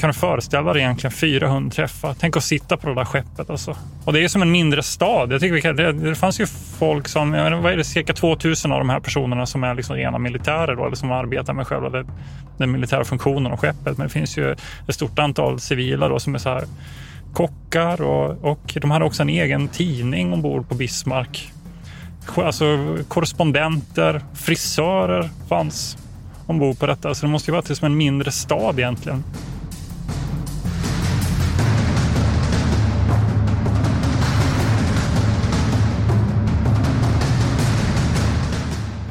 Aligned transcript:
Kan 0.00 0.08
du 0.08 0.14
föreställa 0.14 0.72
dig 0.72 0.82
egentligen 0.82 1.12
400 1.12 1.70
träffar? 1.70 2.14
Tänk 2.20 2.36
att 2.36 2.44
sitta 2.44 2.76
på 2.76 2.88
det 2.88 2.94
där 2.94 3.04
skeppet 3.04 3.50
alltså. 3.50 3.76
Och 4.04 4.12
det 4.12 4.24
är 4.24 4.28
som 4.28 4.42
en 4.42 4.50
mindre 4.50 4.82
stad. 4.82 5.32
Jag 5.32 5.40
tycker 5.40 5.54
vi 5.54 5.60
kan, 5.60 5.76
det, 5.76 5.92
det 5.92 6.14
fanns 6.14 6.40
ju 6.40 6.46
folk 6.78 7.08
som, 7.08 7.34
jag 7.34 7.44
menar, 7.44 7.62
vad 7.62 7.72
är 7.72 7.76
det, 7.76 7.84
cirka 7.84 8.12
2000 8.12 8.72
av 8.72 8.78
de 8.78 8.90
här 8.90 9.00
personerna 9.00 9.46
som 9.46 9.64
är 9.64 9.74
liksom 9.74 9.96
rena 9.96 10.18
militärer 10.18 10.76
då, 10.76 10.86
eller 10.86 10.96
som 10.96 11.12
arbetar 11.12 11.52
med 11.52 11.66
själva 11.66 11.90
det, 11.90 12.06
den 12.56 12.72
militära 12.72 13.04
funktionen 13.04 13.52
och 13.52 13.60
skeppet. 13.60 13.98
Men 13.98 14.06
det 14.06 14.12
finns 14.12 14.38
ju 14.38 14.52
ett 14.88 14.94
stort 14.94 15.18
antal 15.18 15.60
civila 15.60 16.08
då 16.08 16.18
som 16.18 16.34
är 16.34 16.38
så 16.38 16.48
här 16.48 16.64
kockar 17.32 18.02
och, 18.02 18.44
och 18.44 18.76
de 18.80 18.90
hade 18.90 19.04
också 19.04 19.22
en 19.22 19.28
egen 19.28 19.68
tidning 19.68 20.32
ombord 20.32 20.68
på 20.68 20.74
Bismarck. 20.74 21.52
Alltså 22.34 22.96
korrespondenter, 23.08 24.20
frisörer 24.34 25.30
fanns 25.48 25.98
ombord 26.46 26.78
på 26.78 26.86
detta. 26.86 27.14
Så 27.14 27.26
det 27.26 27.32
måste 27.32 27.50
ju 27.50 27.52
vara 27.52 27.74
som 27.74 27.86
en 27.86 27.96
mindre 27.96 28.30
stad 28.30 28.78
egentligen. 28.78 29.24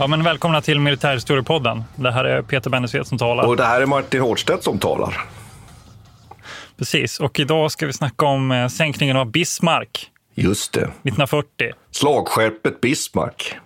Ja, 0.00 0.06
men 0.06 0.22
välkomna 0.22 0.60
till 0.60 0.80
Militärhistoriepodden. 0.80 1.84
Det 1.96 2.10
här 2.10 2.24
är 2.24 2.42
Peter 2.42 2.70
Bennesved 2.70 3.06
som 3.06 3.18
talar. 3.18 3.46
Och 3.46 3.56
det 3.56 3.64
här 3.64 3.80
är 3.80 3.86
Martin 3.86 4.20
Hårdstedt 4.20 4.64
som 4.64 4.78
talar. 4.78 5.20
Precis, 6.78 7.20
och 7.20 7.40
idag 7.40 7.72
ska 7.72 7.86
vi 7.86 7.92
snacka 7.92 8.26
om 8.26 8.50
eh, 8.50 8.68
sänkningen 8.68 9.16
av 9.16 9.30
Bismarck. 9.30 10.10
Just 10.34 10.72
det. 10.72 10.80
1940. 10.80 11.72
Slagskeppet 11.90 12.80
Bismarck. 12.80 13.56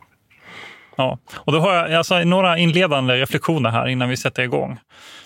Ja, 0.97 1.19
och 1.35 1.53
då 1.53 1.59
har 1.59 1.75
jag 1.75 1.93
alltså, 1.93 2.19
några 2.19 2.59
inledande 2.59 3.15
reflektioner 3.15 3.71
här 3.71 3.89
innan 3.89 4.09
vi 4.09 4.17
sätter 4.17 4.43
igång. 4.43 4.79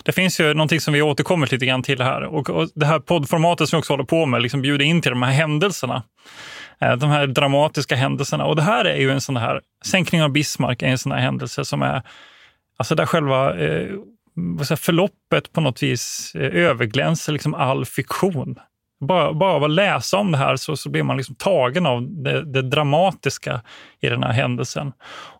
Det 0.03 0.11
finns 0.11 0.39
ju 0.39 0.53
någonting 0.53 0.81
som 0.81 0.93
vi 0.93 1.01
återkommer 1.01 1.47
lite 1.51 1.65
grann 1.65 1.83
till 1.83 2.01
här 2.01 2.23
och, 2.23 2.49
och 2.49 2.69
det 2.75 2.85
här 2.85 2.99
poddformatet 2.99 3.69
som 3.69 3.77
vi 3.77 3.81
också 3.81 3.93
håller 3.93 4.03
på 4.03 4.25
med, 4.25 4.41
liksom 4.41 4.61
bjuder 4.61 4.85
in 4.85 5.01
till 5.01 5.11
de 5.11 5.21
här 5.21 5.31
händelserna. 5.31 6.03
Eh, 6.81 6.95
de 6.95 7.09
här 7.09 7.27
dramatiska 7.27 7.95
händelserna. 7.95 8.45
Och 8.45 8.55
det 8.55 8.61
här 8.61 8.85
är 8.85 8.97
ju 8.97 9.11
en 9.11 9.21
sån 9.21 9.37
här, 9.37 9.61
sänkningen 9.85 10.25
av 10.25 10.31
Bismarck 10.31 10.81
är 10.81 10.87
en 10.87 10.97
sån 10.97 11.11
här 11.11 11.19
händelse 11.19 11.65
som 11.65 11.81
är, 11.81 12.01
alltså 12.77 12.95
där 12.95 13.05
själva 13.05 13.57
eh, 13.57 13.89
förloppet 14.77 15.53
på 15.53 15.61
något 15.61 15.83
vis 15.83 16.35
eh, 16.35 16.55
överglänser 16.55 17.33
liksom 17.33 17.53
all 17.53 17.85
fiktion. 17.85 18.55
Bara, 19.01 19.33
bara 19.33 19.53
av 19.53 19.63
att 19.63 19.71
läsa 19.71 20.17
om 20.17 20.31
det 20.31 20.37
här 20.37 20.55
så, 20.55 20.77
så 20.77 20.89
blir 20.89 21.03
man 21.03 21.17
liksom 21.17 21.35
tagen 21.35 21.85
av 21.85 22.23
det, 22.23 22.53
det 22.53 22.61
dramatiska 22.61 23.61
i 23.99 24.09
den 24.09 24.23
här 24.23 24.31
händelsen. 24.31 24.91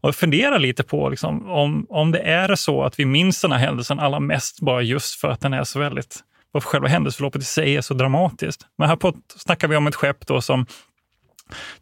Och 0.02 0.16
fundera 0.16 0.58
lite 0.58 0.84
på 0.84 1.10
liksom, 1.10 1.50
om, 1.50 1.86
om 1.90 2.12
det 2.12 2.20
är 2.20 2.56
så 2.56 2.84
att 2.84 3.00
vi 3.00 3.06
minns 3.06 3.42
den 3.42 3.52
här 3.52 3.60
händelsen 3.60 4.00
allra 4.00 4.20
mest 4.20 4.62
bara 4.62 4.82
just 4.82 5.20
för 5.20 5.28
att 5.28 5.42
den 5.42 5.54
är 5.54 5.64
så 5.64 5.80
väldigt, 5.80 6.20
varför 6.52 6.70
själva 6.70 6.88
händelseförloppet 6.88 7.42
i 7.42 7.46
sig 7.46 7.76
är 7.76 7.82
så 7.82 7.94
dramatiskt. 7.94 8.62
Men 8.78 8.90
här 8.90 8.96
på, 8.96 9.14
snackar 9.38 9.68
vi 9.68 9.76
om 9.76 9.88
ett 9.88 9.96
skepp 9.96 10.28
då 10.28 10.42
som 10.42 10.66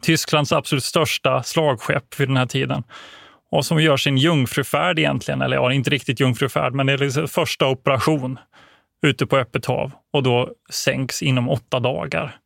Tysklands 0.00 0.52
absolut 0.52 0.84
största 0.84 1.42
slagskepp 1.42 2.20
vid 2.20 2.28
den 2.28 2.36
här 2.36 2.46
tiden. 2.46 2.82
Och 3.50 3.64
som 3.64 3.82
gör 3.82 3.96
sin 3.96 4.16
jungfrufärd 4.16 4.98
egentligen, 4.98 5.42
eller 5.42 5.56
ja, 5.56 5.72
inte 5.72 5.90
riktigt 5.90 6.20
jungfrufärd, 6.20 6.74
men 6.74 6.86
det 6.86 6.92
är 6.92 6.98
liksom 6.98 7.28
första 7.28 7.66
operation 7.66 8.38
ute 9.02 9.26
på 9.26 9.36
öppet 9.36 9.66
hav 9.66 9.92
och 10.12 10.22
då 10.22 10.50
sänks 10.70 11.22
inom 11.22 11.48
åtta 11.48 11.80
dagar. 11.80 12.36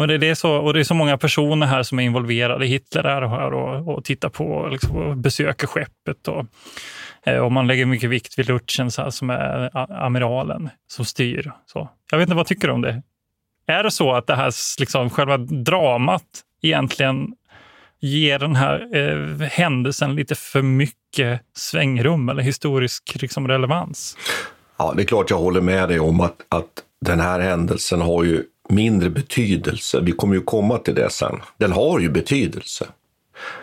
Och 0.00 0.08
det, 0.08 0.28
är 0.28 0.34
så, 0.34 0.56
och 0.56 0.74
det 0.74 0.80
är 0.80 0.84
så 0.84 0.94
många 0.94 1.18
personer 1.18 1.66
här 1.66 1.82
som 1.82 1.98
är 1.98 2.02
involverade. 2.02 2.66
Hitler 2.66 3.04
är 3.04 3.22
här 3.22 3.54
och, 3.54 3.94
och 3.94 4.04
tittar 4.04 4.28
på 4.28 4.68
liksom, 4.72 4.96
och 4.96 5.16
besöker 5.16 5.66
skeppet. 5.66 6.28
Och, 6.28 6.46
eh, 7.26 7.38
och 7.38 7.52
man 7.52 7.66
lägger 7.66 7.86
mycket 7.86 8.10
vikt 8.10 8.38
vid 8.38 8.48
Lutschen 8.48 8.90
som 8.90 9.30
är 9.30 9.70
amiralen 10.04 10.70
som 10.86 11.04
styr. 11.04 11.52
Så. 11.66 11.88
Jag 12.10 12.18
vet 12.18 12.26
inte, 12.26 12.36
vad 12.36 12.46
tycker 12.46 12.68
du 12.68 12.74
om 12.74 12.82
det? 12.82 13.02
Är 13.66 13.82
det 13.82 13.90
så 13.90 14.12
att 14.12 14.26
det 14.26 14.36
här 14.36 14.52
liksom, 14.80 15.10
själva 15.10 15.36
dramat 15.36 16.44
egentligen 16.62 17.34
ger 18.00 18.38
den 18.38 18.56
här 18.56 18.96
eh, 18.96 19.48
händelsen 19.48 20.14
lite 20.14 20.34
för 20.34 20.62
mycket 20.62 21.40
svängrum 21.56 22.28
eller 22.28 22.42
historisk 22.42 23.16
liksom, 23.22 23.48
relevans? 23.48 24.16
Ja, 24.76 24.92
det 24.96 25.02
är 25.02 25.06
klart 25.06 25.30
jag 25.30 25.38
håller 25.38 25.60
med 25.60 25.88
dig 25.88 26.00
om 26.00 26.20
att, 26.20 26.36
att 26.48 26.84
den 27.00 27.20
här 27.20 27.40
händelsen 27.40 28.00
har 28.00 28.24
ju 28.24 28.44
mindre 28.68 29.10
betydelse. 29.10 30.00
Vi 30.00 30.12
kommer 30.12 30.34
ju 30.34 30.40
komma 30.40 30.78
till 30.78 30.94
det 30.94 31.10
sen. 31.10 31.40
Den 31.58 31.72
har 31.72 32.00
ju 32.00 32.08
betydelse. 32.08 32.86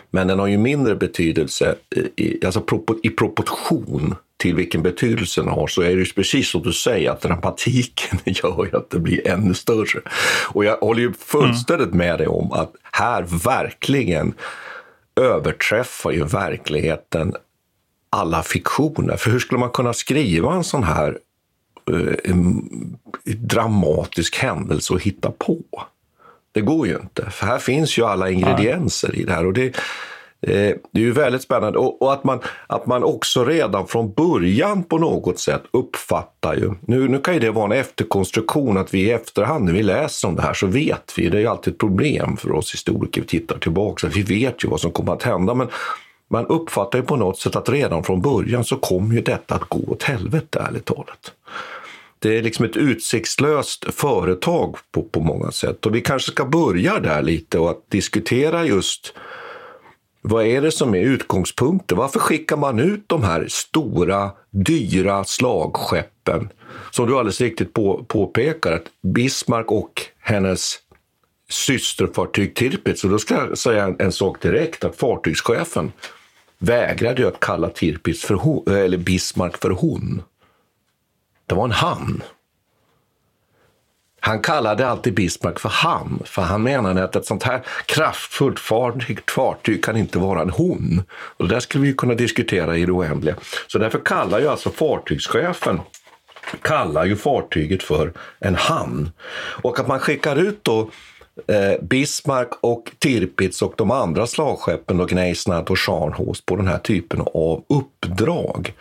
Men 0.10 0.28
den 0.28 0.40
har 0.40 0.48
ju 0.48 0.58
mindre 0.58 0.96
betydelse 0.96 1.76
i, 2.16 2.46
alltså 2.46 2.64
i 3.04 3.10
proportion 3.10 4.16
till 4.38 4.56
vilken 4.56 4.82
betydelse 4.82 5.42
den 5.42 5.50
har 5.50 5.68
så 5.68 5.82
är 5.82 5.96
det 5.96 6.16
precis 6.16 6.50
som 6.50 6.62
du 6.62 6.74
säger 6.74 7.12
att 7.12 7.22
dramatiken 7.22 8.20
gör 8.26 8.76
att 8.76 8.90
det 8.90 9.00
blir 9.00 9.28
ännu 9.28 9.54
större. 9.54 10.02
Och 10.48 10.66
jag 10.66 10.78
håller 10.78 11.02
ju 11.02 11.14
fullständigt 11.14 11.94
med 11.94 12.18
dig 12.18 12.28
om 12.28 12.52
att 12.52 12.74
här 12.92 13.24
verkligen 13.44 14.34
överträffar 15.16 16.12
ju 16.12 16.24
verkligheten 16.24 17.34
alla 18.10 18.44
fiktioner. 18.44 19.18
För 19.18 19.32
hur 19.32 19.40
skulle 19.40 19.60
man 19.60 19.70
kunna 19.70 19.94
skriva 19.94 20.54
en 20.54 20.64
sån 20.64 20.84
här 20.84 21.18
eh, 21.92 22.36
dramatisk 23.36 24.38
händelse 24.38 24.94
och 24.94 25.02
hitta 25.02 25.32
på? 25.32 25.62
Det 26.52 26.62
går 26.62 26.88
ju 26.88 26.96
inte, 26.96 27.30
för 27.30 27.46
här 27.46 27.60
finns 27.60 27.98
ju 27.98 28.06
alla 28.06 28.30
ingredienser 28.30 29.16
i 29.16 29.24
det 29.24 29.34
här. 29.34 29.46
Och 29.46 29.54
det, 29.54 29.78
Eh, 30.42 30.76
det 30.92 31.00
är 31.00 31.04
ju 31.04 31.12
väldigt 31.12 31.42
spännande. 31.42 31.80
Och, 31.80 32.02
och, 32.02 32.14
att, 32.14 32.24
man, 32.24 32.40
att 32.68 32.86
man 32.86 33.04
också 33.04 33.46
redan 33.46 33.88
från 33.88 34.14
början 34.14 34.84
på 34.84 34.98
något 34.98 35.40
sätt 35.40 35.64
uppfattar 35.72 36.56
ju, 36.56 36.72
nu, 36.82 37.08
nu 37.08 37.20
kan 37.20 37.34
ju 37.34 37.40
det 37.40 37.52
vara 37.52 37.66
en 37.66 37.80
efterkonstruktion 37.80 38.78
att 38.78 38.94
vi 38.94 39.00
i 39.00 39.12
efterhand 39.12 39.66
när 39.66 39.74
vi 39.74 39.84
läser 39.84 40.28
om 40.28 40.36
det 40.36 40.42
här 40.42 40.54
så 40.54 40.68
vet 40.68 41.14
vi, 41.18 41.30
det 41.30 41.38
är 41.38 41.42
ju 41.42 41.48
alltid 41.48 41.74
ett 41.74 41.80
problem 41.80 42.38
för 42.38 42.52
oss 42.52 42.74
historiker, 42.74 43.22
vi 43.22 43.28
tittar 43.28 43.58
tillbaka, 43.58 44.08
vi 44.08 44.22
vet 44.22 44.64
ju 44.64 44.68
vad 44.68 44.80
som 44.80 44.92
kommer 44.92 45.14
att 45.14 45.24
hända. 45.24 45.54
Men 45.54 45.68
man 46.30 46.46
uppfattar 46.46 47.00
ju 47.00 47.06
på 47.06 47.16
något 47.16 47.40
sätt 47.40 47.56
att 47.56 47.70
redan 47.70 48.04
från 48.04 48.22
början 48.22 48.64
så 48.64 48.76
kommer 48.76 49.16
ju 49.16 49.22
detta 49.22 49.56
att 49.56 49.70
gå 49.70 49.80
åt 49.92 50.04
helvete 50.04 50.66
ärligt 50.68 50.86
talat. 50.86 51.34
Det 52.20 52.38
är 52.38 52.42
liksom 52.42 52.66
ett 52.66 52.78
utsiktslöst 52.78 53.94
företag 53.94 54.76
på, 54.92 55.04
på 55.04 55.20
många 55.20 55.52
sätt. 55.52 55.86
Och 55.86 55.96
vi 55.96 56.02
kanske 56.02 56.32
ska 56.32 56.46
börja 56.46 57.00
där 57.00 57.22
lite 57.22 57.60
och 57.60 57.70
att 57.70 57.90
diskutera 57.90 58.66
just 58.66 59.14
vad 60.22 60.46
är 60.46 60.62
det 60.62 60.72
som 60.72 60.96
är 60.96 61.00
utgångspunkten? 61.00 61.98
Varför 61.98 62.20
skickar 62.20 62.58
man 62.58 62.80
ut 62.80 63.04
de 63.08 63.24
här 63.24 63.46
stora, 63.50 64.32
dyra 64.50 65.24
slagskeppen? 65.24 66.50
Som 66.92 67.08
du 67.08 67.18
alldeles 67.18 67.42
riktigt 67.42 67.74
på, 67.74 68.04
påpekar, 68.04 68.72
att 68.72 68.86
Bismarck 69.02 69.72
och 69.72 70.02
hennes 70.20 70.76
systerfartyg 71.50 72.56
Tirpitz, 72.56 73.04
och 73.04 73.10
då 73.10 73.20
ska 73.20 73.34
jag 73.34 73.58
säga 73.58 73.84
en, 73.84 73.96
en 74.00 74.12
sak 74.12 74.42
direkt, 74.42 74.84
att 74.84 74.96
fartygschefen 74.96 75.92
vägrade 76.58 77.22
ju 77.22 77.28
att 77.28 77.40
kalla 77.40 77.70
Tirpitz 77.70 78.26
för 78.26 78.36
hon, 78.36 78.64
eller 78.68 78.98
Bismarck 78.98 79.58
för 79.58 79.70
hon. 79.70 80.22
Det 81.46 81.56
var 81.56 81.66
en 81.66 81.72
han. 81.72 82.24
Han 84.20 84.42
kallade 84.42 84.88
alltid 84.88 85.14
Bismarck 85.14 85.60
för 85.60 85.70
han, 85.70 86.22
för 86.26 86.42
han 86.42 86.64
menade 86.64 87.04
att 87.04 87.16
ett 87.16 87.26
sånt 87.26 87.44
här 87.44 87.62
kraftfullt 87.86 88.60
fartyg, 88.60 89.20
fartyg 89.30 89.84
kan 89.84 89.98
inte 89.98 90.20
vara 90.20 90.42
en 90.42 90.50
hon. 90.50 91.04
Och 91.12 91.48
det 91.48 91.56
där 91.56 91.60
skulle 91.60 91.84
vi 91.84 91.94
kunna 91.94 92.14
diskutera 92.14 92.78
i 92.78 92.86
det 92.86 92.92
oändliga. 92.92 93.36
Så 93.68 93.78
därför 93.78 94.00
kallar 94.00 94.40
ju 94.40 94.48
alltså 94.48 94.70
fartygschefen 94.70 95.80
kallar 96.62 97.06
ju 97.06 97.16
fartyget 97.16 97.84
för 97.84 98.14
en 98.40 98.56
han. 98.56 99.12
Och 99.62 99.80
att 99.80 99.88
man 99.88 100.00
skickar 100.00 100.36
ut 100.36 100.64
då 100.64 100.90
eh, 101.48 101.82
Bismarck 101.82 102.50
och 102.62 102.92
Tirpitz 103.00 103.62
och 103.62 103.74
de 103.78 103.92
andra 103.92 104.28
slagskeppen, 104.28 105.08
Gneisnat 105.08 105.70
och 105.70 105.80
Scharnhorst, 105.80 106.46
på 106.46 106.56
den 106.56 106.68
här 106.68 106.78
typen 106.78 107.22
av 107.22 107.64
uppdrag. 107.70 108.74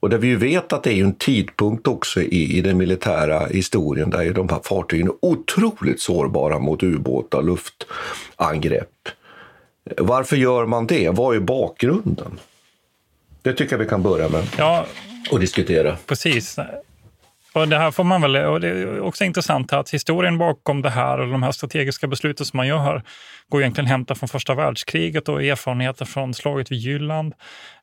Och 0.00 0.10
där 0.10 0.18
vi 0.18 0.34
vet 0.34 0.72
att 0.72 0.82
det 0.82 0.92
är 0.92 1.04
en 1.04 1.14
tidpunkt 1.14 1.86
också 1.86 2.22
i, 2.22 2.58
i 2.58 2.60
den 2.60 2.78
militära 2.78 3.46
historien 3.46 4.10
där 4.10 4.22
ju 4.22 4.32
de 4.32 4.48
här 4.48 4.60
fartygen 4.64 5.06
är 5.08 5.14
otroligt 5.22 6.00
sårbara 6.00 6.58
mot 6.58 6.82
ubåtar, 6.82 7.38
och 7.38 7.44
luftangrepp. 7.44 9.08
Varför 9.96 10.36
gör 10.36 10.66
man 10.66 10.86
det? 10.86 11.10
Vad 11.10 11.36
är 11.36 11.40
bakgrunden? 11.40 12.38
Det 13.42 13.52
tycker 13.52 13.72
jag 13.72 13.78
vi 13.78 13.88
kan 13.88 14.02
börja 14.02 14.28
med 14.28 14.44
Ja, 14.58 14.86
och 15.30 15.40
diskutera. 15.40 15.96
precis. 16.06 16.56
Och 17.52 17.68
det 17.68 17.78
här 17.78 17.90
får 17.90 18.04
man 18.04 18.22
väl, 18.22 18.36
och 18.36 18.60
det 18.60 18.68
är 18.68 19.00
också 19.00 19.24
intressant 19.24 19.72
att 19.72 19.90
historien 19.90 20.38
bakom 20.38 20.82
det 20.82 20.90
här 20.90 21.20
och 21.20 21.28
de 21.28 21.42
här 21.42 21.52
strategiska 21.52 22.06
besluten 22.06 22.46
som 22.46 22.56
man 22.56 22.66
gör 22.66 23.02
går 23.48 23.60
egentligen 23.60 23.86
hämta 23.86 24.14
från 24.14 24.28
första 24.28 24.54
världskriget 24.54 25.28
och 25.28 25.42
erfarenheter 25.42 26.04
från 26.04 26.34
slaget 26.34 26.72
vid 26.72 26.78
Jylland. 26.78 27.34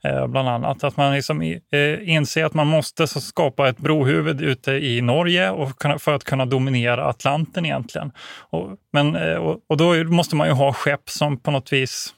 Eh, 0.04 0.28
bland 0.28 0.50
annat 0.50 0.84
att 0.84 0.98
man 0.98 1.14
liksom, 1.14 1.42
eh, 1.42 2.10
inser 2.10 2.46
att 2.46 2.54
man 2.54 2.68
måste 2.68 3.08
skapa 3.08 3.70
ett 3.70 3.78
brohuvud 3.78 4.42
ute 4.42 4.72
i 4.72 5.02
Norge 5.02 5.50
och 5.50 5.80
kunna, 5.80 6.00
för 6.00 6.14
att 6.14 6.24
kunna 6.24 6.46
dominera 6.46 7.06
Atlanten 7.06 7.66
egentligen. 7.66 8.12
Och, 8.50 8.70
men, 8.94 9.16
eh, 9.16 9.36
och, 9.36 9.60
och 9.70 9.78
då 9.78 10.04
måste 10.04 10.36
man 10.36 10.48
ju 10.48 10.54
ha 10.54 10.74
skepp 10.74 11.10
som 11.10 11.40
på 11.40 11.52
något 11.52 11.74
vis 11.74 12.14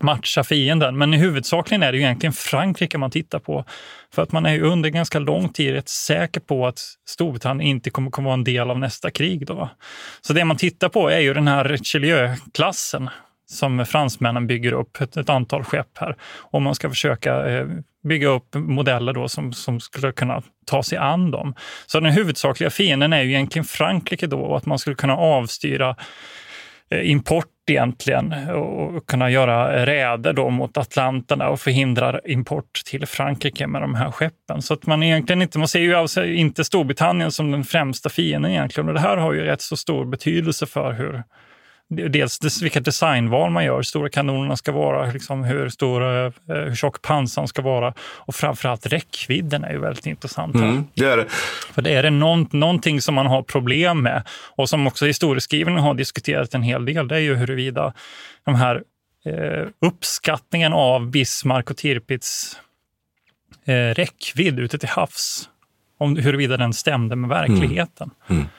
matcha 0.00 0.44
fienden. 0.44 0.98
Men 0.98 1.14
i 1.14 1.16
huvudsakligen 1.16 1.82
är 1.82 1.92
det 1.92 1.98
ju 1.98 2.04
egentligen 2.04 2.32
Frankrike 2.32 2.98
man 2.98 3.10
tittar 3.10 3.38
på. 3.38 3.64
För 4.14 4.22
att 4.22 4.32
man 4.32 4.46
är 4.46 4.52
ju 4.52 4.62
under 4.62 4.88
ganska 4.88 5.18
lång 5.18 5.48
tid 5.48 5.72
rätt 5.72 5.88
säker 5.88 6.40
på 6.40 6.66
att 6.66 6.80
Storbritannien 7.08 7.70
inte 7.70 7.90
kommer 7.90 8.08
att 8.08 8.24
vara 8.24 8.34
en 8.34 8.44
del 8.44 8.70
av 8.70 8.78
nästa 8.78 9.10
krig. 9.10 9.46
Då. 9.46 9.70
Så 10.20 10.32
det 10.32 10.44
man 10.44 10.56
tittar 10.56 10.88
på 10.88 11.08
är 11.08 11.20
ju 11.20 11.34
den 11.34 11.48
här 11.48 11.64
Richelieu-klassen 11.64 13.10
som 13.52 13.86
fransmännen 13.86 14.46
bygger 14.46 14.72
upp, 14.72 15.00
ett, 15.00 15.16
ett, 15.16 15.28
antal 15.28 15.64
skepp 15.64 15.98
här. 15.98 16.16
Och 16.22 16.62
man 16.62 16.74
ska 16.74 16.88
försöka 16.88 17.48
eh, 17.48 17.66
bygga 18.08 18.28
upp 18.28 18.54
modeller 18.54 19.12
då 19.12 19.28
som, 19.28 19.52
som 19.52 19.80
skulle 19.80 20.12
kunna 20.12 20.42
ta 20.66 20.82
sig 20.82 20.98
an 20.98 21.30
dem. 21.30 21.54
Så 21.86 22.00
den 22.00 22.12
huvudsakliga 22.12 22.70
fienden 22.70 23.12
är 23.12 23.22
ju 23.22 23.28
egentligen 23.28 23.64
Frankrike 23.64 24.26
då 24.26 24.40
och 24.40 24.56
att 24.56 24.66
man 24.66 24.78
skulle 24.78 24.96
kunna 24.96 25.16
avstyra 25.16 25.96
Eh, 26.92 27.10
import 27.10 27.46
egentligen 27.70 28.34
och 28.50 29.06
kunna 29.06 29.30
göra 29.30 29.86
räder 29.86 30.32
då 30.32 30.50
mot 30.50 30.76
Atlanterna 30.76 31.48
och 31.48 31.60
förhindra 31.60 32.20
import 32.24 32.82
till 32.86 33.06
Frankrike 33.06 33.66
med 33.66 33.82
de 33.82 33.94
här 33.94 34.10
skeppen. 34.10 34.62
Så 34.62 34.74
att 34.74 34.86
man 34.86 35.02
egentligen 35.02 35.42
inte, 35.42 35.58
man 35.58 35.68
ser 35.68 35.80
ju 35.80 35.94
alltså 35.94 36.24
inte 36.24 36.64
Storbritannien 36.64 37.32
som 37.32 37.50
den 37.50 37.64
främsta 37.64 38.08
fienden 38.08 38.50
egentligen. 38.50 38.88
Och 38.88 38.94
det 38.94 39.00
här 39.00 39.16
har 39.16 39.32
ju 39.32 39.40
rätt 39.44 39.60
så 39.60 39.76
stor 39.76 40.04
betydelse 40.04 40.66
för 40.66 40.92
hur, 40.92 41.22
dels 41.96 42.62
vilka 42.62 42.80
designval 42.80 43.50
man 43.50 43.64
gör, 43.64 43.76
hur 43.76 43.82
stora 43.82 44.08
kanonerna 44.08 44.56
ska 44.56 44.72
vara, 44.72 45.12
liksom 45.12 45.44
hur, 45.44 45.68
stor, 45.68 46.02
eh, 46.02 46.32
hur 46.46 46.74
tjock 46.74 47.02
pansaren 47.02 47.48
ska 47.48 47.62
vara 47.62 47.94
och 48.00 48.34
framförallt 48.34 48.86
räckvidden 48.86 49.64
är 49.64 49.72
ju 49.72 49.78
väldigt 49.78 50.06
intressant. 50.06 50.54
Mm, 50.54 50.84
det 50.94 51.04
är 51.04 51.16
det. 51.16 51.26
För 51.72 51.82
det 51.82 51.94
är 51.94 52.02
det 52.02 52.10
någon, 52.10 52.48
någonting 52.50 53.00
som 53.00 53.14
man 53.14 53.26
har 53.26 53.42
problem 53.42 54.02
med 54.02 54.22
och 54.56 54.68
som 54.68 54.86
också 54.86 55.06
historieskrivningen 55.06 55.82
har 55.82 55.94
diskuterat 55.94 56.54
en 56.54 56.62
hel 56.62 56.84
del, 56.84 57.08
det 57.08 57.14
är 57.14 57.20
ju 57.20 57.34
huruvida 57.34 57.92
de 58.44 58.54
här 58.54 58.82
eh, 59.24 59.66
uppskattningen 59.80 60.72
av 60.72 61.10
Bismarck 61.10 61.70
och 61.70 61.76
Tirpitz 61.76 62.56
eh, 63.64 63.74
räckvidd 63.74 64.58
ute 64.58 64.78
till 64.78 64.88
havs, 64.88 65.48
om 65.98 66.16
huruvida 66.16 66.56
den 66.56 66.72
stämde 66.72 67.16
med 67.16 67.30
verkligheten. 67.30 68.10
Mm. 68.28 68.40
Mm. 68.40 68.50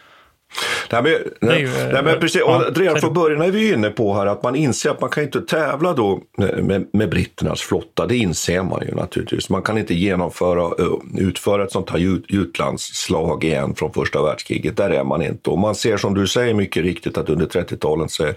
Nej, 0.91 1.03
men, 1.03 1.50
nej, 1.50 1.62
ju, 1.62 1.68
nej, 1.94 2.03
men 2.03 2.19
precis, 2.19 2.41
ja, 2.41 2.65
redan 2.75 3.01
från 3.01 3.13
början 3.13 3.41
är 3.41 3.51
vi 3.51 3.74
inne 3.74 3.89
på 3.89 4.13
här 4.13 4.25
att 4.25 4.44
man 4.44 4.56
inser 4.56 4.89
att 4.89 5.01
man 5.01 5.09
kan 5.09 5.24
inte 5.24 5.41
tävla 5.41 5.94
då 5.94 6.21
med, 6.38 6.88
med 6.94 7.09
britternas 7.09 7.62
flotta. 7.62 8.07
Det 8.07 8.18
inser 8.18 8.63
man 8.63 8.81
ju 8.88 8.95
naturligtvis. 8.95 9.50
Man 9.50 9.62
kan 9.62 9.77
inte 9.77 9.94
genomföra, 9.94 10.71
utföra 11.18 11.63
ett 11.63 11.71
sånt 11.71 11.89
här 11.89 12.19
utlandsslag 12.30 13.44
igen 13.44 13.75
från 13.75 13.94
första 13.94 14.24
världskriget. 14.24 14.77
Där 14.77 14.89
är 14.89 15.03
man 15.03 15.21
inte. 15.21 15.50
Och 15.50 15.59
man 15.59 15.75
ser 15.75 15.97
som 15.97 16.13
du 16.13 16.27
säger 16.27 16.53
mycket 16.53 16.83
riktigt 16.83 17.18
att 17.18 17.30
under 17.30 17.45
30-talet 17.45 18.12
så, 18.12 18.27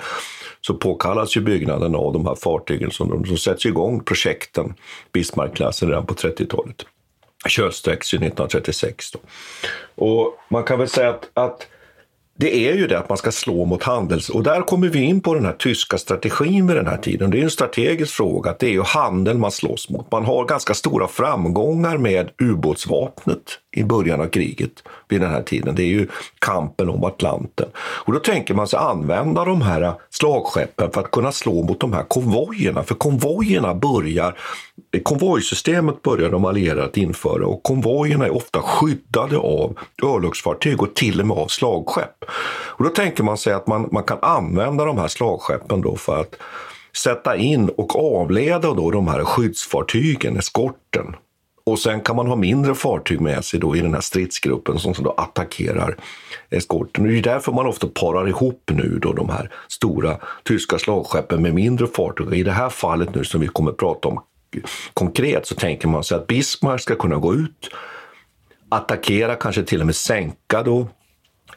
så 0.60 0.74
påkallas 0.74 1.36
ju 1.36 1.40
byggnaden 1.40 1.94
av 1.94 2.12
de 2.12 2.26
här 2.26 2.34
fartygen 2.34 2.90
som, 2.90 3.08
de, 3.08 3.24
som 3.24 3.38
sätts 3.38 3.66
igång, 3.66 4.00
projekten, 4.00 4.74
Bismarckklassen 5.12 5.88
redan 5.88 6.06
på 6.06 6.14
30-talet. 6.14 6.84
Kölsträcks 7.48 8.14
ju 8.14 8.16
1936. 8.16 9.10
Då. 9.10 9.18
Och 9.94 10.38
man 10.48 10.64
kan 10.64 10.78
väl 10.78 10.88
säga 10.88 11.08
att, 11.08 11.30
att 11.34 11.66
det 12.36 12.68
är 12.68 12.74
ju 12.74 12.86
det 12.86 12.98
att 12.98 13.08
man 13.08 13.18
ska 13.18 13.32
slå 13.32 13.64
mot 13.64 13.82
handels... 13.82 14.28
Och 14.28 14.42
där 14.42 14.62
kommer 14.62 14.88
vi 14.88 15.00
in 15.00 15.20
på 15.20 15.34
den 15.34 15.44
här 15.44 15.52
tyska 15.52 15.98
strategin 15.98 16.66
vid 16.66 16.76
den 16.76 16.86
här 16.86 16.96
tiden. 16.96 17.30
Det 17.30 17.38
är 17.38 17.42
en 17.42 17.50
strategisk 17.50 18.14
fråga, 18.14 18.50
att 18.50 18.58
det 18.58 18.66
är 18.66 18.72
ju 18.72 18.82
handel 18.82 19.38
man 19.38 19.50
slåss 19.50 19.90
mot. 19.90 20.12
Man 20.12 20.24
har 20.24 20.44
ganska 20.44 20.74
stora 20.74 21.08
framgångar 21.08 21.98
med 21.98 22.30
ubåtsvapnet 22.42 23.58
i 23.76 23.84
början 23.84 24.20
av 24.20 24.26
kriget 24.26 24.82
vid 25.08 25.20
den 25.20 25.30
här 25.30 25.42
tiden. 25.42 25.74
Det 25.74 25.82
är 25.82 25.86
ju 25.86 26.08
kampen 26.38 26.88
om 26.88 27.04
Atlanten. 27.04 27.68
Och 27.76 28.12
då 28.12 28.18
tänker 28.18 28.54
man 28.54 28.68
sig 28.68 28.78
använda 28.78 29.44
de 29.44 29.62
här 29.62 29.94
slagskeppen 30.10 30.90
för 30.92 31.00
att 31.00 31.10
kunna 31.10 31.32
slå 31.32 31.62
mot 31.62 31.80
de 31.80 31.92
här 31.92 32.02
konvojerna. 32.02 32.82
För 32.82 32.94
konvojerna 32.94 33.74
börjar, 33.74 34.38
konvojsystemet 35.02 36.02
börjar 36.02 36.30
de 36.30 36.44
allierade 36.44 36.84
att 36.84 36.96
införa 36.96 37.46
och 37.46 37.62
konvojerna 37.62 38.26
är 38.26 38.36
ofta 38.36 38.62
skyddade 38.62 39.36
av 39.36 39.78
örlogsfartyg 40.02 40.82
och 40.82 40.94
till 40.94 41.20
och 41.20 41.26
med 41.26 41.36
av 41.36 41.46
slagskepp. 41.46 42.24
Och 42.78 42.84
då 42.84 42.90
tänker 42.90 43.22
man 43.22 43.36
sig 43.36 43.52
att 43.52 43.66
man, 43.66 43.88
man 43.92 44.02
kan 44.02 44.18
använda 44.22 44.84
de 44.84 44.98
här 44.98 45.08
slagskeppen 45.08 45.80
då 45.80 45.96
för 45.96 46.20
att 46.20 46.34
sätta 46.96 47.36
in 47.36 47.68
och 47.68 48.20
avleda 48.20 48.74
då 48.74 48.90
de 48.90 49.08
här 49.08 49.24
skyddsfartygen, 49.24 50.36
eskorten, 50.36 51.16
och 51.66 51.78
sen 51.78 52.00
kan 52.00 52.16
man 52.16 52.26
ha 52.26 52.36
mindre 52.36 52.74
fartyg 52.74 53.20
med 53.20 53.44
sig 53.44 53.60
då 53.60 53.76
i 53.76 53.80
den 53.80 53.94
här 53.94 54.00
stridsgruppen 54.00 54.78
som 54.78 54.94
då 54.98 55.10
attackerar 55.10 55.96
eskorten. 56.50 57.04
Det 57.04 57.18
är 57.18 57.22
därför 57.22 57.52
man 57.52 57.66
ofta 57.66 57.88
parar 57.88 58.28
ihop 58.28 58.70
nu 58.72 58.98
då 59.02 59.12
de 59.12 59.28
här 59.28 59.50
stora 59.68 60.16
tyska 60.44 60.78
slagskeppen 60.78 61.42
med 61.42 61.54
mindre 61.54 61.86
fartyg. 61.86 62.32
I 62.32 62.42
det 62.42 62.52
här 62.52 62.68
fallet 62.68 63.14
nu 63.14 63.24
som 63.24 63.40
vi 63.40 63.46
kommer 63.46 63.70
att 63.70 63.76
prata 63.76 64.08
om 64.08 64.22
konkret 64.94 65.46
så 65.46 65.54
tänker 65.54 65.88
man 65.88 66.04
sig 66.04 66.16
att 66.16 66.26
Bismarck 66.26 66.80
ska 66.80 66.94
kunna 66.94 67.16
gå 67.16 67.34
ut, 67.34 67.70
attackera, 68.68 69.34
kanske 69.34 69.62
till 69.62 69.80
och 69.80 69.86
med 69.86 69.96
sänka 69.96 70.62
då 70.62 70.88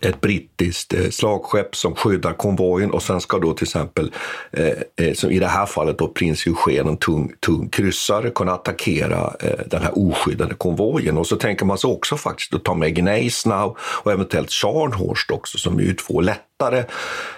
ett 0.01 0.21
brittiskt 0.21 0.93
eh, 0.93 1.09
slagskepp 1.09 1.75
som 1.75 1.95
skyddar 1.95 2.33
konvojen 2.33 2.91
och 2.91 3.03
sen 3.03 3.21
ska 3.21 3.39
då 3.39 3.53
till 3.53 3.65
exempel, 3.65 4.11
eh, 4.51 5.05
eh, 5.07 5.13
som 5.13 5.31
i 5.31 5.39
det 5.39 5.47
här 5.47 5.65
fallet 5.65 5.97
då 5.97 6.07
prins 6.07 6.45
Eugen, 6.47 6.87
en 6.87 6.97
tung, 6.97 7.33
tung 7.39 7.69
kryssare, 7.69 8.29
kunna 8.29 8.51
attackera 8.51 9.33
eh, 9.39 9.59
den 9.65 9.81
här 9.81 9.91
oskyddade 9.95 10.53
konvojen. 10.53 11.17
Och 11.17 11.27
så 11.27 11.35
tänker 11.35 11.65
man 11.65 11.77
sig 11.77 11.89
också 11.89 12.17
faktiskt 12.17 12.53
att 12.53 12.63
ta 12.63 12.73
med 12.73 12.95
Gneisenau 12.95 13.75
och 13.79 14.11
eventuellt 14.11 14.51
Scharnhorst 14.51 15.31
också 15.31 15.57
som 15.57 15.79
är 15.79 15.83
ju 15.83 15.93
två 15.93 16.21
lättare 16.21 16.83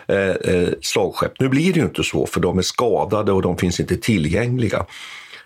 eh, 0.08 0.18
eh, 0.18 0.70
slagskepp. 0.82 1.40
Nu 1.40 1.50
blir 1.50 1.74
det 1.74 1.80
ju 1.80 1.86
inte 1.86 2.04
så 2.04 2.26
för 2.26 2.40
de 2.40 2.58
är 2.58 2.62
skadade 2.62 3.32
och 3.32 3.42
de 3.42 3.58
finns 3.58 3.80
inte 3.80 3.98
tillgängliga. 3.98 4.86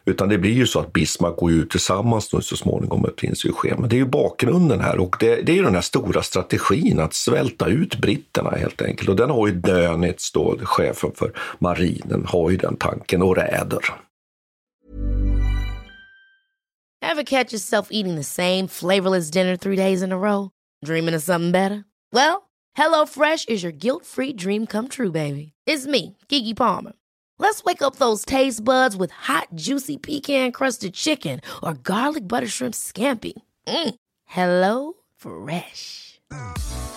Utan 0.06 0.30
det 0.30 0.38
blir 0.38 0.54
ju 0.54 0.68
så 0.68 0.80
att 0.80 0.94
Bismarck 0.94 1.36
går 1.36 1.52
ut 1.52 1.70
tillsammans 1.70 2.34
nu 2.34 2.42
så 2.42 2.58
småningom 2.58 3.02
med 3.02 3.16
prins 3.16 3.46
Eugen. 3.46 3.80
Men 3.80 3.90
det 3.90 3.96
är 3.96 3.98
ju 3.98 4.06
bakgrunden 4.06 4.80
här 4.80 5.00
och 5.00 5.16
det, 5.20 5.42
det 5.42 5.52
är 5.52 5.56
ju 5.56 5.64
den 5.64 5.76
här 5.76 5.82
stora 5.82 6.24
strategin 6.24 7.00
att 7.00 7.14
svälta 7.14 7.68
ut 7.68 7.96
britterna 7.96 8.50
helt 8.50 8.82
enkelt. 8.82 9.10
Och 9.10 9.16
den 9.16 9.30
har 9.30 9.48
ju 9.48 9.54
Dönitz, 9.54 10.32
då, 10.32 10.58
chefen 10.64 11.12
för 11.16 11.32
marinen, 11.60 12.26
har 12.28 12.50
ju 12.50 12.58
den 12.58 12.76
tanken 12.76 13.22
och 13.22 13.36
räder. 13.36 13.80
Have 17.06 17.24
catch 17.24 17.54
yourself 17.54 17.88
eating 17.92 18.16
the 18.16 18.24
same 18.24 18.68
flavorless 18.68 19.32
dinner 19.32 19.58
three 19.58 19.76
days 19.76 20.02
in 20.02 20.12
a 20.12 20.18
row? 20.18 20.50
Dreaming 20.86 21.16
of 21.16 21.22
something 21.22 21.52
better? 21.52 21.84
Well, 22.12 22.44
hello 22.78 23.06
fresh 23.06 23.46
is 23.48 23.64
your 23.64 23.72
guilt 23.72 24.06
free 24.06 24.34
dream 24.34 24.66
come 24.68 24.88
true 24.88 25.12
baby. 25.12 25.54
It's 25.68 25.88
me, 25.88 26.16
Gigi 26.30 26.54
Palmer. 26.54 26.94
Let's 27.46 27.64
wake 27.64 27.84
up 27.84 27.98
those 27.98 28.26
taste 28.26 28.64
buds 28.64 28.98
with 28.98 29.12
hot, 29.12 29.50
juicy 29.54 29.98
pecan 29.98 30.52
crusted 30.52 30.96
chicken 30.96 31.42
or 31.62 31.76
garlic 31.76 32.28
butter 32.28 32.48
shrimp 32.48 32.74
scampi. 32.74 33.34
Mm. 33.68 33.96
Hello 34.26 34.94
Fresh. 35.16 36.20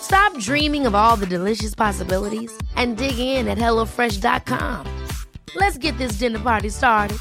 Stop 0.01 0.35
dreaming 0.39 0.87
of 0.87 0.95
all 0.95 1.15
the 1.17 1.27
delicious 1.27 1.75
possibilities 1.75 2.51
and 2.75 2.97
dig 2.97 3.19
in 3.19 3.47
at 3.47 3.59
HelloFresh.com. 3.59 5.07
Let's 5.55 5.77
get 5.77 5.95
this 5.99 6.13
dinner 6.13 6.39
party 6.39 6.69
started. 6.69 7.19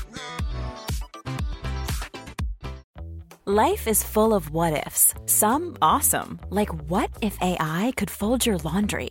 Life 3.45 3.87
is 3.87 4.03
full 4.03 4.33
of 4.33 4.49
what 4.49 4.87
ifs. 4.87 5.13
Some 5.27 5.77
awesome, 5.83 6.41
like 6.49 6.71
what 6.89 7.11
if 7.21 7.37
AI 7.43 7.93
could 7.95 8.11
fold 8.11 8.47
your 8.47 8.57
laundry? 8.57 9.11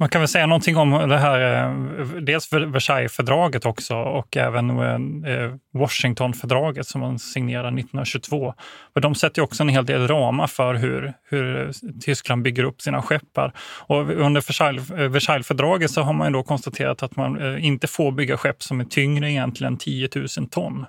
Man 0.00 0.08
kan 0.08 0.20
väl 0.20 0.28
säga 0.28 0.46
någonting 0.46 0.76
om 0.76 1.08
det 1.08 1.18
här, 1.18 1.64
eh, 1.64 2.06
dels 2.06 2.52
Versaillesfördraget 2.52 3.66
också 3.66 3.96
och 3.96 4.36
även 4.36 4.70
eh, 4.70 5.32
eh, 5.32 5.54
Washingtonfördraget 5.74 6.86
som 6.86 7.00
man 7.00 7.18
signerade 7.18 7.68
1922. 7.68 8.54
För 8.94 9.00
de 9.00 9.14
sätter 9.14 9.42
också 9.42 9.62
en 9.62 9.68
hel 9.68 9.86
del 9.86 10.08
ramar 10.08 10.46
för 10.46 10.74
hur, 10.74 11.12
hur 11.24 11.72
Tyskland 12.00 12.42
bygger 12.42 12.64
upp 12.64 12.80
sina 12.80 13.02
skeppar. 13.02 13.52
Och 13.86 14.10
under 14.10 15.08
Versaillesfördraget 15.08 15.90
så 15.90 16.02
har 16.02 16.12
man 16.12 16.32
då 16.32 16.42
konstaterat 16.42 17.02
att 17.02 17.16
man 17.16 17.58
inte 17.58 17.86
får 17.86 18.12
bygga 18.12 18.36
skepp 18.36 18.62
som 18.62 18.80
är 18.80 18.84
tyngre 18.84 19.30
egentligen 19.30 19.76
10 19.76 20.08
000 20.14 20.28
ton. 20.50 20.86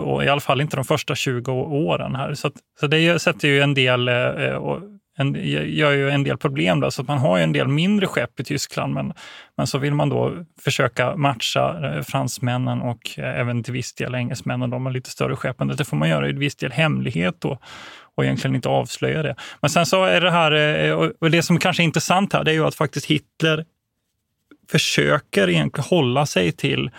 Och 0.00 0.24
I 0.24 0.28
alla 0.28 0.40
fall 0.40 0.60
inte 0.60 0.76
de 0.76 0.84
första 0.84 1.14
20 1.14 1.52
åren. 1.52 2.14
här. 2.14 2.34
Så, 2.34 2.46
att, 2.46 2.54
så 2.80 2.86
det 2.86 3.22
sätter 3.22 3.48
ju 3.48 3.60
en 3.60 3.74
del 3.74 4.08
en, 5.18 5.34
gör 5.74 5.92
ju 5.92 6.10
en 6.10 6.24
del 6.24 6.36
problem. 6.36 6.80
Då, 6.80 6.90
så 6.90 7.02
man 7.02 7.18
har 7.18 7.36
ju 7.36 7.42
en 7.42 7.52
del 7.52 7.68
mindre 7.68 8.06
skepp 8.06 8.40
i 8.40 8.44
Tyskland, 8.44 8.94
men, 8.94 9.12
men 9.56 9.66
så 9.66 9.78
vill 9.78 9.94
man 9.94 10.08
då 10.08 10.44
försöka 10.60 11.16
matcha 11.16 11.94
eh, 11.96 12.02
fransmännen 12.02 12.80
och 12.80 13.18
eh, 13.18 13.40
även 13.40 13.62
till 13.62 13.72
viss 13.72 13.94
del 13.94 14.14
engelsmännen. 14.14 14.70
De 14.70 14.86
har 14.86 14.92
lite 14.92 15.10
större 15.10 15.36
skepp, 15.36 15.58
men 15.58 15.68
det 15.68 15.84
får 15.84 15.96
man 15.96 16.08
göra 16.08 16.28
i 16.28 16.32
viss 16.32 16.56
del 16.56 16.72
hemlighet 16.72 17.36
då 17.38 17.58
och 18.14 18.24
egentligen 18.24 18.56
inte 18.56 18.68
avslöja 18.68 19.22
det. 19.22 19.34
Men 19.60 19.70
sen 19.70 19.86
så 19.86 20.04
är 20.04 20.20
det 20.20 20.30
här, 20.30 20.52
eh, 20.52 20.92
och 21.20 21.30
det 21.30 21.42
som 21.42 21.58
kanske 21.58 21.82
är 21.82 21.84
intressant 21.84 22.32
här, 22.32 22.44
det 22.44 22.50
är 22.50 22.54
ju 22.54 22.66
att 22.66 22.74
faktiskt 22.74 23.06
Hitler 23.06 23.64
försöker 24.70 25.48
egentligen 25.48 25.88
hålla 25.88 26.26
sig 26.26 26.52
till 26.52 26.90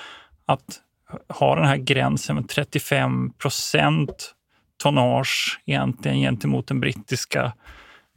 att 0.46 0.82
ha 1.28 1.56
den 1.56 1.66
här 1.66 1.78
gränsen 1.78 2.36
med 2.36 2.50
35 2.50 3.34
procent 3.34 4.36
tonnage 4.84 5.60
egentligen 5.66 6.18
gentemot 6.18 6.68
den 6.68 6.80
brittiska 6.80 7.54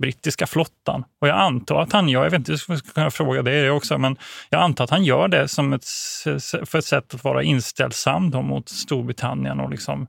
brittiska 0.03 0.47
flottan. 0.47 1.05
Och 1.21 1.29
jag 1.29 1.39
antar 1.39 1.81
att 1.81 1.93
han 1.93 2.09
gör, 2.09 2.25
jag 2.25 2.31
vet 2.31 2.39
inte, 2.39 2.53
jag 2.69 2.79
ska 2.79 3.11
fråga 3.11 3.43
det 3.43 3.71
också, 3.71 3.99
men 3.99 4.17
jag 4.51 4.63
antar 4.63 4.85
att 4.85 4.91
han 4.91 5.05
gör 5.05 5.29
det 5.29 5.49
som 5.49 5.73
ett, 5.73 5.85
för 6.67 6.79
ett 6.79 6.85
sätt 6.85 7.15
att 7.15 7.25
vara 7.25 7.43
inställsam 7.43 8.31
mot 8.31 8.69
Storbritannien 8.69 9.61
och 9.61 9.71
liksom 9.71 10.07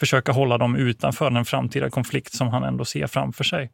försöka 0.00 0.32
hålla 0.32 0.58
dem 0.58 0.76
utanför 0.76 1.30
den 1.30 1.44
framtida 1.44 1.90
konflikt 1.90 2.34
som 2.34 2.48
han 2.48 2.64
ändå 2.64 2.84
ser 2.84 3.06
framför 3.06 3.44
sig. 3.44 3.70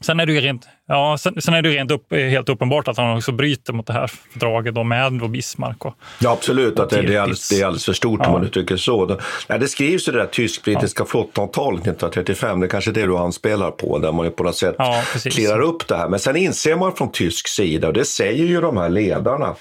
Sen 0.00 0.20
är 0.20 0.26
det 0.26 0.32
ju 0.32 0.40
rent, 0.40 0.68
ja, 0.88 1.18
sen, 1.18 1.42
sen 1.42 1.54
är 1.54 1.62
det 1.62 1.68
rent 1.68 1.90
upp, 1.90 2.12
helt 2.12 2.48
uppenbart 2.48 2.88
att 2.88 2.96
han 2.96 3.16
också 3.16 3.32
bryter 3.32 3.72
mot 3.72 3.86
det 3.86 3.92
här 3.92 4.06
fördraget 4.06 4.74
då 4.74 4.84
med 4.84 5.12
då 5.12 5.28
Bismarck. 5.28 5.84
Och, 5.84 5.94
ja, 6.20 6.30
absolut. 6.30 6.78
att 6.78 6.90
det, 6.90 7.02
det, 7.02 7.14
är 7.14 7.20
alldeles, 7.20 7.48
det 7.48 7.60
är 7.60 7.66
alldeles 7.66 7.84
för 7.84 7.92
stort 7.92 8.20
ja. 8.22 8.26
om 8.26 8.32
man 8.32 8.44
uttrycker 8.44 8.76
så. 8.76 9.06
Det, 9.06 9.18
nej, 9.48 9.58
det 9.58 9.68
skrivs 9.68 10.08
ju 10.08 10.12
det 10.12 10.18
där 10.18 10.26
tysk-brittiska 10.26 11.02
ja. 11.02 11.06
flottavtalet 11.06 11.80
1935. 11.80 12.60
Det 12.60 12.66
är 12.66 12.68
kanske 12.68 12.92
det 12.92 13.06
du 13.06 13.16
anspelar 13.16 13.70
på, 13.70 13.98
där 13.98 14.12
man 14.12 14.32
på 14.32 14.42
något 14.42 14.56
sätt 14.56 14.74
ja, 14.78 15.02
clearar 15.30 15.60
upp 15.60 15.88
det 15.88 15.96
här. 15.96 16.08
Men 16.08 16.20
sen 16.20 16.36
inser 16.36 16.76
man 16.76 16.92
från 16.92 17.12
tysk 17.12 17.48
sida, 17.48 17.86
och 17.86 17.94
det 17.94 18.04
säger 18.04 18.44
ju 18.44 18.60
de 18.60 18.76
här 18.76 18.88
ledarna, 18.88 19.54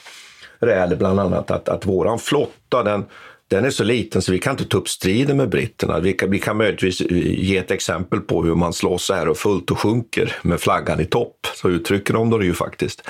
Räder 0.62 0.96
bland 0.96 1.20
annat, 1.20 1.52
att, 1.52 1.70
att 1.70 1.86
våran 1.86 2.20
flotta, 2.20 2.84
den, 2.84 3.06
den 3.50 3.66
är 3.66 3.70
så 3.70 3.84
liten 3.84 4.22
så 4.22 4.32
vi 4.32 4.40
kan 4.40 4.52
inte 4.52 4.66
ta 4.66 4.78
upp 4.78 4.90
striden 4.90 5.38
med 5.38 5.50
britterna. 5.50 6.00
Vi 6.00 6.14
kan, 6.14 6.32
vi 6.32 6.40
kan 6.40 6.58
möjligtvis 6.58 7.02
eh, 7.02 7.18
ge 7.18 7.58
ett 7.58 7.72
exempel 7.72 8.20
på 8.20 8.44
hur 8.44 8.56
man 8.56 8.74
slåss 8.74 9.06
så 9.06 9.14
här 9.14 9.28
och 9.28 9.38
fullt 9.38 9.72
och 9.72 9.80
sjunker 9.80 10.36
med 10.42 10.60
flaggan 10.60 11.00
i 11.00 11.06
topp. 11.06 11.48
Så 11.56 11.70
uttrycker 11.70 12.14
de 12.14 12.30
det 12.30 12.46
ju 12.46 12.54
faktiskt. 12.54 13.02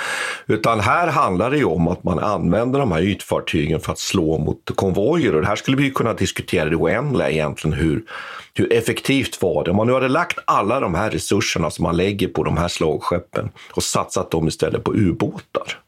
Utan 0.48 0.79
här 0.79 1.08
handlar 1.08 1.51
det 1.51 1.58
ju 1.58 1.65
om 1.65 1.88
att 1.88 2.03
man 2.03 2.19
använder 2.19 2.79
de 2.79 2.91
här 2.91 3.01
ytfartygen 3.01 3.79
för 3.79 3.91
att 3.91 4.00
slå 4.00 4.38
mot 4.38 4.75
konvojer. 4.75 5.36
Och 5.36 5.41
det 5.41 5.48
här 5.48 5.55
skulle 5.55 5.77
vi 5.77 5.91
kunna 5.91 6.13
diskutera 6.13 6.69
det 6.69 6.75
oändliga 6.75 7.29
egentligen. 7.29 7.77
Hur, 7.77 8.03
hur 8.53 8.74
effektivt 8.74 9.41
var 9.41 9.63
det? 9.63 9.72
Om 9.72 9.77
man 9.77 9.88
nu 9.88 9.93
hade 9.93 10.08
lagt 10.08 10.39
alla 10.46 10.79
de 10.79 10.96
här 10.96 11.12
resurserna 11.12 11.72
som 11.72 11.84
man 11.84 11.98
lägger 11.98 12.27
på 12.27 12.43
de 12.43 12.58
här 12.58 12.67
slagskeppen 12.67 13.50
och 13.72 13.84
satsat 13.84 14.31
dem 14.31 14.48
istället 14.48 14.84
på 14.84 14.93
ubåtar. 14.93 15.79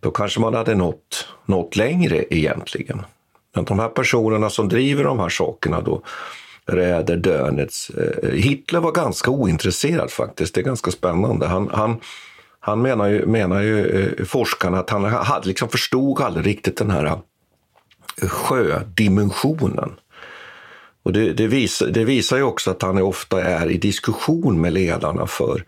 Då 0.00 0.10
kanske 0.10 0.40
man 0.40 0.54
hade 0.54 0.74
nått, 0.74 1.28
nått 1.46 1.76
längre 1.76 2.24
egentligen. 2.30 3.02
Men 3.54 3.64
de 3.64 3.78
här 3.78 3.88
personerna 3.88 4.50
som 4.50 4.68
driver 4.68 5.04
de 5.04 5.20
här 5.20 5.28
sakerna 5.28 5.80
då, 5.80 6.02
Räder, 6.66 7.16
Dönitz. 7.16 7.90
Eh, 7.90 8.30
Hitler 8.30 8.80
var 8.80 8.92
ganska 8.92 9.30
ointresserad 9.30 10.10
faktiskt. 10.10 10.54
Det 10.54 10.60
är 10.60 10.64
ganska 10.64 10.90
spännande. 10.90 11.46
Han, 11.46 11.70
han, 11.72 12.00
han 12.60 12.82
menar 12.82 13.06
ju, 13.06 13.26
menar 13.26 13.62
ju 13.62 13.86
eh, 13.86 14.24
forskarna 14.24 14.78
att 14.78 14.90
han 14.90 15.04
hade, 15.04 15.48
liksom 15.48 15.68
förstod 15.68 16.20
aldrig 16.20 16.46
riktigt 16.46 16.76
den 16.76 16.90
här 16.90 17.04
eh, 18.22 18.28
sjödimensionen. 18.28 19.90
Och 21.02 21.12
det, 21.12 21.32
det, 21.32 21.46
visar, 21.46 21.86
det 21.86 22.04
visar 22.04 22.36
ju 22.36 22.42
också 22.42 22.70
att 22.70 22.82
han 22.82 23.02
ofta 23.02 23.42
är 23.42 23.70
i 23.70 23.76
diskussion 23.76 24.60
med 24.60 24.72
ledarna 24.72 25.26
för 25.26 25.64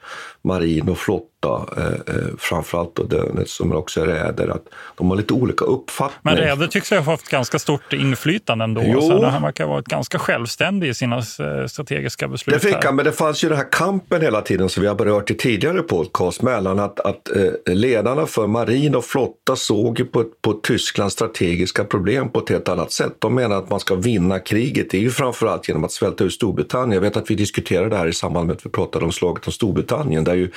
marin 0.47 0.89
och 0.89 0.99
flotta, 0.99 1.67
eh, 1.77 2.15
eh, 2.15 2.25
framförallt 2.39 2.97
då 2.97 3.03
Dönitz 3.03 3.53
som 3.53 3.73
också 3.73 4.05
räder, 4.05 4.49
att 4.49 4.63
de 4.97 5.11
har 5.11 5.17
lite 5.17 5.35
olika 5.35 5.65
uppfattningar. 5.65 6.37
Men 6.37 6.37
räder 6.37 6.67
tycks 6.67 6.91
ha 6.91 7.01
haft 7.01 7.29
ganska 7.29 7.59
stort 7.59 7.93
inflytande 7.93 8.65
ändå. 8.65 8.83
Jo. 8.85 9.01
Så 9.01 9.25
han 9.25 9.43
verkar 9.43 9.65
ha 9.65 9.73
varit 9.73 9.87
ganska 9.87 10.19
självständig 10.19 10.89
i 10.89 10.95
sina 10.95 11.17
eh, 11.17 11.67
strategiska 11.67 12.29
beslut. 12.29 12.55
Det 12.55 12.69
fick 12.69 12.85
han, 12.85 12.97
men 12.97 13.05
det 13.05 13.13
fanns 13.13 13.45
ju 13.45 13.49
den 13.49 13.59
här 13.59 13.73
kampen 13.73 14.23
hela 14.23 14.41
tiden 14.41 14.69
som 14.69 14.81
vi 14.81 14.89
har 14.89 14.95
berört 14.95 15.31
i 15.31 15.35
tidigare 15.35 15.83
podcast 15.83 16.43
mellan 16.43 16.79
att, 16.79 17.01
att 17.01 17.37
eh, 17.37 17.75
ledarna 17.75 18.27
för 18.27 18.47
marin 18.47 18.95
och 18.95 19.05
flotta 19.05 19.57
såg 19.57 19.99
ju 19.99 20.05
på, 20.05 20.25
på 20.43 20.53
Tysklands 20.53 21.15
strategiska 21.15 21.85
problem 21.85 22.29
på 22.29 22.39
ett 22.39 22.49
helt 22.49 22.69
annat 22.69 22.93
sätt. 22.93 23.13
De 23.19 23.35
menar 23.35 23.57
att 23.57 23.71
man 23.71 23.81
ska 23.81 23.95
vinna 23.95 24.39
kriget, 24.39 24.91
det 24.91 24.97
är 24.97 25.03
ju 25.03 25.11
framförallt 25.11 25.69
genom 25.69 25.85
att 25.85 25.93
svälta 25.93 26.25
ut 26.25 26.33
Storbritannien. 26.33 26.93
Jag 26.93 27.01
vet 27.01 27.17
att 27.17 27.31
vi 27.31 27.35
diskuterade 27.35 27.89
det 27.89 27.97
här 27.97 28.07
i 28.07 28.13
samband 28.13 28.47
med 28.47 28.57
att 28.57 28.67
vi 28.67 28.71
pratade 28.71 29.05
om 29.05 29.13
slaget 29.13 29.47
om 29.47 29.53
Storbritannien, 29.53 30.25
där 30.25 30.35
ju 30.37 30.51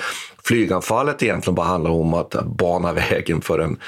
flyganfallet 0.44 1.22
egentligen 1.22 1.54
bara 1.54 1.66
handlar 1.66 1.90
om 1.90 2.14
att 2.14 2.30
bana 2.44 2.92
vägen 2.92 3.40
för 3.40 3.58
en 3.58 3.78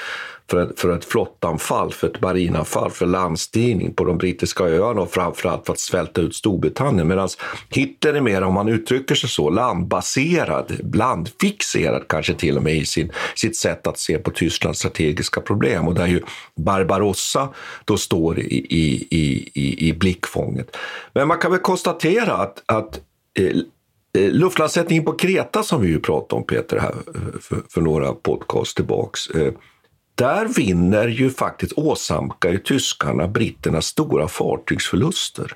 för 0.49 0.61
ett, 0.61 0.79
för 0.79 0.97
ett 0.97 1.05
flottanfall, 1.05 1.93
för 1.93 2.07
ett 2.07 2.21
marinanfall, 2.21 2.91
för 2.91 3.05
landstigning 3.05 3.93
på 3.93 4.03
de 4.03 4.17
brittiska 4.17 4.63
öarna 4.63 5.01
och 5.01 5.11
framförallt 5.11 5.65
för 5.65 5.73
att 5.73 5.79
svälta 5.79 6.21
ut 6.21 6.35
Storbritannien. 6.35 7.07
Medan 7.07 7.29
Hitler 7.69 8.13
är 8.13 8.21
mer, 8.21 8.41
om 8.41 8.53
man 8.53 8.67
uttrycker 8.67 9.15
sig 9.15 9.29
så, 9.29 9.49
landbaserad, 9.49 10.95
landfixerad 10.95 12.07
kanske 12.07 12.33
till 12.33 12.57
och 12.57 12.63
med 12.63 12.75
i 12.75 12.85
sin, 12.85 13.11
sitt 13.35 13.55
sätt 13.55 13.87
att 13.87 13.99
se 13.99 14.17
på 14.17 14.31
Tysklands 14.31 14.79
strategiska 14.79 15.41
problem. 15.41 15.87
Och 15.87 15.93
där 15.93 16.07
ju 16.07 16.21
Barbarossa 16.55 17.49
då 17.85 17.97
står 17.97 18.39
i, 18.39 18.65
i, 18.69 19.07
i, 19.53 19.89
i 19.89 19.93
blickfånget. 19.93 20.77
Men 21.13 21.27
man 21.27 21.37
kan 21.37 21.51
väl 21.51 21.59
konstatera 21.59 22.33
att, 22.33 22.63
att 22.65 22.99
Eh, 23.39 23.55
luftlandsättningen 24.17 25.05
på 25.05 25.13
Kreta 25.13 25.63
som 25.63 25.81
vi 25.81 25.87
ju 25.87 25.99
pratade 25.99 26.35
om 26.35 26.47
Peter 26.47 26.79
här 26.79 26.95
eh, 27.15 27.39
för, 27.41 27.57
för 27.69 27.81
några 27.81 28.13
podcast 28.13 28.75
tillbaks. 28.75 29.27
Eh, 29.27 29.53
där 30.15 30.45
vinner 30.45 31.07
ju 31.07 31.29
faktiskt 31.29 31.73
åsamkar 31.73 32.57
tyskarna 32.57 33.27
britterna 33.27 33.81
stora 33.81 34.27
fartygsförluster. 34.27 35.55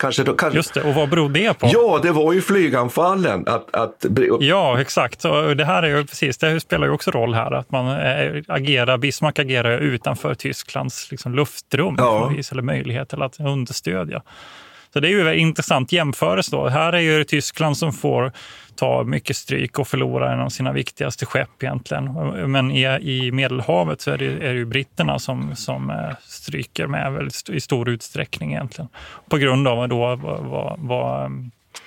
Kanske 0.00 0.22
då, 0.22 0.34
kanske... 0.34 0.58
Just 0.58 0.74
det, 0.74 0.82
och 0.82 0.94
vad 0.94 1.08
beror 1.08 1.28
det 1.28 1.58
på? 1.58 1.68
Ja, 1.72 2.00
det 2.02 2.12
var 2.12 2.32
ju 2.32 2.40
flyganfallen. 2.40 3.44
Att, 3.48 3.74
att... 3.74 4.06
Ja, 4.40 4.80
exakt. 4.80 5.24
Och 5.24 5.56
det 5.56 5.64
här 5.64 5.82
är 5.82 5.96
ju 5.98 6.06
precis, 6.06 6.38
det 6.38 6.60
spelar 6.60 6.86
ju 6.86 6.92
också 6.92 7.10
roll 7.10 7.34
här, 7.34 7.52
att 7.52 7.70
man 7.70 7.86
eh, 7.86 8.42
agerar, 8.48 8.98
Bismarck 8.98 9.38
agerar 9.38 9.78
utanför 9.78 10.34
Tysklands 10.34 11.10
liksom, 11.10 11.34
luftrum, 11.34 11.94
ja. 11.98 12.32
eller 12.52 12.62
möjlighet 12.62 13.08
till 13.08 13.22
att 13.22 13.40
understödja. 13.40 14.22
Så 14.92 15.00
det 15.00 15.08
är 15.08 15.10
ju 15.10 15.28
en 15.28 15.34
intressant 15.34 15.92
jämförelse. 15.92 16.50
Då. 16.50 16.68
Här 16.68 16.92
är 16.92 17.00
ju 17.00 17.24
Tyskland 17.24 17.76
som 17.76 17.92
får 17.92 18.32
ta 18.74 19.04
mycket 19.04 19.36
stryk 19.36 19.78
och 19.78 19.88
förlora 19.88 20.32
en 20.32 20.40
av 20.40 20.48
sina 20.48 20.72
viktigaste 20.72 21.26
skepp 21.26 21.62
egentligen. 21.62 22.12
Men 22.50 22.70
i, 22.70 22.84
i 22.86 23.32
Medelhavet 23.32 24.00
så 24.00 24.10
är 24.10 24.18
det, 24.18 24.24
är 24.24 24.52
det 24.52 24.58
ju 24.58 24.64
britterna 24.64 25.18
som, 25.18 25.56
som 25.56 25.90
eh, 25.90 26.16
stryker 26.22 26.86
med 26.86 27.12
väldigt 27.12 27.48
i 27.48 27.60
stor 27.60 27.88
utsträckning 27.88 28.52
egentligen. 28.52 28.88
På 29.28 29.36
grund 29.36 29.68
av 29.68 29.88
då 29.88 29.98
vad, 29.98 30.20
vad, 30.20 30.78
vad 30.78 31.24
eh, 31.24 31.30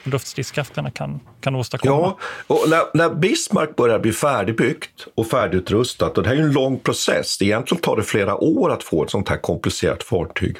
luftstridskrafterna 0.03 0.91
kan, 0.91 1.19
kan 1.41 1.55
åstadkomma. 1.55 1.93
Ja, 1.95 2.17
och 2.47 2.69
när, 2.69 2.81
när 2.93 3.15
Bismarck 3.15 3.75
börjar 3.75 3.99
bli 3.99 4.11
färdigbyggt 4.11 5.07
och 5.15 5.27
färdigutrustat, 5.27 6.17
och 6.17 6.23
det 6.23 6.29
här 6.29 6.35
är 6.35 6.39
ju 6.39 6.45
en 6.45 6.53
lång 6.53 6.79
process, 6.79 7.41
egentligen 7.41 7.81
tar 7.81 7.95
det 7.95 8.03
flera 8.03 8.35
år 8.35 8.71
att 8.71 8.83
få 8.83 9.03
ett 9.03 9.09
sånt 9.09 9.29
här 9.29 9.37
komplicerat 9.37 10.03
fartyg 10.03 10.57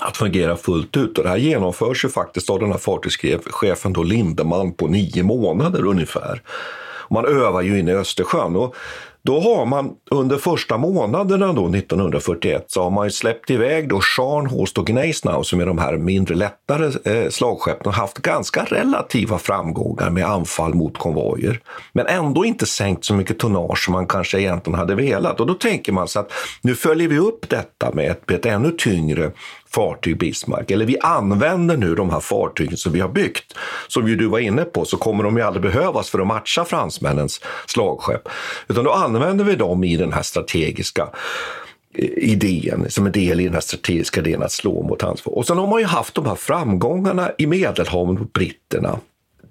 att 0.00 0.16
fungera 0.16 0.56
fullt 0.56 0.96
ut. 0.96 1.18
Och 1.18 1.24
det 1.24 1.30
här 1.30 1.36
genomförs 1.36 2.04
ju 2.04 2.08
faktiskt 2.08 2.50
av 2.50 2.58
den 2.58 2.70
här 2.70 2.78
fartygschefen 2.78 3.92
då 3.92 4.02
Lindeman 4.02 4.72
på 4.72 4.86
nio 4.86 5.22
månader 5.22 5.86
ungefär. 5.86 6.42
Man 7.10 7.26
övar 7.26 7.62
ju 7.62 7.78
inne 7.78 7.92
i 7.92 7.94
Östersjön. 7.94 8.56
Och 8.56 8.76
då 9.24 9.40
har 9.40 9.66
man 9.66 9.90
under 10.10 10.38
första 10.38 10.76
månaderna 10.76 11.52
då 11.52 11.68
1941 11.68 12.64
så 12.68 12.82
har 12.82 12.90
man 12.90 13.06
ju 13.06 13.10
släppt 13.10 13.50
iväg 13.50 13.88
då 13.88 14.00
Scharnhorst 14.00 14.78
och 14.78 14.86
Gneisenau 14.86 15.44
som 15.44 15.60
är 15.60 15.66
de 15.66 15.78
här 15.78 15.96
mindre 15.96 16.34
lättare 16.34 17.14
eh, 17.14 17.30
slagskeppen 17.30 17.86
och 17.86 17.94
haft 17.94 18.18
ganska 18.18 18.64
relativa 18.64 19.38
framgångar 19.38 20.10
med 20.10 20.26
anfall 20.26 20.74
mot 20.74 20.98
konvojer. 20.98 21.60
Men 21.92 22.06
ändå 22.06 22.44
inte 22.44 22.66
sänkt 22.66 23.04
så 23.04 23.14
mycket 23.14 23.38
tonnage 23.38 23.84
som 23.84 23.92
man 23.92 24.06
kanske 24.06 24.40
egentligen 24.40 24.78
hade 24.78 24.94
velat. 24.94 25.40
Och 25.40 25.46
då 25.46 25.54
tänker 25.54 25.92
man 25.92 26.08
sig 26.08 26.20
att 26.20 26.32
nu 26.62 26.74
följer 26.74 27.08
vi 27.08 27.18
upp 27.18 27.48
detta 27.48 27.90
med 27.92 28.10
ett, 28.10 28.28
med 28.28 28.38
ett 28.38 28.46
ännu 28.46 28.70
tyngre 28.70 29.32
fartyg 29.74 30.18
Bismarck. 30.18 30.70
Eller 30.70 30.86
vi 30.86 30.98
använder 30.98 31.76
nu 31.76 31.94
de 31.94 32.10
här 32.10 32.20
fartygen 32.20 32.76
som 32.76 32.92
vi 32.92 33.00
har 33.00 33.08
byggt. 33.08 33.54
Som 33.88 34.08
ju 34.08 34.16
du 34.16 34.26
var 34.26 34.38
inne 34.38 34.64
på 34.64 34.84
så 34.84 34.96
kommer 34.96 35.24
de 35.24 35.36
ju 35.36 35.42
aldrig 35.42 35.62
behövas 35.62 36.10
för 36.10 36.18
att 36.18 36.26
matcha 36.26 36.64
fransmännens 36.64 37.40
slagskepp. 37.66 38.28
Utan 38.68 38.84
då 38.84 38.92
använder 38.92 39.44
vi 39.44 39.54
dem 39.54 39.84
i 39.84 39.96
den 39.96 40.12
här 40.12 40.22
strategiska 40.22 41.08
eh, 41.94 42.08
idén, 42.16 42.86
som 42.88 43.06
en 43.06 43.12
del 43.12 43.40
i 43.40 43.44
den 43.44 43.54
här 43.54 43.60
strategiska 43.60 44.20
idén 44.20 44.42
att 44.42 44.52
slå 44.52 44.82
mot 44.82 45.02
hans 45.02 45.22
Och 45.24 45.46
sen 45.46 45.58
har 45.58 45.66
man 45.66 45.80
ju 45.80 45.86
haft 45.86 46.14
de 46.14 46.26
här 46.26 46.34
framgångarna 46.34 47.30
i 47.38 47.46
Medelhavet 47.46 48.20
mot 48.20 48.32
britterna 48.32 48.98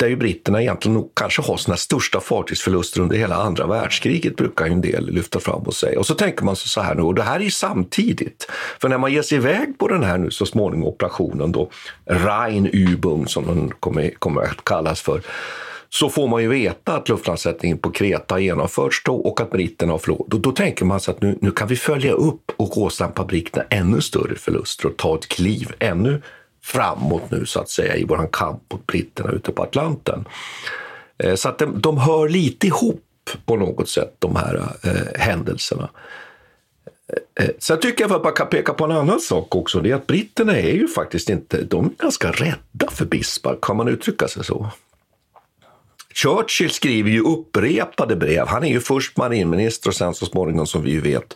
där 0.02 0.08
ju 0.08 0.16
britterna 0.16 0.62
egentligen 0.62 0.94
nog 0.94 1.12
kanske 1.16 1.42
har 1.42 1.58
sina 1.58 1.78
största 1.78 2.20
fartygsförluster 2.20 3.02
under 3.02 3.18
hela 3.18 3.36
andra 3.36 3.68
världskriget, 3.68 4.36
brukar 4.36 4.66
ju 4.66 4.72
en 4.72 4.82
del 4.82 5.12
lyfta 5.12 5.40
fram 5.40 5.62
och 5.62 5.74
säga. 5.74 6.00
Och 6.00 6.06
så 6.06 6.16
tänker 6.16 6.46
man 6.46 6.56
så 6.56 6.82
här 6.82 6.96
nu, 6.96 7.02
och 7.02 7.16
det 7.16 7.24
här 7.24 7.40
är 7.40 7.44
ju 7.44 7.52
samtidigt. 7.52 8.52
För 8.80 8.90
när 8.90 8.98
man 8.98 9.14
ger 9.14 9.22
sig 9.22 9.38
iväg 9.38 9.78
på 9.78 9.88
den 9.88 10.04
här 10.04 10.18
nu 10.18 10.32
så 10.32 10.46
småningom 10.46 10.88
operationen 10.88 11.52
då, 11.52 11.70
Rheinübung 12.06 13.26
som 13.26 13.46
den 13.46 13.72
kommer, 13.80 14.10
kommer 14.10 14.42
att 14.42 14.64
kallas 14.64 15.02
för, 15.02 15.22
så 15.90 16.10
får 16.10 16.28
man 16.28 16.42
ju 16.42 16.48
veta 16.48 16.96
att 16.96 17.10
luftlandsättningen 17.10 17.78
på 17.78 17.92
Kreta 17.92 18.36
har 18.36 18.40
genomförts 18.40 19.04
då 19.04 19.16
och 19.16 19.42
att 19.42 19.52
britterna 19.52 19.92
har 19.92 20.00
förlorat. 20.00 20.28
Då, 20.28 20.38
då 20.38 20.52
tänker 20.52 20.86
man 20.86 21.00
sig 21.00 21.12
att 21.12 21.22
nu, 21.22 21.38
nu 21.42 21.52
kan 21.52 21.68
vi 21.68 21.76
följa 21.76 22.12
upp 22.12 22.52
och 22.58 22.78
åsamka 22.78 23.24
britterna 23.24 23.66
ännu 23.70 24.02
större 24.02 24.36
förluster 24.36 24.88
och 24.88 24.98
ta 24.98 25.16
ett 25.16 25.28
kliv 25.28 25.72
ännu 25.80 26.22
framåt 26.64 27.32
nu 27.32 27.46
så 27.46 27.60
att 27.60 27.70
säga 27.70 27.96
i 27.96 28.04
vår 28.04 28.30
kamp 28.32 28.72
mot 28.72 28.88
britterna 28.88 29.32
ute 29.32 29.52
på 29.52 29.64
Atlanten. 29.64 30.26
Eh, 31.18 31.36
så 31.36 31.50
att 31.50 31.58
de, 31.58 31.82
de 31.82 31.98
hör 31.98 32.30
lite 32.30 32.68
ihop 32.68 33.06
på 33.46 33.56
något 33.56 33.90
sätt, 33.90 34.16
de 34.20 34.36
här 34.36 34.56
eh, 34.84 35.22
händelserna. 35.22 35.90
Eh, 37.38 37.46
eh, 37.46 37.52
sen 37.60 37.80
tycker 37.80 38.04
jag 38.04 38.12
att 38.12 38.24
man 38.24 38.34
kan 38.34 38.50
peka 38.50 38.74
på 38.74 38.86
en 38.86 38.92
annan 38.92 39.20
sak 39.20 39.56
också. 39.56 39.80
Det 39.80 39.92
är 39.92 39.96
att 39.96 40.08
britterna 40.08 40.58
är 40.58 40.74
ju 40.74 40.88
faktiskt 40.88 41.30
inte, 41.30 41.62
de 41.64 41.86
är 41.86 42.04
ganska 42.04 42.32
rädda 42.32 42.92
för 42.92 43.06
Bispar. 43.06 43.58
kan 43.62 43.78
man 43.78 43.88
uttrycka 43.88 44.28
sig 44.28 44.44
så? 44.44 44.70
Churchill 46.14 46.70
skriver 46.70 47.10
ju 47.10 47.22
upprepade 47.22 48.16
brev. 48.16 48.48
Han 48.48 48.64
är 48.64 48.70
ju 48.70 48.80
först 48.80 49.18
marinminister 49.18 49.90
och 49.90 49.96
sen 49.96 50.14
så 50.14 50.26
småningom, 50.26 50.68
som 50.68 50.82
vi 50.82 50.92
ju 50.92 51.02
vet, 51.02 51.34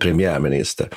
premiärminister 0.00 0.88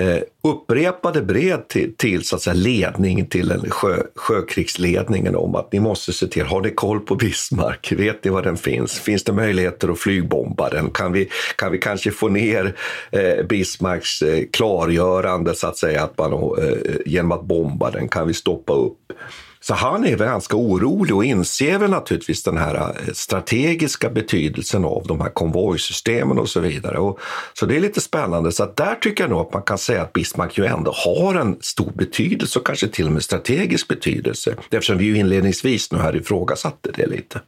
eh, 0.00 0.22
upprepade 0.42 1.22
brev 1.22 1.62
till, 1.68 1.96
till 1.96 2.24
så 2.24 2.36
att 2.36 2.42
säga, 2.42 2.54
ledning 2.54 3.26
till 3.26 3.50
en 3.50 3.70
sjö, 3.70 4.02
sjökrigsledningen 4.14 5.36
om 5.36 5.54
att 5.54 5.72
ni 5.72 5.80
måste 5.80 6.12
se 6.12 6.26
till, 6.26 6.46
har 6.46 6.60
ni 6.60 6.70
koll 6.70 7.00
på 7.00 7.14
Bismarck? 7.14 7.92
Vet 7.92 8.24
ni 8.24 8.30
var 8.30 8.42
den 8.42 8.56
finns? 8.56 9.00
Finns 9.00 9.24
det 9.24 9.32
möjligheter 9.32 9.88
att 9.88 9.98
flygbomba 9.98 10.68
den? 10.68 10.90
Kan 10.90 11.12
vi, 11.12 11.28
kan 11.56 11.72
vi 11.72 11.78
kanske 11.78 12.10
få 12.10 12.28
ner 12.28 12.76
eh, 13.10 13.46
Bismarcks 13.46 14.22
eh, 14.22 14.44
klargörande 14.52 15.54
så 15.54 15.66
att 15.66 15.78
säga, 15.78 16.02
att 16.02 16.18
man, 16.18 16.32
eh, 16.32 16.96
genom 17.06 17.32
att 17.32 17.44
bomba 17.44 17.90
den? 17.90 18.08
Kan 18.08 18.26
vi 18.26 18.34
stoppa 18.34 18.72
upp? 18.72 19.12
Så 19.62 19.74
han 19.74 20.04
är 20.04 20.16
väl 20.16 20.28
ganska 20.28 20.56
orolig 20.56 21.16
och 21.16 21.24
inser 21.24 21.78
väl 21.78 21.90
naturligtvis 21.90 22.42
den 22.42 22.56
här 22.56 22.74
eh, 22.74 23.12
strategiska 23.12 24.10
betydelsen 24.10 24.84
av 24.84 25.04
de 25.06 25.20
här 25.20 25.28
konvojsystemen 25.28 26.38
och 26.38 26.48
så 26.48 26.60
vidare. 26.60 26.98
Och, 26.98 27.20
så 27.54 27.66
det 27.66 27.76
är 27.76 27.80
lite 27.80 28.00
spännande. 28.00 28.52
Så 28.52 28.72
där 28.76 28.94
tycker 28.94 29.24
jag 29.24 29.30
nog 29.30 29.40
att 29.40 29.52
man 29.52 29.62
kan 29.62 29.78
säga 29.78 30.02
att 30.02 30.12
Bismarck 30.12 30.58
ju 30.58 30.64
ändå 30.64 30.92
har 31.04 31.34
en 31.34 31.56
stor 31.60 31.92
betydelse 31.94 32.58
och 32.58 32.66
kanske 32.66 32.88
till 32.88 33.06
och 33.06 33.12
med 33.12 33.22
strategisk 33.22 33.88
betydelse. 33.88 34.54
Eftersom 34.70 34.98
vi 34.98 35.04
ju 35.04 35.16
inledningsvis 35.16 35.92
nu 35.92 35.98
här 35.98 36.16
ifrågasatte 36.16 36.90
det 36.96 37.06
lite. 37.06 37.40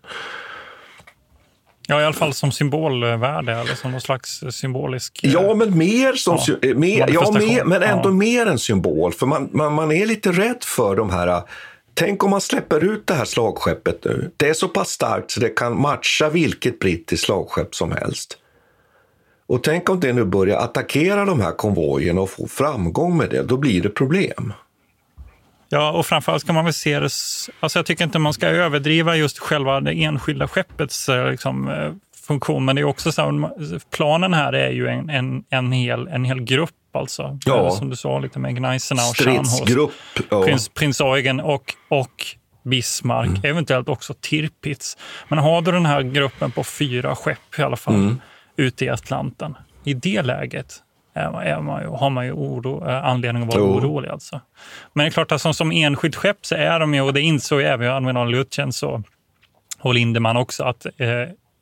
Ja, 1.88 2.00
i 2.00 2.04
alla 2.04 2.14
fall 2.14 2.34
som 2.34 2.52
symbolvärde 2.52 3.52
eller 3.52 3.74
som 3.74 3.92
någon 3.92 4.00
slags 4.00 4.44
symbolisk... 4.50 5.20
Ja, 5.22 5.54
men 5.54 5.78
mer 5.78 6.12
som... 6.12 6.38
Ja, 6.46 6.74
mer, 6.74 7.08
ja, 7.12 7.30
mer, 7.30 7.64
men 7.64 7.82
ändå 7.82 8.08
ja. 8.08 8.12
mer 8.12 8.46
än 8.46 8.58
symbol. 8.58 9.12
För 9.12 9.26
man, 9.26 9.48
man, 9.52 9.72
man 9.72 9.92
är 9.92 10.06
lite 10.06 10.32
rädd 10.32 10.64
för 10.64 10.96
de 10.96 11.10
här 11.10 11.42
Tänk 11.94 12.24
om 12.24 12.30
man 12.30 12.40
släpper 12.40 12.84
ut 12.84 13.06
det 13.06 13.14
här 13.14 13.24
slagskeppet 13.24 14.04
nu. 14.04 14.30
Det 14.36 14.48
är 14.48 14.54
så 14.54 14.68
pass 14.68 14.88
starkt 14.88 15.30
så 15.30 15.40
det 15.40 15.48
kan 15.48 15.80
matcha 15.80 16.28
vilket 16.28 16.78
brittiskt 16.78 17.26
slagskepp 17.26 17.74
som 17.74 17.92
helst. 17.92 18.38
Och 19.46 19.62
tänk 19.62 19.90
om 19.90 20.00
det 20.00 20.12
nu 20.12 20.24
börjar 20.24 20.58
attackera 20.58 21.24
de 21.24 21.40
här 21.40 21.52
konvojerna 21.52 22.20
och 22.20 22.30
få 22.30 22.46
framgång 22.46 23.16
med 23.16 23.30
det. 23.30 23.42
Då 23.42 23.56
blir 23.56 23.82
det 23.82 23.88
problem. 23.88 24.52
Ja, 25.68 25.92
och 25.92 26.06
framförallt 26.06 26.46
kan 26.46 26.54
man 26.54 26.64
väl 26.64 26.74
se 26.74 27.00
det... 27.00 27.08
Alltså 27.60 27.78
jag 27.78 27.86
tycker 27.86 28.04
inte 28.04 28.18
man 28.18 28.32
ska 28.32 28.46
överdriva 28.46 29.16
just 29.16 29.38
själva 29.38 29.80
det 29.80 29.92
enskilda 29.92 30.48
skeppets 30.48 31.08
eh, 31.08 31.30
liksom, 31.30 31.68
eh, 31.68 31.92
funktion. 32.26 32.64
Men 32.64 32.76
det 32.76 32.82
är 32.82 32.84
också 32.84 33.12
så 33.12 33.22
här, 33.22 33.80
planen 33.90 34.34
här 34.34 34.52
är 34.52 34.70
ju 34.70 34.88
en, 34.88 35.10
en, 35.10 35.44
en, 35.50 35.72
hel, 35.72 36.08
en 36.08 36.24
hel 36.24 36.40
grupp 36.40 36.70
alltså. 36.96 37.38
Ja. 37.44 37.70
Som 37.70 37.90
du 37.90 37.96
sa, 37.96 38.18
lite 38.18 38.38
med 38.38 38.56
Gneisenau, 38.56 39.02
Stridsgrupp. 39.02 39.92
Ja. 40.30 40.42
Prins, 40.42 40.68
prins 40.68 41.00
Eugen 41.00 41.40
och, 41.40 41.74
och 41.88 42.26
Bismarck, 42.64 43.28
mm. 43.28 43.40
eventuellt 43.44 43.88
också 43.88 44.14
Tirpitz. 44.20 44.96
Men 45.28 45.38
har 45.38 45.62
du 45.62 45.72
den 45.72 45.86
här 45.86 46.02
gruppen 46.02 46.50
på 46.50 46.64
fyra 46.64 47.14
skepp 47.14 47.58
i 47.58 47.62
alla 47.62 47.76
fall 47.76 47.94
mm. 47.94 48.20
ute 48.56 48.84
i 48.84 48.88
Atlanten. 48.88 49.56
I 49.84 49.94
det 49.94 50.22
läget 50.22 50.82
är, 51.14 51.42
är 51.42 51.60
man 51.60 51.82
ju, 51.82 51.88
har 51.88 52.10
man 52.10 52.26
ju 52.26 52.32
oro, 52.32 52.88
eh, 52.88 53.04
anledning 53.04 53.42
att 53.42 53.54
vara 53.54 53.64
oh. 53.64 53.76
orolig. 53.76 54.08
Alltså. 54.08 54.40
Men 54.92 55.04
det 55.04 55.08
är 55.08 55.10
klart 55.10 55.32
att 55.32 55.56
som, 55.56 55.72
enskilt 55.72 56.16
skepp 56.16 56.46
så 56.46 56.54
är 56.54 56.80
de 56.80 56.94
ju, 56.94 57.00
och 57.00 57.12
det 57.12 57.20
insåg 57.20 57.60
ju 57.60 57.66
även 57.66 57.90
admiral 57.90 58.30
Lutjens 58.30 58.82
och, 58.82 59.00
och 59.80 59.94
Lindeman 59.94 60.36
också, 60.36 60.64
att 60.64 60.86
eh, 60.86 61.08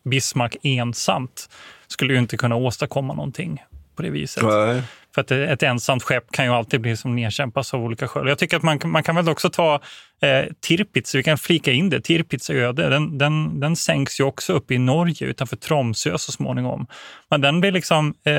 Bismarck 0.05 0.57
ensamt 0.63 1.49
skulle 1.87 2.13
ju 2.13 2.19
inte 2.19 2.37
kunna 2.37 2.57
åstadkomma 2.57 3.15
någonting 3.15 3.63
på 3.97 4.03
det 4.03 4.11
viset. 4.11 4.43
Nej. 4.43 4.83
För 5.15 5.21
att 5.21 5.31
ett 5.31 5.63
ensamt 5.63 6.03
skepp 6.03 6.33
kan 6.33 6.45
ju 6.45 6.51
alltid 6.51 6.81
bli 6.81 6.97
som 6.97 7.17
nedkämpas 7.17 7.75
av 7.75 7.85
olika 7.85 8.09
skäl. 8.09 8.29
Jag 8.29 8.39
tycker 8.39 8.57
att 8.57 8.63
man, 8.63 8.79
man 8.85 9.03
kan 9.03 9.17
väl 9.17 9.29
också 9.29 9.51
ta 9.51 9.75
eh, 10.23 10.45
Tirpitz, 10.61 11.15
vi 11.15 11.23
kan 11.23 11.39
flika 11.39 11.73
in 11.73 11.91
det, 11.91 12.01
Tirpitz 12.01 12.51
öde, 12.51 12.89
den, 12.89 13.19
den, 13.19 13.61
den 13.61 13.77
sänks 13.77 14.21
ju 14.21 14.25
också 14.25 14.53
upp 14.53 14.71
i 14.71 14.79
Norge 14.79 15.27
utanför 15.27 15.57
Tromsö 15.57 16.19
så 16.19 16.33
småningom. 16.33 16.87
Men 17.31 17.41
den 17.41 17.61
blir 17.61 17.73
liksom, 17.73 18.15
eh, 18.25 18.35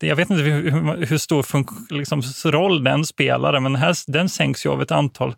jag 0.00 0.16
vet 0.16 0.30
inte 0.30 0.42
hur, 0.42 1.06
hur 1.06 1.18
stor 1.18 1.94
liksom, 1.94 2.22
roll 2.52 2.84
den 2.84 3.04
spelade, 3.04 3.60
men 3.60 3.76
här, 3.76 4.12
den 4.12 4.28
sänks 4.28 4.66
ju 4.66 4.70
av 4.70 4.82
ett 4.82 4.90
antal 4.90 5.34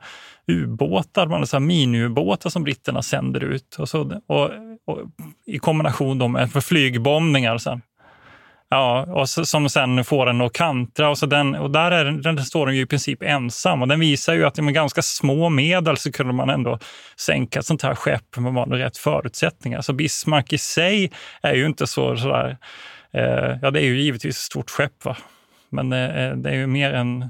ubåtar, 0.47 1.61
miniubåtar 1.61 2.51
som 2.51 2.65
britterna 2.65 3.03
sänder 3.03 3.45
ut. 3.45 3.77
Och 3.79 3.89
så, 3.89 4.21
och, 4.27 4.51
och 4.87 5.01
I 5.47 5.59
kombination 5.59 6.33
med 6.33 6.65
flygbombningar. 6.65 7.59
Sen. 7.59 7.83
Ja, 8.75 9.07
och 9.09 9.29
så, 9.29 9.47
som 9.47 9.69
sen 9.69 10.05
får 10.05 10.27
den 10.27 10.41
att 10.41 10.53
kantra. 10.53 11.11
Och, 11.11 11.19
så 11.19 11.27
den, 11.27 11.55
och 11.55 11.71
där 11.71 11.91
är 11.91 12.05
den, 12.05 12.23
den 12.23 12.39
står 12.39 12.67
den 12.67 12.77
ju 12.77 12.83
i 12.83 12.87
princip 12.87 13.23
ensam. 13.23 13.83
Och 13.83 13.89
den 13.89 14.01
visar 14.01 14.35
ju 14.35 14.45
att 14.45 14.57
med 14.57 14.75
ganska 14.75 15.03
små 15.03 15.49
medel 15.49 15.97
så 15.97 16.13
kunde 16.13 16.33
man 16.33 16.51
ändå 16.51 16.79
sänka 17.17 17.59
ett 17.59 17.67
sånt 17.67 17.83
här 17.83 17.95
skepp 17.95 18.37
med 18.37 18.73
rätt 18.73 18.97
förutsättningar. 18.97 19.81
Så 19.81 19.93
Bismarck 19.93 20.53
i 20.53 20.59
sig 20.59 21.13
är 21.43 21.55
ju 21.55 21.67
inte 21.67 21.87
så 21.87 22.17
sådär... 22.17 22.57
Eh, 23.13 23.59
ja, 23.63 23.71
det 23.71 23.81
är 23.81 23.85
ju 23.85 24.01
givetvis 24.01 24.37
ett 24.37 24.43
stort 24.43 24.71
skepp, 24.71 25.05
va? 25.05 25.17
men 25.71 25.93
eh, 25.93 26.25
eh 26.25 26.37
det 26.37 26.51
är 26.51 26.55
ju 26.55 26.67
mer 26.67 26.93
en 26.93 27.29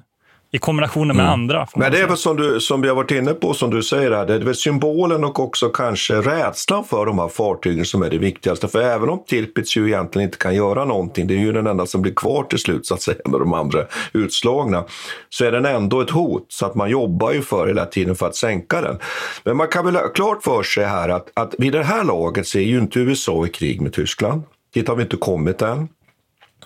i 0.55 0.59
kombination 0.59 1.07
med 1.09 1.15
Mm. 1.17 1.27
andra. 1.33 1.67
Men 1.77 1.93
det 1.93 1.99
är 2.01 2.07
väl 2.07 2.17
som, 2.17 2.37
du, 2.37 2.61
som 2.61 2.81
vi 2.81 2.89
har 2.89 2.95
varit 2.95 3.11
inne 3.11 3.35
på, 3.35 3.55
som 3.55 3.71
du 3.71 3.83
säger 3.83 4.11
här, 4.11 4.27
det 4.27 4.35
är 4.35 4.39
väl 4.39 4.55
symbolen 4.55 5.25
och 5.25 5.41
också 5.41 5.69
kanske 5.69 6.15
rädslan 6.15 6.85
för 6.85 7.07
de 7.07 7.19
här 7.19 7.29
fartygen 7.29 7.85
som 7.85 8.03
är 8.03 8.11
det 8.11 8.19
viktigaste. 8.19 8.69
För 8.69 8.83
även 8.83 9.09
om 9.09 9.23
Tirpitz 9.27 9.77
ju 9.77 9.87
egentligen 9.87 10.29
inte 10.29 10.39
kan 10.39 10.55
göra 10.55 10.85
någonting, 10.85 11.27
det 11.27 11.35
är 11.35 11.39
ju 11.39 11.53
den 11.53 11.67
enda 11.67 11.87
som 11.87 12.03
blir 12.03 12.15
kvar 12.15 12.43
till 12.43 12.59
slut 12.59 12.87
så 12.87 12.95
att 12.95 13.03
säga, 13.03 13.17
med 13.25 13.41
de 13.41 13.53
andra 13.53 13.85
utslagna, 14.13 14.85
så 15.29 15.45
är 15.45 15.53
den 15.53 15.65
ändå 15.67 16.01
ett 16.01 16.11
hot. 16.11 16.47
Så 16.49 16.67
att 16.67 16.75
man 16.75 16.91
jobbar 16.91 17.33
ju 17.33 17.43
för 17.43 17.67
hela 17.67 17.87
tiden 17.87 18.15
för 18.17 18.27
att 18.27 18.37
sänka 18.37 18.81
den. 18.81 18.99
Men 19.45 19.57
man 19.57 19.69
kan 19.69 19.85
väl 19.85 19.97
ha 19.97 20.09
klart 20.09 20.43
för 20.43 20.63
sig 20.63 20.85
här 20.85 21.09
att, 21.09 21.31
att 21.35 21.55
vid 21.59 21.73
det 21.73 21.85
här 21.85 22.05
laget 22.05 22.47
så 22.47 22.59
är 22.59 22.63
ju 22.63 22.79
inte 22.79 22.99
USA 23.01 23.47
i 23.47 23.49
krig 23.49 23.81
med 23.81 23.93
Tyskland. 23.93 24.43
Dit 24.75 24.89
har 24.89 24.97
vi 24.97 25.03
inte 25.03 25.17
kommit 25.17 25.63
än. 25.63 25.89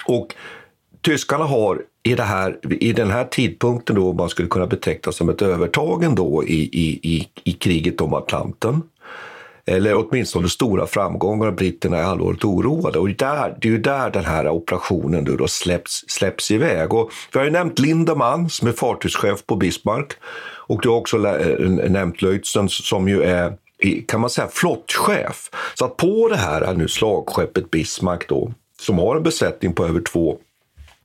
Och 0.07 0.35
tyskarna 1.05 1.45
har 1.45 1.83
i, 2.09 2.15
det 2.15 2.23
här, 2.23 2.59
i 2.81 2.93
den 2.93 3.11
här 3.11 3.25
tidpunkten 3.25 3.97
då 3.97 4.13
man 4.13 4.29
skulle 4.29 4.49
kunna 4.49 4.67
beteckna 4.67 5.13
som 5.13 5.29
ett 5.29 5.43
övertagen 5.43 6.15
då 6.15 6.45
i, 6.45 6.61
i, 6.63 7.01
i, 7.03 7.29
i 7.45 7.53
kriget 7.53 8.01
om 8.01 8.15
Atlanten. 8.15 8.83
Eller 9.67 9.95
åtminstone 9.95 10.49
stora 10.49 10.87
framgångar. 10.87 11.51
Britterna 11.51 11.97
är 11.99 12.03
allvarligt 12.03 12.45
oroade. 12.45 12.99
Och 12.99 13.09
där, 13.09 13.57
det 13.61 13.69
är 13.69 13.73
ju 13.73 13.79
där 13.79 14.11
den 14.11 14.25
här 14.25 14.49
operationen 14.49 15.25
då, 15.25 15.37
då 15.37 15.49
släpps, 15.49 16.05
släpps 16.09 16.51
iväg. 16.51 16.95
Och 16.95 17.11
vi 17.33 17.39
har 17.39 17.45
ju 17.45 17.51
nämnt 17.51 17.79
Lindemann 17.79 18.51
som 18.51 18.69
är 18.69 18.73
fartygschef 18.73 19.47
på 19.47 19.57
Bismarck. 19.57 20.13
Och 20.69 20.83
du 20.83 20.89
har 20.89 20.97
också 20.97 21.27
eh, 21.27 21.69
nämnt 21.91 22.23
Leutzen 22.23 22.69
som 22.69 23.09
ju 23.09 23.23
är 23.23 23.53
kan 24.07 24.21
man 24.21 24.31
säga 24.31 24.49
flottchef. 24.49 25.51
Så 25.75 25.85
att 25.85 25.97
på 25.97 26.29
det 26.29 26.37
här 26.37 26.61
är 26.61 26.75
nu 26.75 26.89
slagskeppet 26.89 27.71
Bismarck 27.71 28.29
då, 28.29 28.53
som 28.81 28.99
har 28.99 29.17
en 29.17 29.23
besättning 29.23 29.73
på 29.73 29.85
över 29.85 30.01
två 30.01 30.39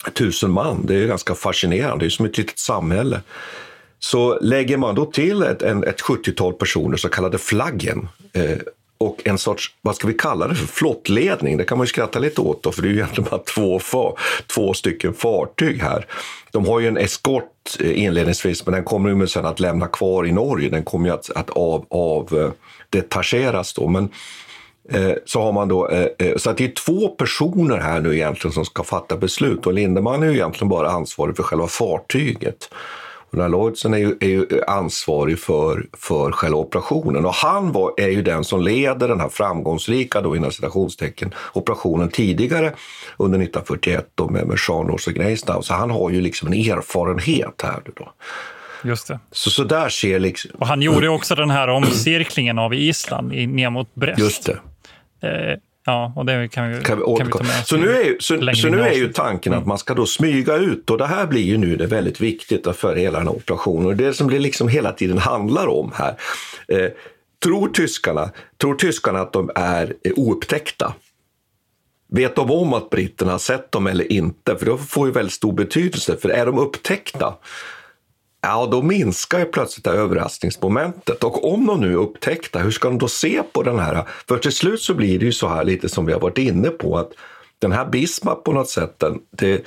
tusen 0.09 0.51
man. 0.51 0.85
Det 0.85 0.95
är 0.95 1.07
ganska 1.07 1.35
fascinerande. 1.35 2.05
Det 2.05 2.07
är 2.07 2.09
som 2.09 2.25
ett 2.25 2.37
litet 2.37 2.59
samhälle. 2.59 3.21
Så 3.99 4.39
lägger 4.41 4.77
man 4.77 4.95
då 4.95 5.05
till 5.05 5.43
ett, 5.43 5.61
en, 5.61 5.83
ett 5.83 6.01
70-tal 6.01 6.53
personer, 6.53 6.97
så 6.97 7.09
kallade 7.09 7.37
flaggen, 7.37 8.07
eh, 8.33 8.57
och 8.97 9.21
en 9.25 9.37
sorts, 9.37 9.75
vad 9.81 9.95
ska 9.95 10.07
vi 10.07 10.13
kalla 10.13 10.47
det 10.47 10.55
för, 10.55 10.67
flottledning. 10.67 11.57
Det 11.57 11.63
kan 11.63 11.77
man 11.77 11.85
ju 11.85 11.89
skratta 11.89 12.19
lite 12.19 12.41
åt 12.41 12.63
då, 12.63 12.71
för 12.71 12.81
det 12.81 12.87
är 12.87 12.89
ju 12.89 12.95
egentligen 12.95 13.29
bara 13.31 13.41
två, 13.43 13.79
far, 13.79 14.19
två 14.55 14.73
stycken 14.73 15.13
fartyg 15.13 15.81
här. 15.81 16.05
De 16.51 16.65
har 16.65 16.79
ju 16.79 16.87
en 16.87 16.97
eskort 16.97 17.77
eh, 17.79 18.03
inledningsvis, 18.03 18.65
men 18.65 18.73
den 18.73 18.83
kommer 18.83 19.09
ju 19.09 19.27
sen 19.27 19.45
att 19.45 19.59
lämna 19.59 19.87
kvar 19.87 20.27
i 20.27 20.31
Norge. 20.31 20.69
Den 20.69 20.83
kommer 20.83 21.07
ju 21.07 21.13
att, 21.13 21.29
att 21.35 21.49
av, 21.49 21.85
av 21.89 22.39
eh, 22.39 22.51
detacheras 22.89 23.73
då. 23.73 23.87
Men 23.87 24.03
Eh, 24.03 24.09
så 25.25 25.41
har 25.41 25.51
man 25.51 25.67
då, 25.67 25.89
eh, 25.89 26.07
eh, 26.19 26.37
så 26.37 26.49
att 26.49 26.57
det 26.57 26.65
är 26.65 26.71
två 26.71 27.07
personer 27.07 27.77
här 27.77 28.01
nu 28.01 28.15
egentligen 28.15 28.53
som 28.53 28.65
ska 28.65 28.83
fatta 28.83 29.17
beslut 29.17 29.65
och 29.65 29.73
Lindemann 29.73 30.23
är 30.23 30.27
ju 30.27 30.33
egentligen 30.33 30.69
bara 30.69 30.89
ansvarig 30.89 31.35
för 31.35 31.43
själva 31.43 31.67
fartyget. 31.67 32.69
Här 33.37 33.49
Lloydsen 33.49 33.93
är 33.93 33.97
ju, 33.97 34.17
är 34.19 34.27
ju 34.27 34.47
ansvarig 34.67 35.39
för, 35.39 35.85
för 35.93 36.31
själva 36.31 36.57
operationen 36.57 37.25
och 37.25 37.33
han 37.33 37.71
var, 37.71 37.93
är 37.97 38.09
ju 38.09 38.21
den 38.21 38.43
som 38.43 38.61
leder 38.61 39.07
den 39.07 39.19
här 39.19 39.29
framgångsrika, 39.29 40.21
då, 40.21 40.35
inom 40.35 40.51
citationstecken, 40.51 41.33
operationen 41.53 42.09
tidigare 42.09 42.73
under 43.17 43.39
1941 43.39 44.07
då, 44.15 44.29
med, 44.29 44.47
med 44.47 44.59
Scharnhorst 44.59 45.07
och 45.07 45.13
Gneisenau. 45.13 45.61
Så 45.61 45.73
han 45.73 45.91
har 45.91 46.09
ju 46.09 46.21
liksom 46.21 46.47
en 46.47 46.53
erfarenhet 46.53 47.61
här. 47.63 47.81
Då. 47.95 48.11
Just 48.83 49.07
det. 49.07 49.19
Så, 49.31 49.49
så 49.49 49.63
där 49.63 49.89
ser 49.89 50.19
liksom... 50.19 50.51
Och 50.59 50.67
han 50.67 50.81
gjorde 50.81 51.09
också 51.09 51.35
den 51.35 51.49
här 51.49 51.67
omcirklingen 51.67 52.59
av 52.59 52.73
Island 52.73 53.33
i, 53.33 53.47
ner 53.47 53.69
mot 53.69 53.95
Brest. 53.95 54.19
Just 54.19 54.45
det. 54.45 54.59
Eh, 55.23 55.57
ja, 55.85 56.13
och 56.15 56.25
det 56.25 56.47
kan 56.47 56.69
vi, 56.69 56.83
Kan 56.83 56.99
vi 56.99 57.03
kan 57.17 57.25
vi 57.25 57.31
ta 57.31 57.43
med 57.43 57.61
oss 57.61 57.67
så 57.67 57.77
nu 57.77 57.91
är, 57.91 58.15
så, 58.19 58.55
så 58.55 58.69
nu 58.69 58.81
är 58.81 58.93
ju 58.93 59.13
tanken 59.13 59.53
att 59.53 59.65
man 59.65 59.77
ska 59.77 59.93
då 59.93 60.05
smyga 60.05 60.55
ut 60.55 60.89
och 60.89 60.97
det 60.97 61.05
här 61.05 61.27
blir 61.27 61.41
ju 61.41 61.57
nu 61.57 61.75
det 61.75 61.87
väldigt 61.87 62.21
viktigt 62.21 62.75
för 62.75 62.95
hela 62.95 63.17
den 63.17 63.27
här 63.27 63.35
operationen. 63.35 63.85
Och 63.85 63.95
det 63.95 64.13
som 64.13 64.29
det 64.29 64.39
liksom 64.39 64.67
hela 64.67 64.91
tiden 64.91 65.17
handlar 65.17 65.67
om 65.67 65.91
här. 65.95 66.15
Eh, 66.67 66.89
tror, 67.43 67.67
tyskarna, 67.67 68.29
tror 68.61 68.75
tyskarna 68.75 69.19
att 69.19 69.33
de 69.33 69.51
är 69.55 69.93
eh, 70.03 70.11
oupptäckta? 70.15 70.93
Vet 72.07 72.35
de 72.35 72.51
om 72.51 72.73
att 72.73 72.89
britterna 72.89 73.31
har 73.31 73.39
sett 73.39 73.71
dem 73.71 73.87
eller 73.87 74.11
inte? 74.11 74.55
För 74.55 74.65
det 74.65 74.77
får 74.77 75.07
ju 75.07 75.13
väldigt 75.13 75.33
stor 75.33 75.53
betydelse. 75.53 76.17
För 76.17 76.29
är 76.29 76.45
de 76.45 76.59
upptäckta, 76.59 77.33
ja 78.43 78.67
då 78.71 78.81
minskar 78.81 79.39
ju 79.39 79.45
plötsligt 79.45 79.83
det 79.83 79.91
här 79.91 79.97
överraskningsmomentet. 79.97 81.23
Och 81.23 81.53
om 81.53 81.65
de 81.65 81.81
nu 81.81 81.91
är 81.91 81.97
upptäckta, 81.97 82.59
hur 82.59 82.71
ska 82.71 82.87
de 82.87 82.97
då 82.97 83.07
se 83.07 83.43
på 83.43 83.63
den 83.63 83.79
här? 83.79 84.03
För 84.27 84.37
till 84.37 84.51
slut 84.51 84.81
så 84.81 84.93
blir 84.93 85.19
det 85.19 85.25
ju 85.25 85.31
så 85.31 85.47
här 85.47 85.63
lite 85.63 85.89
som 85.89 86.05
vi 86.05 86.13
har 86.13 86.19
varit 86.19 86.37
inne 86.37 86.69
på, 86.69 86.97
att 86.97 87.11
den 87.59 87.71
här 87.71 87.85
Bismarck 87.85 88.43
på 88.43 88.51
något 88.51 88.69
sätt, 88.69 88.99
den, 88.99 89.19
det, 89.31 89.65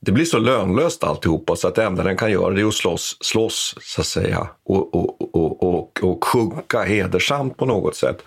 det 0.00 0.12
blir 0.12 0.24
så 0.24 0.38
lönlöst 0.38 1.04
alltihopa 1.04 1.56
så 1.56 1.68
att 1.68 1.74
det 1.74 1.84
enda 1.84 2.02
den 2.02 2.16
kan 2.16 2.32
göra 2.32 2.54
det 2.54 2.60
är 2.60 2.66
att 2.66 2.74
slåss, 2.74 3.16
slåss 3.20 3.74
så 3.80 4.00
att 4.00 4.06
säga, 4.06 4.48
och, 4.64 4.94
och, 4.94 5.34
och, 5.36 5.62
och, 5.62 6.00
och 6.02 6.24
sjunka 6.24 6.82
hedersamt 6.82 7.56
på 7.56 7.66
något 7.66 7.96
sätt. 7.96 8.22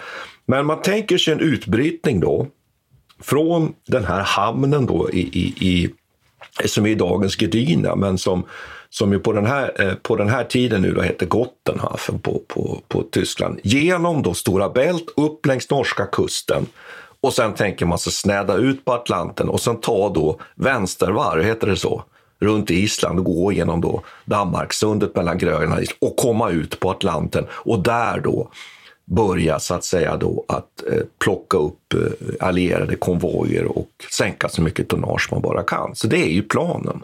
Men 0.45 0.65
man 0.65 0.81
tänker 0.81 1.17
sig 1.17 1.33
en 1.33 1.39
utbrytning 1.39 2.19
då, 2.19 2.47
från 3.21 3.73
den 3.87 4.05
här 4.05 4.23
hamnen 4.23 4.85
då 4.85 5.09
i, 5.11 5.19
i, 5.19 5.67
i 5.69 5.89
som 6.65 6.85
är 6.85 6.89
i 6.89 6.95
dagens 6.95 7.35
Gdynia, 7.35 7.95
men 7.95 8.17
som, 8.17 8.43
som 8.89 9.11
ju 9.11 9.19
på 9.19 9.33
den 9.33 9.45
här, 9.45 9.81
eh, 9.81 9.93
på 9.93 10.15
den 10.15 10.29
här 10.29 10.43
tiden 10.43 10.81
nu 10.81 10.93
då 10.93 11.01
heter 11.01 11.25
Gottenhafen 11.25 12.19
på, 12.19 12.41
på, 12.47 12.81
på 12.87 13.03
Tyskland, 13.11 13.59
genom 13.63 14.23
då 14.23 14.33
Stora 14.33 14.69
Bält 14.69 15.05
upp 15.17 15.45
längs 15.45 15.69
norska 15.69 16.05
kusten 16.05 16.65
och 17.21 17.33
sen 17.33 17.53
tänker 17.53 17.85
man 17.85 17.99
sig 17.99 18.13
snäda 18.13 18.55
ut 18.55 18.85
på 18.85 18.93
Atlanten 18.93 19.49
och 19.49 19.61
sen 19.61 19.79
ta 19.79 20.09
då 20.09 20.39
vänstervarv, 20.55 21.43
heter 21.43 21.67
det 21.67 21.75
så, 21.75 22.03
runt 22.39 22.71
Island 22.71 23.19
och 23.19 23.25
gå 23.25 23.51
genom 23.51 23.81
då 23.81 24.03
Danmarksundet 24.25 25.15
mellan 25.15 25.37
Grönland 25.37 25.73
och 25.73 25.81
Island 25.81 25.97
och 25.99 26.17
komma 26.17 26.49
ut 26.49 26.79
på 26.79 26.91
Atlanten 26.91 27.45
och 27.51 27.83
där 27.83 28.19
då 28.19 28.49
börja 29.05 29.59
så 29.59 29.73
att 29.73 29.83
säga 29.83 30.17
då 30.17 30.45
att 30.47 30.83
eh, 30.91 31.01
plocka 31.23 31.57
upp 31.57 31.93
eh, 31.93 32.47
allierade 32.47 32.95
konvojer 32.95 33.77
och 33.77 33.89
sänka 34.11 34.49
så 34.49 34.61
mycket 34.61 34.87
tonnage 34.87 35.27
man 35.31 35.41
bara 35.41 35.63
kan. 35.63 35.95
Så 35.95 36.07
det 36.07 36.17
är 36.17 36.31
ju 36.31 36.41
planen. 36.41 37.03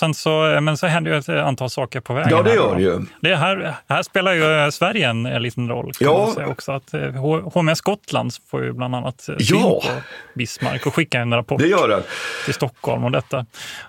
sen 0.00 0.14
så, 0.14 0.58
men 0.62 0.76
så 0.76 0.86
händer 0.86 1.10
ju 1.12 1.18
ett 1.18 1.28
antal 1.28 1.70
saker 1.70 2.00
på 2.00 2.14
vägen. 2.14 2.30
Ja, 2.30 2.42
det 2.42 2.54
gör 2.54 2.74
det 2.76 2.82
ju. 2.82 3.00
Det 3.20 3.36
här, 3.36 3.74
här 3.88 4.02
spelar 4.02 4.32
ju 4.32 4.70
Sverige 4.72 5.08
en, 5.10 5.26
en 5.26 5.42
liten 5.42 5.68
roll. 5.68 5.92
Kan 5.92 6.06
Ja. 6.08 6.18
man 6.18 6.34
säga 6.34 6.46
också. 6.48 6.72
Att 6.72 6.94
eh, 6.94 7.00
HMS 7.54 7.80
Gotland 7.80 8.32
får 8.50 8.64
ju 8.64 8.72
bland 8.72 8.94
annat 8.94 9.28
eh, 9.28 9.36
syn 9.36 9.58
Ja. 9.60 9.80
på 9.84 9.88
Bismarck 10.34 10.86
och 10.86 10.94
skicka 10.94 11.20
en 11.20 11.34
rapport 11.34 11.58
Det 11.60 11.66
gör 11.68 11.88
den. 11.88 12.02
till 12.44 12.54
Stockholm 12.54 13.04
om 13.04 13.12
detta. 13.12 13.46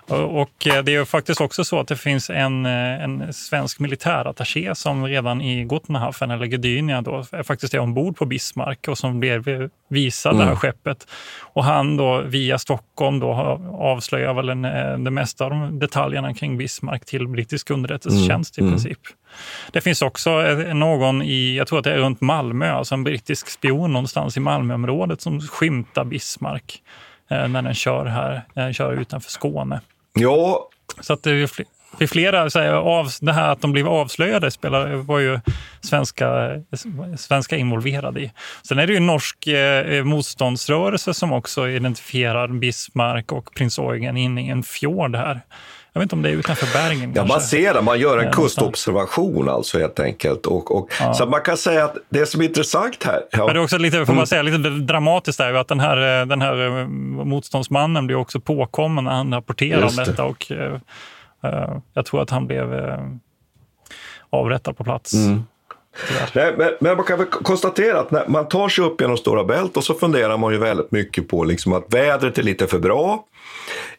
Och, 0.08 0.40
och 0.42 0.66
eh, 0.66 0.82
det 0.82 0.92
är 0.94 0.98
ju 0.98 1.04
faktiskt 1.04 1.40
också 1.40 1.64
så 1.64 1.80
att 1.80 1.88
det 1.88 1.96
finns 1.96 2.30
en, 2.30 2.66
eh, 2.66 3.04
en 3.04 3.32
svensk 3.32 3.78
militärattaché 3.80 4.74
som 4.74 5.04
redan 5.06 5.40
i 5.40 5.64
Gottenhafen, 5.64 6.30
eller 6.30 6.46
Gdynia, 6.46 7.00
då, 7.00 7.24
faktiskt 7.44 7.74
är 7.74 7.78
ombord 7.78 8.16
på 8.16 8.24
Bismarck 8.24 8.88
och 8.88 8.98
som 8.98 9.20
blev 9.20 9.68
visad 9.88 10.38
det 10.38 10.44
här 10.44 10.54
skeppet. 10.56 11.06
Och 11.40 11.64
han 11.64 11.96
då 11.96 12.20
via 12.22 12.58
Stockholm 12.58 13.20
då 13.20 13.32
avslöjar 13.78 14.34
väl 14.34 14.48
en, 14.48 14.64
eh, 14.64 14.98
det 14.98 15.10
mesta 15.10 15.44
av 15.44 15.50
de 15.50 15.78
detaljerna 16.02 16.34
kring 16.34 16.58
Bismarck 16.58 17.04
till 17.04 17.28
brittisk 17.28 17.70
underrättelsetjänst 17.70 18.58
i 18.58 18.60
princip. 18.60 18.98
Det 19.72 19.80
finns 19.80 20.02
också 20.02 20.30
eh, 20.30 20.74
någon 20.74 21.22
i, 21.22 21.56
jag 21.56 21.66
tror 21.66 21.78
att 21.78 21.84
det 21.84 21.92
är 21.92 21.98
runt 21.98 22.20
Malmö, 22.20 22.70
alltså 22.72 22.94
en 22.94 23.04
brittisk 23.04 23.48
spion 23.48 23.92
någonstans 23.92 24.36
i 24.36 24.40
Malmöområdet 24.40 25.20
som 25.20 25.40
skymtar 25.40 26.04
Bismarck 26.04 26.82
eh, 27.30 27.48
när 27.48 27.62
den 27.62 27.74
kör 27.74 28.06
här, 28.06 28.42
den 28.54 28.74
kör 28.74 28.92
utanför 28.92 29.30
Skåne. 29.30 29.80
Ja, 30.14 30.68
Så 31.00 31.12
att 31.12 31.22
det 31.22 31.30
är 31.30 31.46
fl- 31.46 31.64
det 31.98 32.04
är 32.04 32.08
flera, 32.08 32.50
så 32.50 32.58
här, 32.58 32.72
av, 32.72 33.08
det 33.20 33.32
här 33.32 33.52
att 33.52 33.60
de 33.60 33.72
blev 33.72 33.88
avslöjade 33.88 34.50
spelar, 34.50 34.94
var 34.94 35.18
ju 35.18 35.40
svenska, 35.80 36.50
svenska 37.16 37.56
involverade 37.56 38.20
i. 38.20 38.32
Sen 38.62 38.78
är 38.78 38.86
det 38.86 38.92
ju 38.92 39.00
norsk 39.00 39.46
eh, 39.46 40.04
motståndsrörelse 40.04 41.14
som 41.14 41.32
också 41.32 41.68
identifierar 41.68 42.48
Bismarck 42.48 43.32
och 43.32 43.54
prins 43.54 43.78
Eugen 43.78 44.16
inne 44.16 44.46
i 44.46 44.48
en 44.48 44.62
fjord 44.62 45.16
här. 45.16 45.40
Jag 45.92 46.00
vet 46.00 46.04
inte 46.04 46.14
om 46.14 46.22
det 46.22 46.28
är 46.28 46.32
utanför 46.32 46.78
Bergen 46.78 47.00
Ja, 47.00 47.14
kanske. 47.14 47.34
man 47.34 47.40
ser 47.40 47.74
det. 47.74 47.82
Man 47.82 47.98
gör 47.98 48.18
en 48.18 48.32
kustobservation 48.32 49.48
alltså 49.48 49.78
helt 49.78 50.00
enkelt. 50.00 50.46
Och, 50.46 50.76
och, 50.76 50.92
Så 51.14 51.22
att 51.22 51.28
man 51.28 51.40
kan 51.40 51.56
säga 51.56 51.84
att 51.84 51.96
det 52.08 52.26
som 52.26 52.40
är 52.40 52.44
intressant 52.44 53.04
här... 53.04 53.22
Ja, 53.30 53.38
Men 53.38 53.54
det 53.54 53.60
är 53.60 53.64
också 53.64 53.78
lite, 53.78 54.06
får 54.06 54.12
man 54.12 54.26
säga, 54.26 54.42
lite 54.42 54.58
dramatiskt 54.58 55.38
där, 55.38 55.54
att 55.54 55.68
den 55.68 55.80
här, 55.80 56.20
eh, 56.20 56.26
den 56.26 56.42
här 56.42 56.80
eh, 56.80 56.86
motståndsmannen 57.24 58.06
blir 58.06 58.16
också 58.16 58.40
påkommen 58.40 59.04
när 59.04 59.10
han 59.10 59.34
rapporterar 59.34 59.82
om 59.82 59.96
detta. 59.96 60.24
Och, 60.24 60.52
eh, 60.52 60.78
jag 61.94 62.06
tror 62.06 62.22
att 62.22 62.30
han 62.30 62.46
blev 62.46 62.74
eh, 62.74 62.98
avrättad 64.30 64.76
på 64.76 64.84
plats. 64.84 65.14
Mm. 65.14 65.42
Nej, 66.34 66.54
men, 66.58 66.70
men 66.80 66.96
man 66.96 67.06
kan 67.06 67.18
väl 67.18 67.26
konstatera 67.26 68.00
att 68.00 68.10
när 68.10 68.28
man 68.28 68.48
tar 68.48 68.68
sig 68.68 68.84
upp 68.84 69.00
genom 69.00 69.16
Stora 69.16 69.44
Bält 69.44 69.76
och 69.76 69.84
så 69.84 69.94
funderar 69.94 70.36
man 70.36 70.52
ju 70.52 70.58
väldigt 70.58 70.92
mycket 70.92 71.28
på 71.28 71.44
liksom 71.44 71.72
att 71.72 71.94
vädret 71.94 72.38
är 72.38 72.42
lite 72.42 72.66
för 72.66 72.78
bra. 72.78 73.24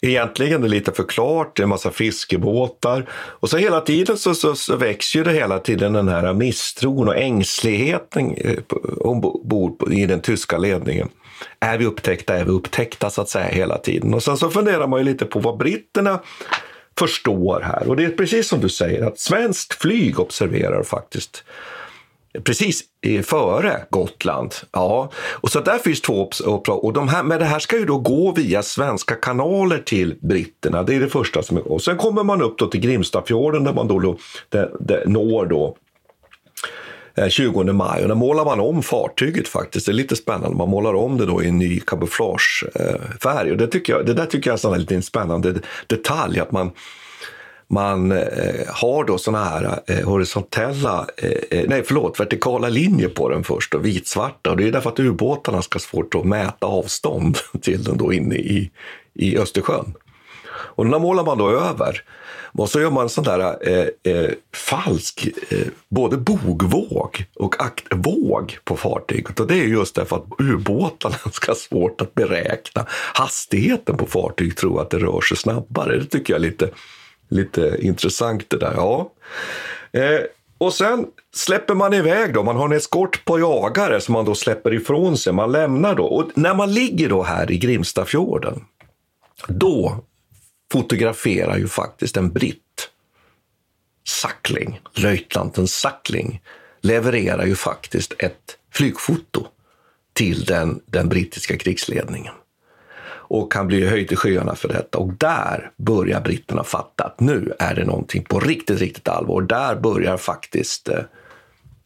Egentligen 0.05 0.63
är 0.63 0.67
det 0.67 0.75
lite 0.75 0.91
för 0.91 1.03
klart, 1.03 1.55
det 1.55 1.61
är 1.61 1.63
en 1.63 1.69
massa 1.69 1.91
fiskebåtar. 1.91 3.09
Och 3.13 3.49
så 3.49 3.57
hela 3.57 3.81
tiden 3.81 4.17
så, 4.17 4.35
så, 4.35 4.55
så 4.55 4.75
växer 4.75 5.19
ju 5.19 5.25
det 5.25 5.31
hela 5.31 5.59
tiden 5.59 5.93
den 5.93 6.07
här 6.07 6.33
misstron 6.33 7.07
och 7.07 7.17
ängsligheten 7.17 8.35
eh, 8.37 8.57
ombord 8.97 9.93
i 9.93 10.05
den 10.05 10.21
tyska 10.21 10.57
ledningen. 10.57 11.09
Är 11.59 11.77
vi 11.77 11.85
upptäckta, 11.85 12.35
är 12.35 12.45
vi 12.45 12.51
upptäckta 12.51 13.09
så 13.09 13.21
att 13.21 13.29
säga 13.29 13.47
hela 13.47 13.77
tiden. 13.77 14.13
Och 14.13 14.23
sen 14.23 14.37
så 14.37 14.49
funderar 14.49 14.87
man 14.87 14.99
ju 14.99 15.05
lite 15.05 15.25
på 15.25 15.39
vad 15.39 15.57
britterna 15.57 16.19
förstår 16.99 17.61
här. 17.61 17.87
Och 17.87 17.95
det 17.95 18.03
är 18.03 18.09
precis 18.09 18.47
som 18.47 18.59
du 18.59 18.69
säger 18.69 19.05
att 19.05 19.19
svenskt 19.19 19.73
flyg 19.73 20.19
observerar 20.19 20.83
faktiskt 20.83 21.43
precis 22.43 22.83
före 23.23 23.85
Gotland. 23.89 24.53
Ja, 24.71 25.11
och 25.31 25.49
så 25.49 25.59
där 25.59 25.77
finns 25.77 26.01
två 26.01 26.13
obs- 26.13 26.43
uppdrag. 26.43 26.83
Och 26.83 26.93
de 26.93 27.07
här, 27.07 27.23
men 27.23 27.39
det 27.39 27.45
här 27.45 27.59
ska 27.59 27.77
ju 27.77 27.85
då 27.85 27.97
gå 27.97 28.31
via 28.31 28.63
svenska 28.63 29.15
kanaler 29.15 29.77
till 29.77 30.15
britterna. 30.21 30.83
Det 30.83 30.95
är 30.95 30.99
det 30.99 31.09
första 31.09 31.43
som 31.43 31.57
är. 31.57 31.71
Och 31.71 31.81
sen 31.81 31.97
kommer 31.97 32.23
man 32.23 32.41
upp 32.41 32.57
då 32.57 32.67
till 32.67 32.79
Grimstafjorden 32.79 33.63
där 33.63 33.73
man 33.73 33.87
då, 33.87 33.99
då 33.99 34.17
där, 34.49 34.71
där 34.79 35.03
når 35.05 35.45
då 35.45 35.77
eh, 37.15 37.27
20 37.27 37.63
maj 37.63 38.03
och 38.03 38.09
då 38.09 38.15
målar 38.15 38.45
man 38.45 38.59
om 38.59 38.83
fartyget 38.83 39.47
faktiskt. 39.47 39.85
Det 39.85 39.91
är 39.91 39.93
lite 39.93 40.15
spännande. 40.15 40.57
Man 40.57 40.69
målar 40.69 40.93
om 40.93 41.17
det 41.17 41.25
då 41.25 41.43
i 41.43 41.47
en 41.47 41.57
ny 41.57 41.79
kamouflagefärg. 41.79 43.47
Eh, 43.47 43.51
och 43.51 43.57
det, 43.57 43.67
tycker 43.67 43.93
jag, 43.93 44.05
det 44.05 44.13
där 44.13 44.25
tycker 44.25 44.49
jag 44.49 44.65
är 44.65 44.73
en 44.73 44.79
liten 44.79 45.03
spännande 45.03 45.53
detalj. 45.87 46.39
Att 46.39 46.51
man, 46.51 46.71
man 47.73 48.11
eh, 48.11 48.67
har 48.67 49.03
då 49.03 49.17
såna 49.17 49.43
här 49.43 49.79
eh, 49.87 50.05
horisontella, 50.05 51.07
eh, 51.17 51.59
eh, 51.59 51.65
nej 51.67 51.83
förlåt, 51.85 52.19
vertikala 52.19 52.69
linjer 52.69 53.09
på 53.09 53.29
den 53.29 53.43
först 53.43 53.73
och 53.73 53.85
vitsvarta. 53.85 54.51
Och 54.51 54.57
det 54.57 54.67
är 54.67 54.71
därför 54.71 54.89
att 54.89 54.99
ubåtarna 54.99 55.61
ska 55.61 55.75
ha 55.75 55.81
svårt 55.81 56.15
att 56.15 56.25
mäta 56.25 56.65
avstånd 56.65 57.37
till 57.61 57.83
den 57.83 57.97
då 57.97 58.13
inne 58.13 58.35
i, 58.35 58.71
i 59.13 59.37
Östersjön. 59.37 59.93
Och 60.75 60.85
den 60.85 61.01
målar 61.01 61.25
man 61.25 61.37
då 61.37 61.49
över. 61.49 62.03
Och 62.57 62.69
så 62.69 62.81
gör 62.81 62.91
man 62.91 63.03
en 63.03 63.09
sån 63.09 63.23
där 63.23 63.69
eh, 63.69 64.13
eh, 64.13 64.31
falsk 64.55 65.27
eh, 65.49 65.67
både 65.89 66.17
bogvåg 66.17 67.25
och 67.35 67.63
aktvåg 67.63 68.57
på 68.63 68.77
fartyget. 68.77 69.39
Och 69.39 69.47
det 69.47 69.59
är 69.59 69.63
just 69.63 69.95
därför 69.95 70.15
att 70.15 70.25
ubåtarna 70.37 71.15
ska 71.31 71.51
ha 71.51 71.55
svårt 71.55 72.01
att 72.01 72.13
beräkna 72.13 72.85
hastigheten 73.13 73.97
på 73.97 74.05
fartyg, 74.05 74.57
tror 74.57 74.81
att 74.81 74.89
det 74.89 74.99
rör 74.99 75.21
sig 75.21 75.37
snabbare. 75.37 75.97
Det 75.97 76.05
tycker 76.05 76.33
jag 76.33 76.37
är 76.37 76.49
lite, 76.49 76.69
lite 77.33 77.77
intressant 77.79 78.49
det 78.49 78.57
där. 78.57 78.73
Ja. 78.75 79.11
Eh, 79.91 80.19
och 80.57 80.73
sen 80.73 81.05
släpper 81.35 81.73
man 81.73 81.93
iväg 81.93 82.33
då, 82.33 82.43
man 82.43 82.55
har 82.55 82.65
en 82.65 82.71
eskort 82.71 83.25
på 83.25 83.39
jagare 83.39 84.01
som 84.01 84.13
man 84.13 84.25
då 84.25 84.35
släpper 84.35 84.73
ifrån 84.73 85.17
sig. 85.17 85.33
Man 85.33 85.51
lämnar 85.51 85.95
då. 85.95 86.05
Och 86.05 86.31
när 86.35 86.53
man 86.53 86.73
ligger 86.73 87.09
då 87.09 87.23
här 87.23 87.51
i 87.51 87.57
Grimstafjorden, 87.57 88.65
då 89.47 90.03
fotograferar 90.71 91.57
ju 91.57 91.67
faktiskt 91.67 92.17
en 92.17 92.31
britt. 92.31 92.59
Sackling, 94.07 94.81
löjtnanten 94.93 95.67
Sackling, 95.67 96.41
levererar 96.81 97.45
ju 97.45 97.55
faktiskt 97.55 98.13
ett 98.19 98.57
flygfoto 98.71 99.47
till 100.13 100.45
den, 100.45 100.81
den 100.85 101.09
brittiska 101.09 101.57
krigsledningen. 101.57 102.33
Och 103.33 103.53
han 103.55 103.67
blir 103.67 103.89
höjd 103.89 104.11
i 104.11 104.15
skyarna 104.15 104.55
för 104.55 104.67
detta. 104.67 104.97
Och 104.97 105.13
där 105.13 105.71
börjar 105.77 106.21
britterna 106.21 106.63
fatta 106.63 107.03
att 107.03 107.19
nu 107.19 107.53
är 107.59 107.75
det 107.75 107.85
någonting 107.85 108.23
på 108.23 108.39
riktigt, 108.39 108.79
riktigt 108.79 109.07
allvar. 109.07 109.41
Där 109.41 109.75
börjar 109.75 110.17
faktiskt 110.17 110.89
eh, 110.89 110.99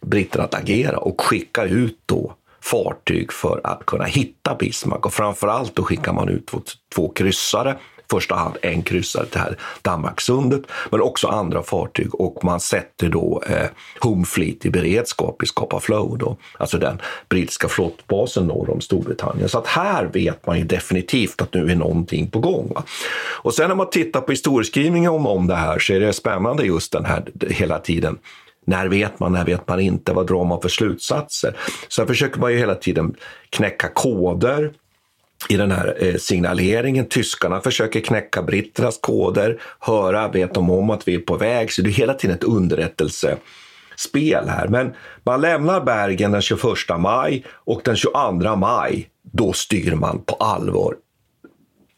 britterna 0.05 0.43
att 0.43 0.53
agera 0.53 0.97
och 0.97 1.21
skicka 1.21 1.63
ut 1.63 1.99
då 2.05 2.33
fartyg 2.61 3.31
för 3.31 3.61
att 3.63 3.85
kunna 3.85 4.03
hitta 4.03 4.55
Bismarck. 4.55 5.05
Och 5.05 5.13
framförallt 5.13 5.75
då 5.75 5.83
skickar 5.83 6.13
man 6.13 6.29
ut 6.29 6.47
två, 6.47 6.61
två 6.95 7.09
kryssare. 7.09 7.77
I 8.07 8.09
första 8.09 8.35
hand 8.35 8.57
en 8.61 8.81
kryssare 8.81 9.25
till 9.25 9.39
här 9.39 9.57
Danmarkssundet, 9.81 10.61
men 10.89 11.01
också 11.01 11.27
andra 11.27 11.63
fartyg. 11.63 12.15
Och 12.15 12.43
man 12.43 12.59
sätter 12.59 13.09
då 13.09 13.43
eh, 13.47 13.67
Home 13.99 14.25
Fleet 14.25 14.65
i 14.65 14.69
beredskap 14.69 15.43
i 15.43 15.45
Scapa 15.45 15.79
Flow, 15.79 16.17
då, 16.17 16.37
alltså 16.57 16.77
den 16.77 17.01
brittiska 17.29 17.67
flottbasen 17.67 18.47
norr 18.47 18.69
om 18.69 18.81
Storbritannien. 18.81 19.49
Så 19.49 19.57
att 19.57 19.67
här 19.67 20.05
vet 20.05 20.45
man 20.45 20.57
ju 20.57 20.63
definitivt 20.63 21.41
att 21.41 21.53
nu 21.53 21.71
är 21.71 21.75
någonting 21.75 22.29
på 22.29 22.39
gång. 22.39 22.71
Va? 22.75 22.83
Och 23.41 23.53
sen 23.53 23.67
när 23.67 23.75
man 23.75 23.89
tittar 23.89 24.21
på 24.21 24.31
historieskrivningen 24.31 25.11
om, 25.11 25.27
om 25.27 25.47
det 25.47 25.55
här 25.55 25.79
så 25.79 25.93
är 25.93 25.99
det 25.99 26.13
spännande 26.13 26.63
just 26.63 26.91
den 26.91 27.05
här 27.05 27.23
hela 27.49 27.79
tiden 27.79 28.17
när 28.65 28.87
vet 28.87 29.19
man, 29.19 29.33
när 29.33 29.45
vet 29.45 29.67
man 29.67 29.79
inte? 29.79 30.13
Vad 30.13 30.27
drar 30.27 30.45
man 30.45 30.61
för 30.61 30.69
slutsatser? 30.69 31.57
Så 31.87 32.01
här 32.01 32.07
försöker 32.07 32.39
man 32.39 32.51
ju 32.51 32.57
hela 32.57 32.75
tiden 32.75 33.15
knäcka 33.49 33.87
koder 33.87 34.71
i 35.49 35.57
den 35.57 35.71
här 35.71 35.97
eh, 35.99 36.15
signaleringen. 36.15 37.05
Tyskarna 37.05 37.61
försöker 37.61 37.99
knäcka 37.99 38.43
britternas 38.43 38.97
koder, 38.97 39.61
höra, 39.79 40.27
vet 40.27 40.53
de 40.53 40.69
om 40.69 40.89
att 40.89 41.07
vi 41.07 41.15
är 41.15 41.19
på 41.19 41.37
väg? 41.37 41.71
Så 41.71 41.81
det 41.81 41.89
är 41.89 41.93
hela 41.93 42.13
tiden 42.13 42.35
ett 42.35 42.43
underrättelsespel 42.43 44.47
här. 44.47 44.67
Men 44.67 44.93
man 45.23 45.41
lämnar 45.41 45.81
Bergen 45.81 46.31
den 46.31 46.41
21 46.41 46.63
maj 46.99 47.45
och 47.49 47.81
den 47.83 47.95
22 47.95 48.55
maj, 48.55 49.09
då 49.21 49.53
styr 49.53 49.95
man 49.95 50.21
på 50.25 50.35
allvar 50.35 50.95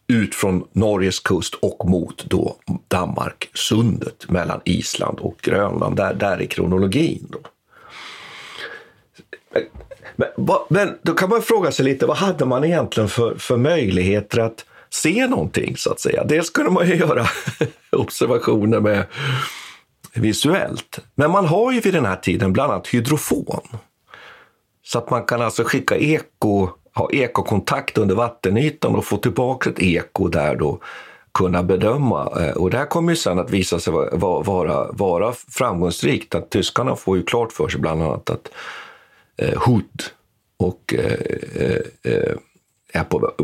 ut 0.10 0.36
från 0.36 0.68
Norges 0.72 1.20
kust 1.20 1.54
och 1.54 1.90
mot 1.90 2.30
då 2.30 2.56
Danmarksundet 2.88 4.30
mellan 4.30 4.62
Island 4.66 5.20
och 5.20 5.38
Grönland. 5.42 5.96
Där, 5.96 6.14
där 6.14 6.38
är 6.38 6.46
kronologin. 6.46 7.28
Då. 7.30 7.40
Men, 10.20 10.28
men, 10.38 10.58
men 10.70 10.98
då 11.02 11.14
kan 11.14 11.30
man 11.30 11.42
fråga 11.42 11.72
sig 11.72 11.86
lite, 11.86 12.06
vad 12.06 12.18
hade 12.18 12.46
man 12.46 12.64
egentligen 12.64 13.10
för, 13.10 13.36
för 13.36 13.58
möjligheter 13.58 14.40
att 14.40 14.66
se 14.90 15.28
någonting 15.28 15.78
så 15.78 15.92
att 15.92 16.00
säga? 16.00 16.24
Dels 16.24 16.50
kunde 16.50 16.72
man 16.72 16.88
ju 16.88 16.96
göra 17.00 17.28
observationer 17.92 18.80
med 18.80 19.06
visuellt, 20.14 21.00
men 21.16 21.32
man 21.32 21.46
har 21.46 21.72
ju 21.72 21.80
vid 21.80 21.94
den 21.94 22.06
här 22.06 22.16
tiden 22.16 22.54
bland 22.54 22.72
annat 22.72 22.88
hydrofon. 22.88 23.68
Så 24.84 24.98
att 24.98 25.10
man 25.10 25.26
kan 25.26 25.42
alltså 25.42 25.64
skicka 25.64 25.98
eko, 25.98 26.70
ha 26.96 27.12
ekokontakt 27.12 27.98
under 27.98 28.16
vattenytan 28.16 28.96
och 28.96 29.06
få 29.06 29.18
tillbaka 29.18 29.70
ett 29.70 29.80
eko 29.80 30.28
där 30.28 30.56
då 30.56 30.80
kunna 31.34 31.64
bedöma. 31.64 32.46
Eh, 32.46 32.52
och 32.52 32.70
det 32.70 32.78
här 32.78 32.86
kommer 32.86 33.12
ju 33.12 33.16
sen 33.16 33.40
att 33.40 33.52
visa 33.52 33.80
sig 33.80 33.94
vara, 33.94 34.42
vara, 34.42 34.92
vara 34.92 35.34
framgångsrikt. 35.50 36.36
Att 36.36 36.50
tyskarna 36.50 36.96
får 36.96 37.18
ju 37.18 37.24
klart 37.24 37.52
för 37.52 37.68
sig 37.68 37.82
bland 37.82 38.04
annat 38.04 38.30
att 38.30 38.50
eh, 39.42 39.60
Hood 39.62 40.04
och 40.58 40.94
eh, 40.94 41.14
eh, 41.56 42.14
eh, 42.14 42.36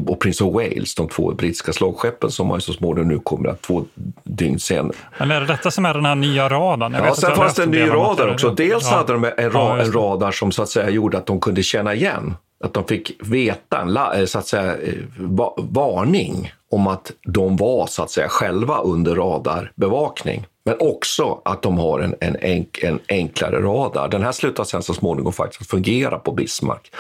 och 0.08 0.20
Prince 0.20 0.44
of 0.44 0.54
Wales, 0.54 0.96
de 0.96 1.08
två 1.08 1.32
brittiska 1.32 1.74
slagskeppen 1.74 2.32
som 2.32 2.48
man 2.48 2.62
så 2.62 2.74
småningom 2.74 3.08
nu 3.08 3.20
kommer 3.20 3.50
att 3.50 3.62
två 3.62 3.86
dygn 4.24 4.60
senare. 4.60 4.96
Men 5.20 5.32
är 5.32 5.40
det 5.42 5.46
detta 5.48 5.72
som 5.72 5.86
är 5.86 5.94
den 5.94 6.06
här 6.06 6.16
nya 6.16 6.50
radarn? 6.50 6.94
Jag 6.94 7.06
ja, 7.08 7.16
sen 7.16 7.36
fanns 7.36 7.56
det 7.56 7.64
en 7.64 7.72
ny 7.72 7.90
radar 7.90 8.34
också. 8.34 8.50
Dels 8.50 8.92
ja. 8.92 8.98
hade 8.98 9.14
de 9.14 9.26
en, 9.26 9.32
ra- 9.52 9.82
en 9.82 9.92
radar 9.92 10.32
som 10.32 10.52
så 10.52 10.64
att 10.64 10.70
säga 10.70 10.90
gjorde 10.90 11.18
att 11.18 11.26
de 11.26 11.40
kunde 11.40 11.64
känna 11.64 11.94
igen. 11.94 12.36
Att 12.64 12.74
de 12.74 12.84
fick 12.84 13.12
veta 13.24 13.82
en 13.82 13.98
eh, 13.98 14.26
så 14.26 14.40
att 14.40 14.48
säga, 14.48 14.76
va- 15.18 15.54
varning 15.58 16.52
om 16.72 16.88
att 16.88 17.12
de 17.28 17.56
var 17.58 17.88
så 17.88 18.04
att 18.04 18.12
säga 18.12 18.28
själva 18.30 18.78
under 18.78 19.16
radarbevakning. 19.16 20.46
Men 20.66 20.76
också 20.80 21.42
att 21.46 21.62
de 21.62 21.78
har 21.78 22.00
en, 22.00 22.16
en, 22.22 22.36
enk, 22.36 22.84
en 22.84 23.00
enklare 23.10 23.62
radar. 23.62 24.08
Den 24.08 24.24
här 24.24 24.32
slutar 24.32 24.64
sen 24.64 24.84
så 24.84 24.94
småningom 24.94 25.34
faktiskt 25.34 25.62
att 25.62 25.68
fungera 25.68 26.20
på 26.20 26.32
Bismarck. 26.32 26.92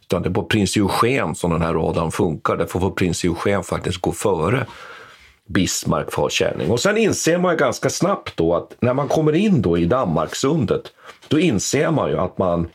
Utan 0.00 0.22
det 0.22 0.28
är 0.28 0.32
på 0.32 0.42
prins 0.42 0.76
Eugen 0.76 1.34
som 1.34 1.50
den 1.50 1.62
här 1.62 1.74
radarn 1.74 2.10
funkar. 2.10 2.56
Därför 2.56 2.80
får 2.80 2.90
prins 2.90 3.24
Eugen 3.24 3.62
faktiskt 3.62 4.00
gå 4.00 4.12
före 4.12 4.66
Bismarck 5.46 6.12
för 6.12 6.28
känning. 6.28 6.70
Och 6.70 6.80
sen 6.80 6.96
inser 6.96 7.38
man 7.38 7.52
ju 7.52 7.58
ganska 7.58 7.90
snabbt 7.90 8.36
då 8.36 8.54
att 8.54 8.76
när 8.80 8.94
man 8.94 9.08
kommer 9.08 9.32
in 9.32 9.62
då 9.62 9.78
i 9.78 9.84
Danmarksundet, 9.84 10.82
då 11.28 11.38
inser 11.38 11.90
man 11.90 12.10
ju 12.10 12.18
att 12.18 12.38
man, 12.38 12.68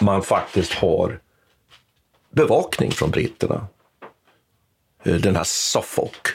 man 0.00 0.22
faktiskt 0.22 0.72
har 0.72 1.20
bevakning 2.30 2.90
från 2.90 3.10
britterna. 3.10 3.66
Eh, 5.02 5.14
den 5.14 5.36
här 5.36 5.44
Suffolk, 5.44 6.28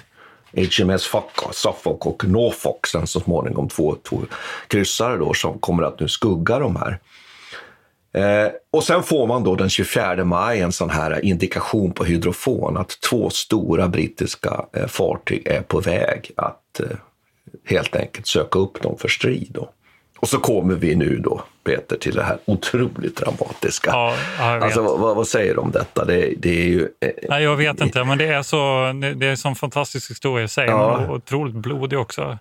HMS 0.57 1.07
Fuck- 1.07 1.51
Suffolk 1.53 2.05
och 2.05 2.25
Norfolk, 2.27 2.87
sen 2.87 3.07
så 3.07 3.19
småningom 3.19 3.69
två, 3.69 3.95
två 4.03 4.21
kryssare 4.67 5.17
då 5.17 5.33
som 5.33 5.59
kommer 5.59 5.83
att 5.83 5.99
nu 5.99 6.07
skugga 6.07 6.59
de 6.59 6.75
här. 6.75 6.99
Eh, 8.13 8.51
och 8.71 8.83
sen 8.83 9.03
får 9.03 9.27
man 9.27 9.43
då 9.43 9.55
den 9.55 9.69
24 9.69 10.25
maj 10.25 10.61
en 10.61 10.71
sån 10.71 10.89
här 10.89 11.25
indikation 11.25 11.91
på 11.91 12.03
hydrofon 12.03 12.77
att 12.77 13.01
två 13.09 13.29
stora 13.29 13.87
brittiska 13.87 14.65
eh, 14.73 14.87
fartyg 14.87 15.47
är 15.47 15.61
på 15.61 15.79
väg 15.79 16.31
att 16.37 16.79
eh, 16.79 16.97
helt 17.65 17.95
enkelt 17.95 18.27
söka 18.27 18.59
upp 18.59 18.81
dem 18.81 18.97
för 18.97 19.07
strid. 19.07 19.47
Då. 19.53 19.69
Och 20.19 20.29
så 20.29 20.37
kommer 20.37 20.75
vi 20.75 20.95
nu 20.95 21.17
då, 21.17 21.43
Peter, 21.67 21.97
till 21.97 22.15
det 22.15 22.23
här 22.23 22.37
otroligt 22.45 23.15
dramatiska. 23.17 23.89
Ja, 23.93 24.15
alltså, 24.39 24.81
vad, 24.81 25.15
vad 25.15 25.27
säger 25.27 25.53
du 25.53 25.59
om 25.59 25.71
detta? 25.71 26.05
Det, 26.05 26.33
det 26.37 26.49
är 26.49 26.65
ju... 26.67 26.81
eh, 27.01 27.09
Nej, 27.29 27.43
jag 27.43 27.55
vet 27.55 27.81
inte, 27.81 28.03
men 28.03 28.17
det 28.17 28.25
är, 28.27 28.41
så, 28.41 28.91
det, 29.15 29.25
är 29.25 29.29
en 29.31 29.37
sån 29.37 29.55
fantastisk 29.55 30.11
historia 30.11 30.43
i 30.45 30.47
sig. 30.47 30.67
Ja. 30.67 30.97
men 31.01 31.09
otroligt 31.09 31.55
blodig 31.55 31.99
också. 31.99 32.37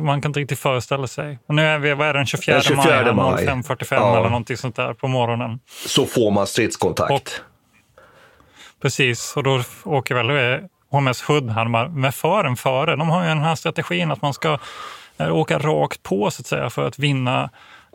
Man 0.00 0.20
kan 0.22 0.28
inte 0.30 0.40
riktigt 0.40 0.58
föreställa 0.58 1.06
sig. 1.06 1.38
Och 1.48 1.54
nu 1.54 1.62
är 1.66 1.78
vi, 1.78 1.94
vad 1.94 2.08
är 2.08 2.12
det, 2.12 2.18
den 2.18 2.26
24, 2.26 2.54
Den 2.54 2.62
24 2.62 3.12
maj, 3.12 3.14
maj. 3.14 3.46
05.45 3.46 3.86
Ja. 3.90 4.18
eller 4.18 4.28
någonting 4.28 4.56
sånt 4.56 4.76
där 4.76 4.92
på 4.94 5.08
morgonen. 5.08 5.60
Så 5.86 6.06
får 6.06 6.30
man 6.30 6.46
stridskontakt. 6.46 7.10
Och- 7.10 7.30
Precis, 8.82 9.36
och 9.36 9.42
då 9.42 9.62
åker 9.84 10.14
väl 10.14 10.30
eh, 10.30 10.60
HMS 10.90 11.22
Hood 11.22 11.50
här 11.50 11.88
med- 11.88 12.14
fören 12.14 12.56
före. 12.56 12.96
De 12.96 13.08
har 13.10 13.22
ju 13.22 13.28
den 13.28 13.38
här 13.42 13.54
strategin 13.54 14.10
att 14.10 14.22
man 14.22 14.34
ska 14.34 14.52
eh, 14.52 14.58
åka 15.18 15.58
rakt 15.58 16.02
på 16.02 16.30
så 16.30 16.42
att 16.42 16.46
säga 16.46 16.70
för 16.70 16.86
att 16.86 16.98
vinna 16.98 17.50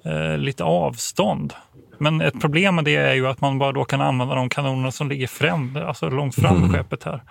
eh, 0.05 0.37
lite 0.37 0.63
avstånd. 0.63 1.53
Men 1.97 2.21
ett 2.21 2.41
problem 2.41 2.75
med 2.75 2.85
det 2.85 2.95
är 2.95 3.13
ju 3.13 3.27
att 3.27 3.41
man 3.41 3.59
bara 3.59 3.71
då 3.71 3.83
kan 3.83 4.01
använda 4.01 4.35
de 4.35 4.49
kanoner 4.49 4.91
som 4.91 5.09
ligger 5.09 5.27
fram, 5.27 5.77
alltså 5.87 6.09
långt 6.09 6.35
fram 6.35 6.55
Mm. 6.57 6.73
skeppet 6.73 7.03
här. 7.03 7.21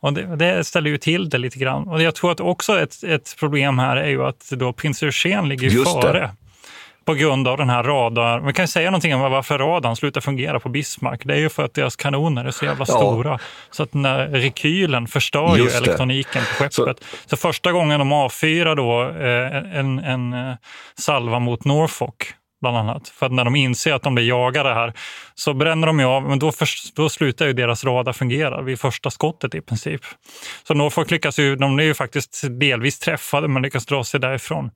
Och 0.00 0.12
det, 0.12 0.36
det 0.36 0.64
ställer 0.64 0.90
ju 0.90 0.98
till 0.98 1.28
det 1.28 1.38
lite 1.38 1.58
grann. 1.58 1.88
Och 1.88 2.02
jag 2.02 2.14
tror 2.14 2.32
att 2.32 2.40
också 2.40 2.80
ett, 2.80 3.02
ett 3.02 3.36
problem 3.38 3.78
här 3.78 3.96
är 3.96 4.08
ju 4.08 4.24
att 4.24 4.50
då 4.50 4.72
prins 4.72 5.02
Eugen 5.02 5.48
ligger 5.48 5.68
ju 5.70 5.78
Just 5.78 6.02
det. 6.02 6.30
På 7.06 7.14
grund 7.14 7.48
av 7.48 7.56
den 7.56 7.70
här 7.70 7.82
radar. 7.82 8.40
Man 8.40 8.54
kan 8.54 8.68
säga 8.68 8.90
någonting 8.90 9.14
om 9.14 9.20
varför 9.20 9.58
radarn 9.58 9.96
slutar 9.96 10.20
fungera 10.20 10.60
på 10.60 10.68
Bismarck. 10.68 11.20
Det 11.24 11.34
är 11.34 11.38
ju 11.38 11.48
för 11.48 11.64
att 11.64 11.74
deras 11.74 11.96
kanoner 11.96 12.44
är 12.44 12.50
så 12.50 12.64
jävla 12.64 12.84
Ja. 12.88 12.94
stora. 12.96 13.38
Så 13.70 13.82
att 13.82 13.94
när 13.94 14.26
rekylen 14.28 15.06
förstör 15.06 15.56
ju 15.56 15.68
elektroniken 15.68 16.42
på 16.42 16.64
skeppet. 16.64 17.04
Så, 17.26 17.36
första 17.36 17.72
gången 17.72 17.98
de 17.98 18.12
avfyrar 18.12 18.74
då 18.76 19.02
eh, 19.02 19.78
en, 19.78 19.98
en 19.98 20.32
eh, 20.32 20.54
salva 20.98 21.38
mot 21.38 21.64
Norfolk 21.64 22.34
bland 22.60 22.76
annat. 22.76 23.08
För 23.08 23.26
att 23.26 23.32
när 23.32 23.44
de 23.44 23.56
inser 23.56 23.92
att 23.94 24.02
de 24.02 24.14
blir 24.14 24.28
jagade 24.28 24.74
här 24.74 24.92
så 25.34 25.54
bränner 25.54 25.86
de 25.86 26.00
ju 26.00 26.06
av, 26.06 26.22
men 26.22 26.38
då, 26.38 26.52
förs- 26.52 26.92
då 26.94 27.08
slutar 27.08 27.46
ju 27.46 27.52
deras 27.52 27.84
radar 27.84 28.12
fungera 28.12 28.62
vid 28.62 28.80
första 28.80 29.10
skottet 29.10 29.54
i 29.54 29.60
princip. 29.60 30.00
Så 30.68 30.74
Norfolk 30.74 31.10
lyckas 31.10 31.38
ju, 31.38 31.56
de 31.56 31.78
är 31.78 31.82
ju 31.82 31.94
faktiskt 31.94 32.44
delvis 32.60 32.98
träffade 32.98 33.48
men 33.48 33.62
lyckas 33.62 33.86
dra 33.86 34.04
sig 34.04 34.20
därifrån. 34.20 34.70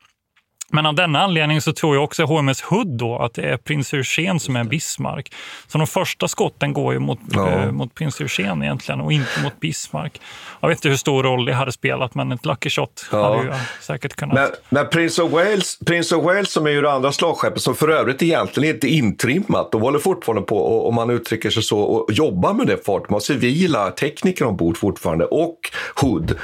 Men 0.72 0.86
av 0.86 0.94
denna 0.94 1.20
anledning 1.22 1.60
så 1.60 1.72
tror 1.72 1.94
jag 1.96 2.04
också 2.04 2.24
HMS 2.24 2.62
Hood 2.62 2.86
då 2.98 3.18
att 3.18 3.34
det 3.34 3.42
är 3.42 3.56
prins 3.56 3.92
Eugen 3.94 4.40
som 4.40 4.56
är 4.56 4.64
Bismarck. 4.64 5.32
Så 5.66 5.78
de 5.78 5.86
första 5.86 6.28
skotten 6.28 6.72
går 6.72 6.92
ju 6.92 6.98
mot, 6.98 7.18
Ja. 7.32 7.48
eh, 7.48 7.72
mot 7.72 7.94
prins 7.94 8.20
Eugen 8.20 8.62
egentligen 8.62 9.00
och 9.00 9.12
inte 9.12 9.42
mot 9.42 9.60
Bismarck. 9.60 10.20
Jag 10.60 10.68
vet 10.68 10.78
inte 10.78 10.88
hur 10.88 10.96
stor 10.96 11.22
roll 11.22 11.44
det 11.44 11.54
hade 11.54 11.72
spelat 11.72 12.14
men 12.14 12.32
ett 12.32 12.46
lucky 12.46 12.70
shot 12.70 13.06
Ja. 13.12 13.22
hade 13.30 13.42
ju 13.44 13.52
säkert 13.80 14.16
kunnat. 14.16 14.34
Men, 14.34 14.48
men 14.68 14.88
Prince, 14.88 15.22
of 15.22 15.32
Wales, 15.32 15.78
Prince 15.86 16.16
of 16.16 16.24
Wales 16.24 16.52
som 16.52 16.66
är 16.66 16.70
ju 16.70 16.80
det 16.82 16.92
andra 16.92 17.12
slagskeppet 17.12 17.62
som 17.62 17.74
för 17.74 17.88
övrigt 17.88 18.22
egentligen 18.22 18.74
inte 18.74 18.86
är 18.86 18.90
intrimmat. 18.98 19.72
De 19.72 19.80
håller 19.80 19.98
fortfarande 19.98 20.42
på, 20.42 20.58
och- 20.58 20.88
om 20.88 20.94
man 20.94 21.10
uttrycker 21.10 21.50
sig 21.50 21.62
så, 21.62 21.78
och 21.80 22.12
jobbar 22.12 22.52
med 22.52 22.66
det 22.66 22.84
fartyget. 22.86 23.08
De 23.08 23.12
har 23.14 23.20
civila 23.20 23.90
tekniker 23.90 24.44
ombord 24.44 24.76
fortfarande 24.78 25.24
och 25.24 25.56
Hood. 25.96 26.36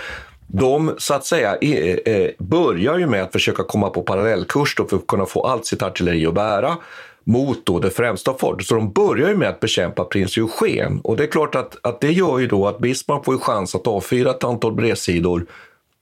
De 0.46 0.94
så 0.98 1.14
att 1.14 1.24
säga 1.24 1.56
eh, 1.56 2.14
eh, 2.14 2.30
börjar 2.38 2.98
ju 2.98 3.06
med 3.06 3.22
att 3.22 3.32
försöka 3.32 3.62
komma 3.62 3.90
på 3.90 4.02
parallellkurs 4.02 4.74
då 4.76 4.84
för 4.84 4.96
att 4.96 5.06
kunna 5.06 5.26
få 5.26 5.42
allt 5.42 5.66
sitt 5.66 5.82
artilleri 5.82 6.26
att 6.26 6.34
bära 6.34 6.76
mot 7.24 7.66
då 7.66 7.78
det 7.78 7.90
främsta 7.90 8.34
fartyget. 8.34 8.66
Så 8.66 8.74
de 8.74 8.92
börjar 8.92 9.28
ju 9.28 9.36
med 9.36 9.48
att 9.48 9.60
bekämpa 9.60 10.04
prins 10.04 10.36
Eugen. 10.36 11.00
Och 11.00 11.16
det 11.16 11.22
är 11.22 11.28
klart 11.28 11.54
att, 11.54 11.76
att 11.82 12.00
det 12.00 12.12
gör 12.12 12.38
ju 12.38 12.46
då 12.46 12.68
att 12.68 12.78
Bismarck 12.78 13.24
får 13.24 13.34
ju 13.34 13.40
chans 13.40 13.74
att 13.74 13.86
avfyra 13.86 14.30
ett 14.30 14.44
antal 14.44 14.72
bredsidor 14.72 15.46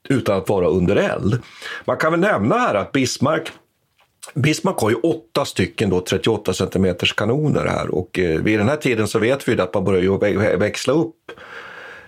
utan 0.09 0.39
att 0.39 0.49
vara 0.49 0.67
under 0.67 0.97
eld. 0.97 1.43
Man 1.85 1.97
kan 1.97 2.11
väl 2.11 2.21
nämna 2.21 2.59
här 2.59 2.75
att 2.75 2.93
Bismarck 2.93 3.53
Bismarck 4.35 4.79
har 4.79 4.91
ju 4.91 4.97
åtta 4.97 5.45
stycken 5.45 5.91
då 5.91 6.01
38 6.01 6.53
cm 6.53 6.97
kanoner 7.17 7.67
här 7.67 7.95
och 7.95 8.19
eh, 8.19 8.41
vid 8.41 8.59
den 8.59 8.69
här 8.69 8.77
tiden 8.77 9.09
så 9.09 9.19
vet 9.19 9.49
vi 9.49 9.61
att 9.61 9.75
man 9.75 9.85
börjar 9.85 10.03
ju 10.03 10.19
växla 10.57 10.93
upp 10.93 11.17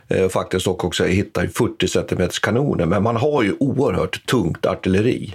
eh, 0.09 0.29
faktiskt 0.29 0.67
och 0.67 0.85
också 0.85 1.05
hitta 1.05 1.43
ju 1.43 1.49
40 1.49 1.89
cm 1.89 2.29
kanoner. 2.43 2.87
Men 2.87 3.03
man 3.03 3.17
har 3.17 3.43
ju 3.43 3.57
oerhört 3.59 4.27
tungt 4.27 4.67
artilleri. 4.67 5.35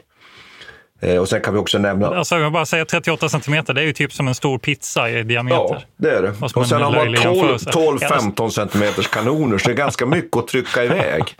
Eh, 1.01 1.17
och 1.17 1.29
sen 1.29 1.41
kan 1.41 1.53
vi 1.53 1.59
också 1.59 1.77
nämna... 1.77 2.07
Alltså, 2.07 2.35
jag 2.35 2.51
bara 2.51 2.65
säga 2.65 2.85
38 2.85 3.29
centimeter, 3.29 3.73
det 3.73 3.81
är 3.81 3.85
ju 3.85 3.93
typ 3.93 4.13
som 4.13 4.27
en 4.27 4.35
stor 4.35 4.57
pizza 4.57 5.09
i 5.09 5.23
diameter. 5.23 5.57
Ja, 5.57 5.81
det 5.97 6.09
är 6.09 6.21
det. 6.21 6.33
Och 6.41 6.67
sen 6.67 6.77
en 6.77 6.83
har 6.83 6.91
man 6.91 6.93
löjlig 6.93 7.19
jämförelse. 7.19 7.69
12-15 7.69 8.49
centimeters 8.49 9.07
kanoner, 9.07 9.57
så 9.57 9.67
det 9.67 9.73
är 9.73 9.77
ganska 9.77 10.05
mycket 10.05 10.37
att 10.37 10.47
trycka 10.47 10.83
iväg. 10.83 11.23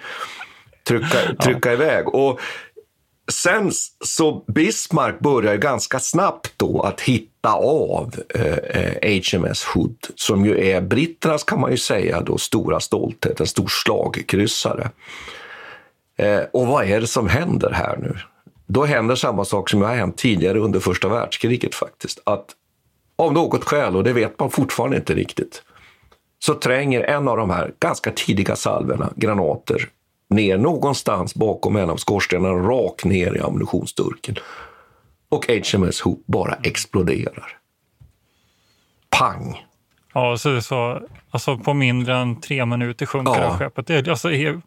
Trycka, 0.88 1.18
trycka 1.44 1.74
iväg. 1.74 2.08
Och 2.08 2.40
sen 3.32 3.72
så 4.06 4.44
Bismarck 4.48 5.20
börjar 5.20 5.56
ganska 5.56 6.00
snabbt 6.00 6.54
då 6.58 6.82
att 6.82 7.02
hitta 7.02 7.54
av 7.54 8.16
eh, 8.36 8.54
eh 8.54 9.22
HMS 9.34 9.64
Hood, 9.64 9.98
som 10.16 10.46
ju 10.46 10.66
är 10.70 10.82
britternas, 10.82 11.44
kan 11.44 11.60
man 11.60 11.72
ju 11.72 11.78
säga, 11.78 12.22
då, 12.22 12.38
stora 12.38 12.80
stolthet, 12.80 13.40
en 13.40 13.48
stor 13.48 13.68
slagkryssare. 13.68 14.90
Eh, 16.18 16.42
och 16.54 16.68
vad 16.68 16.86
är 16.86 17.02
det 17.02 17.08
som 17.08 17.30
händer 17.30 17.72
här 17.72 17.98
nu? 17.98 18.18
Då 18.68 18.86
händer 18.86 19.16
samma 19.16 19.46
sak 19.46 19.70
som 19.70 19.82
har 19.82 19.96
hänt 19.96 20.18
tidigare 20.18 20.60
under 20.60 20.80
första 20.80 21.10
världskriget 21.10 21.76
faktiskt. 21.76 22.22
Att 22.24 22.46
av 23.16 23.34
något 23.34 23.64
skäl, 23.64 23.96
och 23.96 24.04
det 24.04 24.14
vet 24.14 24.40
man 24.40 24.50
fortfarande 24.52 24.98
inte 24.98 25.14
riktigt, 25.14 25.64
så 26.40 26.54
tränger 26.54 27.02
en 27.02 27.28
av 27.28 27.38
de 27.38 27.50
här 27.50 27.74
ganska 27.80 28.12
tidiga 28.12 28.56
salvorna, 28.56 29.14
granater, 29.16 29.90
ner 30.32 30.58
någonstans 30.58 31.36
bakom 31.36 31.76
en 31.76 31.90
av 31.90 31.98
skorstenarna, 31.98 32.54
rakt 32.54 33.06
ner 33.06 33.36
i 33.38 33.40
ammunitionsdurken. 33.40 34.36
Och 35.30 35.46
HMS 35.48 36.02
Hoop 36.02 36.24
bara 36.26 36.54
exploderar. 36.64 37.58
Pang! 39.10 39.66
Ja, 40.14 40.38
så, 40.38 40.50
det 40.50 40.58
är 40.58 40.62
så, 40.62 41.02
alltså 41.32 41.58
på 41.58 41.74
mindre 41.74 42.16
än 42.18 42.42
tre 42.42 42.66
minuter 42.66 43.06
sjunker 43.06 43.42
Ja. 43.42 43.58
skeppet. 43.58 43.88
Det, 43.88 43.96
är- 43.96 44.10
alltså, 44.10 44.30
he- 44.30 44.62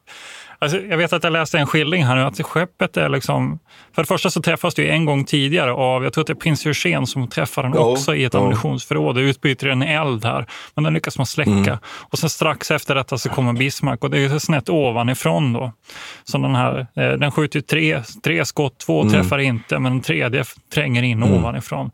alltså, 0.64 0.80
jag 0.80 0.96
vet 0.96 1.12
att 1.12 1.24
jag 1.24 1.32
läste 1.32 1.58
en 1.58 1.66
skildring 1.66 2.04
här 2.04 2.16
nu, 2.16 2.22
att 2.22 2.40
skeppet 2.46 2.96
är 2.96 3.08
liksom... 3.08 3.58
För 3.94 4.02
det 4.02 4.06
första 4.06 4.30
så 4.30 4.42
träffas 4.42 4.74
det 4.74 4.82
ju 4.82 4.88
en 4.88 5.04
gång 5.04 5.24
tidigare 5.24 5.72
av, 5.72 6.04
jag 6.04 6.12
tror 6.12 6.22
att 6.22 6.26
det 6.26 6.32
är 6.32 6.34
prins 6.34 6.66
Eugen 6.66 7.06
som 7.06 7.28
träffar 7.28 7.62
den 7.62 7.72
Ja, 7.74 7.80
också 7.80 8.14
i 8.14 8.24
ett 8.24 8.34
ja. 8.34 8.40
ammunitionsförråd. 8.40 9.16
Det 9.16 9.20
utbyter 9.20 9.66
en 9.66 9.82
eld 9.82 10.24
här, 10.24 10.46
men 10.74 10.84
den 10.84 10.94
lyckas 10.94 11.18
man 11.18 11.26
släcka. 11.26 11.50
Mm. 11.50 11.78
Och 11.84 12.18
sen 12.18 12.30
strax 12.30 12.70
efter 12.70 12.94
detta 12.94 13.18
så 13.18 13.28
kommer 13.28 13.52
Bismarck 13.52 14.04
och 14.04 14.10
det 14.10 14.24
är 14.24 14.38
snett 14.38 14.68
ovanifrån 14.68 15.52
då. 15.52 15.72
Så 16.24 16.38
den 16.38 16.54
här, 16.54 16.86
eh, 16.96 17.12
den 17.12 17.30
skjuter 17.32 17.58
ju 17.58 17.62
tre, 17.62 18.02
tre 18.24 18.44
skott, 18.44 18.78
två 18.78 19.00
Mm. 19.00 19.12
träffar 19.12 19.38
inte, 19.38 19.78
men 19.78 19.92
den 19.92 20.00
tredje 20.00 20.44
tränger 20.74 21.02
in 21.02 21.22
ovanifrån. 21.22 21.90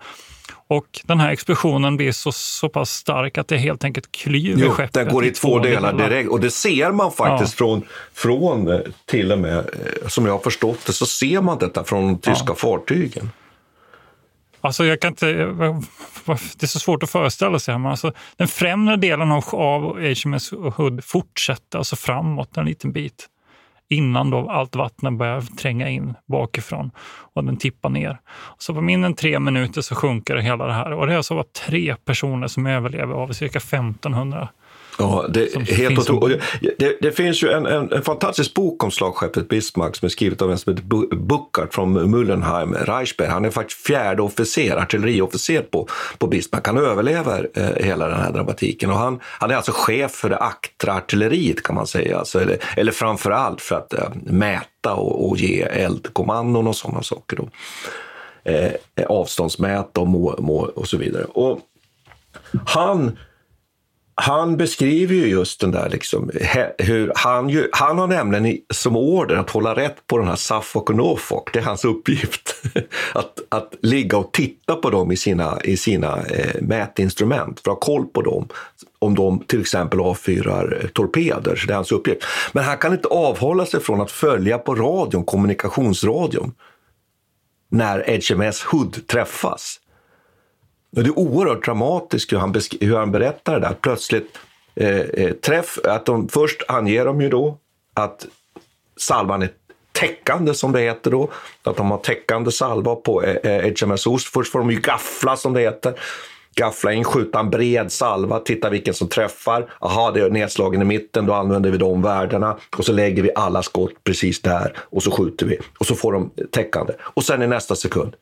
Och 0.70 1.00
den 1.04 1.20
här 1.20 1.30
explosionen 1.30 1.96
blir 1.96 2.12
så, 2.12 2.32
så 2.32 2.68
pass 2.68 2.90
stark 2.90 3.38
att 3.38 3.48
det 3.48 3.56
helt 3.56 3.84
enkelt 3.84 4.12
klyver 4.12 4.62
Jo, 4.62 4.70
skeppet. 4.70 4.92
den 4.92 5.08
går 5.08 5.24
i 5.24 5.30
två 5.30 5.58
delar 5.58 5.92
direkt. 5.92 6.30
Och 6.30 6.40
det 6.40 6.50
ser 6.50 6.92
man 6.92 7.12
faktiskt 7.12 7.54
från, 7.54 7.82
från 8.14 8.68
eh, 8.68 8.80
till 9.06 9.32
och 9.32 9.38
med, 9.38 9.58
eh, 9.58 10.08
som 10.08 10.26
jag 10.26 10.32
har 10.32 10.38
förstått 10.38 10.86
det, 10.86 10.92
så 10.92 11.06
ser 11.06 11.40
man 11.40 11.58
detta 11.58 11.84
från 11.84 12.06
de 12.06 12.18
tyska 12.18 12.54
fartygen. 12.54 13.30
Alltså 14.60 14.84
jag 14.84 15.00
kan 15.00 15.08
inte, 15.12 15.26
det 15.26 16.62
är 16.62 16.66
så 16.66 16.78
svårt 16.80 17.02
att 17.02 17.10
föreställa 17.10 17.58
sig. 17.58 17.78
Men 17.78 17.90
alltså, 17.90 18.12
den 18.36 18.48
främre 18.48 18.96
delen 18.96 19.32
av, 19.32 19.44
av 19.52 19.82
HMS 20.00 20.52
Hood 20.76 21.04
fortsätter 21.04 21.78
alltså 21.78 21.96
framåt 21.96 22.56
en 22.56 22.64
liten 22.64 22.92
bit 22.92 23.26
innan 23.90 24.30
då 24.30 24.50
allt 24.50 24.76
vatten 24.76 25.18
börjar 25.18 25.40
tränga 25.40 25.88
in 25.88 26.14
bakifrån 26.26 26.90
och 27.34 27.44
den 27.44 27.56
tippar 27.56 27.90
ner. 27.90 28.20
Så 28.58 28.74
på 28.74 28.80
mindre 28.80 29.06
än 29.06 29.14
tre 29.14 29.38
minuter 29.38 29.80
så 29.80 29.94
sjunker 29.94 30.36
hela 30.36 30.66
det 30.66 30.72
här 30.72 30.92
och 30.92 31.06
det 31.06 31.12
är 31.12 31.16
alltså 31.16 31.34
bara 31.34 31.44
tre 31.66 31.96
personer 32.04 32.46
som 32.46 32.66
överlever 32.66 33.14
av 33.14 33.28
cirka 33.32 33.58
1500 33.58 34.48
Ja, 35.00 35.26
det 35.28 35.54
är 35.54 35.60
helt 35.60 35.98
otroligt. 35.98 36.42
Det, 36.78 36.96
det, 37.00 37.12
finns 37.12 37.42
ju 37.42 37.48
en, 37.48 37.66
en, 37.66 37.92
en, 37.92 38.02
fantastisk 38.02 38.54
bok 38.54 38.84
om 38.84 38.90
slagskeppet 38.90 39.48
Bismarck 39.48 39.96
som 39.96 40.06
är 40.06 40.10
skrivet 40.10 40.42
av 40.42 40.50
en 40.50 40.58
som 40.58 40.72
heter 40.72 41.16
Buckart 41.16 41.74
från 41.74 42.10
Mullenheim, 42.10 42.74
Reichberg. 42.74 43.28
Han 43.28 43.44
är 43.44 43.50
faktiskt 43.50 43.86
fjärde 43.86 44.22
officer, 44.22 44.76
artilleriofficer 44.76 45.62
på, 45.62 45.88
på 46.18 46.26
Bismarck. 46.26 46.66
Han 46.66 46.78
överlever 46.78 47.48
eh, 47.54 47.84
hela 47.84 48.08
den 48.08 48.18
här 48.20 48.32
dramatiken 48.32 48.90
och 48.90 48.96
han, 48.96 49.20
han 49.22 49.50
är 49.50 49.54
alltså 49.54 49.72
chef 49.74 50.12
för 50.12 50.28
det 50.30 50.38
aktra 50.38 50.94
artilleriet 50.94 51.62
kan 51.62 51.74
man 51.74 51.86
säga. 51.86 52.18
Alltså, 52.18 52.40
eller, 52.40 52.58
eller 52.76 52.92
framför 52.92 53.30
allt 53.30 53.60
för 53.60 53.76
att 53.76 53.92
eh, 53.92 54.08
mäta 54.14 54.94
och, 54.94 55.28
och, 55.28 55.36
ge 55.36 55.62
eldkommandon 55.62 56.66
och 56.66 56.76
sådana 56.76 57.02
saker. 57.02 57.36
Då. 57.36 57.48
Eh, 58.44 58.72
avståndsmäta 59.06 60.00
och, 60.00 60.08
må, 60.08 60.36
må, 60.38 60.58
och 60.58 60.88
så 60.88 60.96
vidare. 60.96 61.24
Och 61.24 61.60
han 62.66 63.18
han 64.20 64.56
beskriver 64.56 65.14
ju 65.14 65.26
just 65.26 65.60
den 65.60 65.70
där, 65.70 65.88
liksom, 65.88 66.30
hur 66.78 67.12
han, 67.14 67.48
ju, 67.48 67.68
han 67.72 67.98
har 67.98 68.06
nämligen 68.06 68.58
som 68.74 68.96
order 68.96 69.36
att 69.36 69.50
hålla 69.50 69.76
rätt 69.76 70.06
på 70.06 70.18
den 70.18 70.28
här 70.28 70.36
Suffolk 70.36 70.90
och 70.90 70.96
Norfolk. 70.96 71.50
Det 71.52 71.58
är 71.58 71.62
hans 71.62 71.84
uppgift. 71.84 72.54
att, 73.14 73.38
att 73.48 73.74
ligga 73.82 74.18
och 74.18 74.32
titta 74.32 74.76
på 74.76 74.90
dem 74.90 75.12
i 75.12 75.16
sina, 75.16 75.60
i 75.64 75.76
sina 75.76 76.22
eh, 76.22 76.62
mätinstrument 76.62 77.60
för 77.60 77.70
att 77.70 77.76
ha 77.76 77.80
koll 77.80 78.06
på 78.06 78.22
dem. 78.22 78.48
Om 78.98 79.14
de 79.14 79.38
till 79.38 79.60
exempel 79.60 80.00
avfyrar 80.00 80.78
eh, 80.82 80.88
torpeder, 80.88 81.56
så 81.56 81.66
det 81.66 81.72
är 81.72 81.76
hans 81.76 81.92
uppgift. 81.92 82.24
Men 82.52 82.64
han 82.64 82.78
kan 82.78 82.92
inte 82.92 83.08
avhålla 83.08 83.66
sig 83.66 83.80
från 83.80 84.00
att 84.00 84.10
följa 84.10 84.58
på 84.58 84.74
radion, 84.74 85.24
kommunikationsradion, 85.24 86.54
när 87.70 88.34
HMS 88.34 88.62
Hood 88.62 89.06
träffas. 89.06 89.80
Och 90.96 91.02
det 91.02 91.08
är 91.08 91.18
oerhört 91.18 91.64
dramatiskt 91.64 92.32
hur 92.32 92.38
han, 92.38 92.54
hur 92.80 92.96
han 92.96 93.12
berättar 93.12 93.54
det 93.54 93.60
där. 93.60 93.74
Plötsligt 93.80 94.38
eh, 94.74 94.98
eh, 94.98 95.32
träff, 95.32 95.78
att 95.84 96.06
de, 96.06 96.28
först 96.28 96.62
anger 96.68 97.04
de 97.04 97.20
ju 97.20 97.28
då 97.28 97.56
att 97.94 98.26
salvan 98.96 99.42
är 99.42 99.50
täckande 99.92 100.54
som 100.54 100.72
det 100.72 100.80
heter 100.80 101.10
då. 101.10 101.30
Att 101.62 101.76
de 101.76 101.90
har 101.90 101.98
täckande 101.98 102.50
salva 102.50 102.94
på 102.94 103.22
eh, 103.22 103.36
eh 103.36 103.72
HMS 103.80 104.06
Ost. 104.06 104.28
Först 104.28 104.52
får 104.52 104.58
de 104.58 104.70
ju 104.70 104.80
gaffla 104.80 105.36
som 105.36 105.52
det 105.52 105.60
heter. 105.60 105.94
Gaffla 106.54 106.92
in, 106.92 107.04
skjuta 107.04 107.40
en 107.40 107.50
bred 107.50 107.92
salva, 107.92 108.38
titta 108.38 108.70
vilken 108.70 108.94
som 108.94 109.08
träffar. 109.08 109.70
Aha, 109.80 110.10
det 110.10 110.20
är 110.20 110.30
nedslagen 110.30 110.82
i 110.82 110.84
mitten, 110.84 111.26
då 111.26 111.34
använder 111.34 111.70
vi 111.70 111.78
de 111.78 112.02
värdena. 112.02 112.56
Och 112.76 112.84
så 112.84 112.92
lägger 112.92 113.22
vi 113.22 113.30
alla 113.34 113.62
skott 113.62 114.04
precis 114.04 114.42
där 114.42 114.76
och 114.78 115.02
så 115.02 115.10
skjuter 115.10 115.46
vi. 115.46 115.58
Och 115.78 115.86
så 115.86 115.94
får 115.94 116.12
de 116.12 116.30
täckande. 116.50 116.92
Och 117.00 117.24
sen 117.24 117.42
i 117.42 117.46
nästa 117.46 117.76
sekund, 117.76 118.16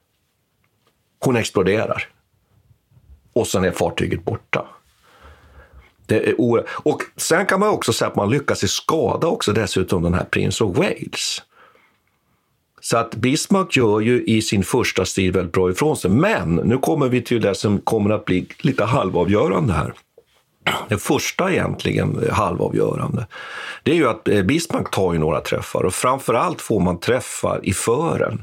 hon 1.25 1.37
exploderar 1.37 2.09
och 3.33 3.47
sen 3.47 3.65
är 3.65 3.71
fartyget 3.71 4.25
borta. 4.25 4.67
Det 6.07 6.29
är 6.29 6.65
och 6.69 7.03
sen 7.17 7.47
kan 7.47 7.61
man 7.61 7.69
också 7.69 7.93
säga 7.93 8.09
att 8.09 8.17
man 8.17 8.31
lyckas 8.31 8.65
i 8.65 8.69
skada 8.69 9.27
också 9.27 9.53
dessutom 9.53 10.03
den 10.03 10.15
här 10.15 10.25
Prince 10.25 10.65
of 10.65 10.77
Wales. 10.77 11.43
Så 12.81 12.97
att 12.97 13.15
Bismarck 13.15 13.77
gör 13.77 14.01
ju 14.01 14.25
i 14.25 14.43
sin 14.43 14.65
första 14.65 15.05
strid 15.05 15.35
väldigt 15.35 15.53
bra 15.53 15.71
ifrån 15.71 15.97
sig. 15.97 16.11
Men 16.11 16.55
nu 16.55 16.79
kommer 16.79 17.09
vi 17.09 17.23
till 17.23 17.41
det 17.41 17.55
som 17.55 17.81
kommer 17.81 18.11
att 18.11 18.25
bli 18.25 18.49
lite 18.59 18.85
halvavgörande 18.85 19.73
här. 19.73 19.95
Det 20.89 20.99
första 20.99 21.53
egentligen 21.53 22.25
halvavgörande, 22.31 23.27
det 23.83 23.91
är 23.91 23.95
ju 23.95 24.09
att 24.09 24.29
eh, 24.29 24.43
Bismarck 24.43 24.91
tar 24.91 25.13
ju 25.13 25.19
några 25.19 25.41
träffar 25.41 25.85
och 25.85 25.95
framför 25.95 26.35
allt 26.35 26.61
får 26.61 26.81
man 26.81 27.01
träffar 27.01 27.61
i 27.63 27.73
fören. 27.73 28.43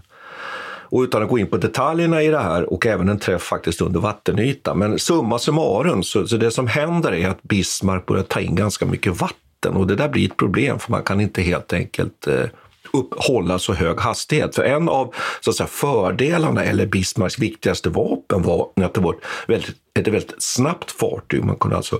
Och 0.96 1.02
utan 1.02 1.24
att 1.24 1.30
gå 1.30 1.39
in 1.39 1.48
på 1.48 1.58
detaljerna 1.58 2.24
i 2.24 2.28
det 2.28 2.39
här 2.39 2.74
och 2.74 2.86
även 2.86 3.10
en 3.10 3.20
träff 3.20 3.41
faktiskt 3.41 3.82
under 3.82 4.00
vattenytan. 4.00 4.78
Men 4.78 5.00
summa 5.00 5.39
summarum, 5.39 6.04
så, 6.04 6.28
så 6.28 6.38
det 6.38 6.52
som 6.52 6.68
händer 6.68 7.14
är 7.14 7.30
att 7.30 7.43
Bismarck 7.43 8.06
börjar 8.06 8.24
ta 8.24 8.39
in 8.39 8.56
ganska 8.56 8.86
mycket 8.86 9.22
vatten 9.22 9.74
och 9.74 9.88
det 9.88 9.96
där 9.96 10.10
blir 10.10 10.26
ett 10.26 10.38
problem 10.38 10.80
för 10.80 10.91
man 10.91 11.04
kan 11.04 11.22
inte 11.22 11.41
helt 11.41 11.74
enkelt 11.74 12.28
eh, 12.28 12.46
upphålla 12.93 13.60
så 13.60 13.74
hög 13.74 14.00
hastighet. 14.00 14.56
För 14.56 14.64
en 14.64 14.89
av 14.89 15.14
så 15.41 15.50
att 15.50 15.56
säga, 15.56 15.68
fördelarna, 15.68 16.64
eller 16.64 16.86
Bismarcks 16.86 17.39
viktigaste 17.39 17.89
vapen, 17.89 18.41
var 18.41 18.70
att 18.76 18.93
det 18.93 19.02
var 19.02 19.14
ett 19.14 19.20
väldigt, 19.48 19.76
ett 20.00 20.08
väldigt 20.08 20.36
snabbt 20.38 20.91
fartyg. 20.91 21.43
Man 21.43 21.56
kunde 21.56 21.78
alltså 21.78 22.00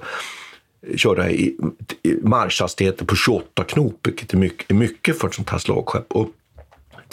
köra 0.96 1.30
i, 1.30 1.58
i 2.04 2.14
marschhastigheter 2.22 3.06
på 3.06 3.16
28 3.16 3.64
knop, 3.64 4.00
vilket 4.04 4.34
är 4.34 4.38
mycket, 4.38 4.76
mycket 4.76 5.20
för 5.20 5.28
ett 5.28 5.34
sånt 5.34 5.50
här 5.50 5.60
slagskepp. 5.60 6.12
Och 6.12 6.30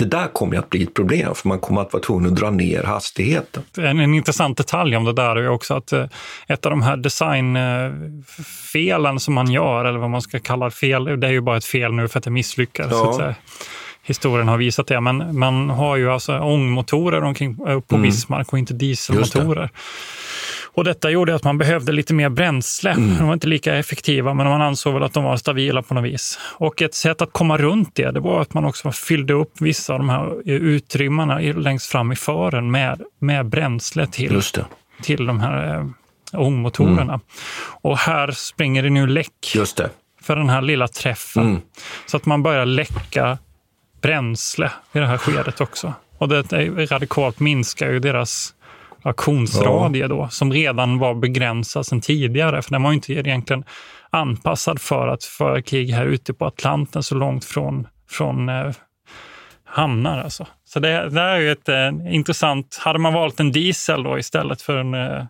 det 0.03 0.09
där 0.17 0.29
kommer 0.29 0.59
att 0.59 0.71
bli 0.71 0.83
ett 0.83 0.95
problem, 0.95 1.35
för 1.35 1.49
man 1.49 1.59
kommer 1.59 1.81
att 1.81 1.93
vara 1.93 2.03
tvungen 2.03 2.33
att 2.33 2.39
dra 2.39 2.51
ner 2.51 2.83
hastigheten. 2.83 3.63
En, 3.77 4.01
en 4.01 4.15
intressant 4.15 4.57
detalj 4.57 4.97
om 4.97 5.05
det 5.05 5.13
där 5.13 5.37
är 5.37 5.49
också 5.49 5.75
att 5.75 5.93
eh, 5.93 6.05
ett 6.47 6.67
av 6.67 6.71
de 6.71 6.83
här 6.83 6.97
designfelen 6.97 9.21
som 9.21 9.35
man 9.35 9.51
gör, 9.51 9.85
eller 9.85 9.99
vad 9.99 10.11
man 10.11 10.23
ska 10.23 10.39
kalla 10.39 10.71
fel, 10.71 11.21
det 11.21 11.27
är 11.27 11.33
ju 11.33 11.41
bara 11.41 11.57
ett 11.57 11.65
fel 11.65 11.93
nu 11.93 12.09
för 12.09 12.19
att 12.19 12.25
det 12.25 12.31
misslyckades. 12.31 12.93
Ja. 12.93 13.35
historien 14.03 14.49
har 14.49 14.57
visat 14.57 14.87
det, 14.87 15.01
men 15.01 15.39
man 15.39 15.71
har 15.71 15.97
ju 15.97 16.11
alltså 16.11 16.39
ångmotorer 16.39 17.23
omkring, 17.23 17.51
eh, 17.51 17.81
på 17.81 17.95
mm. 17.95 18.03
Bismarck 18.03 18.53
och 18.53 18.59
inte 18.59 18.75
dieselmotorer. 18.75 19.71
Och 20.75 20.85
detta 20.85 21.11
gjorde 21.11 21.35
att 21.35 21.45
man 21.45 21.59
behövde 21.59 21.93
lite 21.93 22.15
mer 22.15 22.29
bränsle. 22.29 22.91
Mm. 22.91 23.19
De 23.19 23.27
var 23.27 23.35
inte 23.35 23.47
lika 23.47 23.75
effektiva, 23.75 24.35
men 24.35 24.47
man 24.47 24.63
ansåg 24.63 24.95
väl 24.95 25.03
att 25.03 25.13
de 25.13 25.25
var 25.25 25.37
stabila 25.37 25.83
på 25.83 25.95
något 25.95 26.05
vis. 26.05 26.39
Och 26.43 26.83
ett 26.83 26.95
sätt 26.95 27.23
att 27.23 27.33
komma 27.33 27.59
runt 27.59 27.95
det, 27.95 28.11
det 28.11 28.21
var 28.21 28.41
att 28.41 28.55
man 28.55 28.65
också 28.65 28.93
fyllde 28.93 29.33
upp 29.33 29.61
vissa 29.61 29.93
av 29.93 29.99
de 29.99 30.09
här 30.09 30.43
utrymmarna 30.45 31.39
längst 31.39 31.87
fram 31.87 32.13
i 32.13 32.17
fören 32.17 32.71
med, 32.71 33.03
med 33.19 33.47
bränsle 33.47 34.07
till, 34.07 34.43
till 35.03 35.27
de 35.27 35.41
här 35.41 35.79
eh, 35.79 35.87
ångmotorerna. 36.41 37.03
Mm. 37.03 37.21
Och 37.83 37.99
här 37.99 38.31
springer 38.31 38.83
det 38.83 38.91
nu 38.91 39.07
läck 39.07 39.57
för 40.23 40.37
den 40.37 40.49
här 40.49 40.63
lilla 40.63 40.89
träffen. 40.89 41.43
Mm. 41.43 41.61
Så 42.07 42.17
att 42.17 42.27
man 42.27 42.43
börjar 42.43 42.67
läcka 42.67 43.39
bränsle 44.03 44.71
i 44.93 44.99
det 44.99 45.07
här 45.07 45.19
skedet 45.19 45.61
också. 45.61 45.95
Och 46.19 46.29
det 46.29 46.43
radikalt 46.91 47.41
minskar 47.41 47.91
ju 47.91 47.99
deras 47.99 48.55
aktionsradie 49.03 50.09
då, 50.09 50.29
som 50.31 50.53
redan 50.53 50.99
var 50.99 51.15
begränsad 51.15 51.87
sedan 51.87 52.01
tidigare. 52.01 52.63
För 52.63 52.71
den 52.71 52.83
var 52.83 52.93
inte 52.93 53.13
egentligen 53.13 53.65
anpassad 54.11 54.81
för 54.81 55.09
att 55.09 55.25
föra 55.25 55.63
krig 55.63 55.91
här 55.91 56.07
ute 56.07 56.35
på 56.35 56.47
Atlanten 56.47 57.03
så 57.03 57.15
långt 57.15 57.45
från, 57.45 57.87
från 58.11 58.49
eh, 58.49 58.71
hamnar. 59.65 60.19
Alltså. 60.19 60.47
Så 60.65 60.81
det, 60.81 61.09
det 61.09 61.21
är 61.21 61.39
ju 61.39 61.53
ett 61.53 61.69
eh, 61.69 62.15
intressant... 62.15 62.79
Hade 62.81 62.99
man 62.99 63.13
valt 63.13 63.41
en 63.41 63.53
diesel 63.53 64.03
då 64.03 64.19
istället 64.19 64.63
för 64.63 64.77
en, 64.77 64.95
eh, 64.95 65.25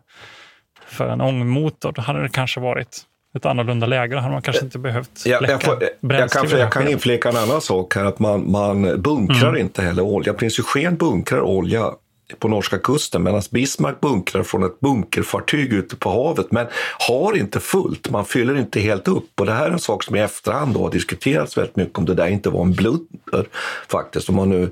för 0.87 1.09
en 1.09 1.21
ångmotor, 1.21 1.93
då 1.93 2.03
hade 2.03 2.23
det 2.23 2.29
kanske 2.29 2.61
varit 2.61 3.07
ett 3.37 3.47
annorlunda 3.47 3.87
läge. 3.87 4.15
Då 4.15 4.21
hade 4.21 4.33
man 4.33 4.43
kanske 4.43 4.65
inte 4.65 4.79
behövt 4.79 5.23
ja, 5.25 5.41
jag, 5.49 5.63
får, 5.63 5.83
jag, 6.01 6.31
kan, 6.31 6.49
jag 6.51 6.73
kan 6.73 6.89
inflika 6.89 7.29
en 7.29 7.37
annan 7.37 7.61
sak 7.61 7.95
här, 7.95 8.05
att 8.05 8.19
man, 8.19 8.51
man 8.51 9.03
bunkrar 9.03 9.49
mm. 9.49 9.61
inte 9.61 9.83
heller 9.83 10.03
olja. 10.03 10.35
Prins 10.35 10.59
Eugen 10.59 10.97
bunkrar 10.97 11.41
olja 11.41 11.91
på 12.39 12.49
norska 12.49 12.79
kusten 12.79 13.23
medan 13.23 13.43
Bismarck 13.51 14.01
bunkrar 14.01 14.43
från 14.43 14.63
ett 14.63 14.81
bunkerfartyg 14.81 15.73
ute 15.73 15.97
på 15.97 16.11
havet 16.11 16.53
men 16.53 16.67
har 17.09 17.37
inte 17.37 17.61
fullt, 17.61 18.11
man 18.11 18.25
fyller 18.25 18.59
inte 18.59 18.81
helt 18.81 19.09
upp. 19.09 19.41
Och 19.41 19.47
det 19.47 19.53
här 19.53 19.67
är 19.67 19.71
en 19.71 19.79
sak 19.79 20.05
som 20.05 20.17
i 20.17 20.21
efterhand 20.21 20.77
har 20.77 20.91
diskuterats 20.91 21.59
väldigt 21.59 21.77
mycket 21.77 21.99
om 21.99 22.05
det 22.05 22.15
där 22.15 22.29
inte 22.29 22.51
var 22.51 22.63
en 22.63 22.73
blunder 22.73 23.49
faktiskt. 23.89 24.29
Om 24.29 24.35
man 24.35 24.49
nu 24.49 24.71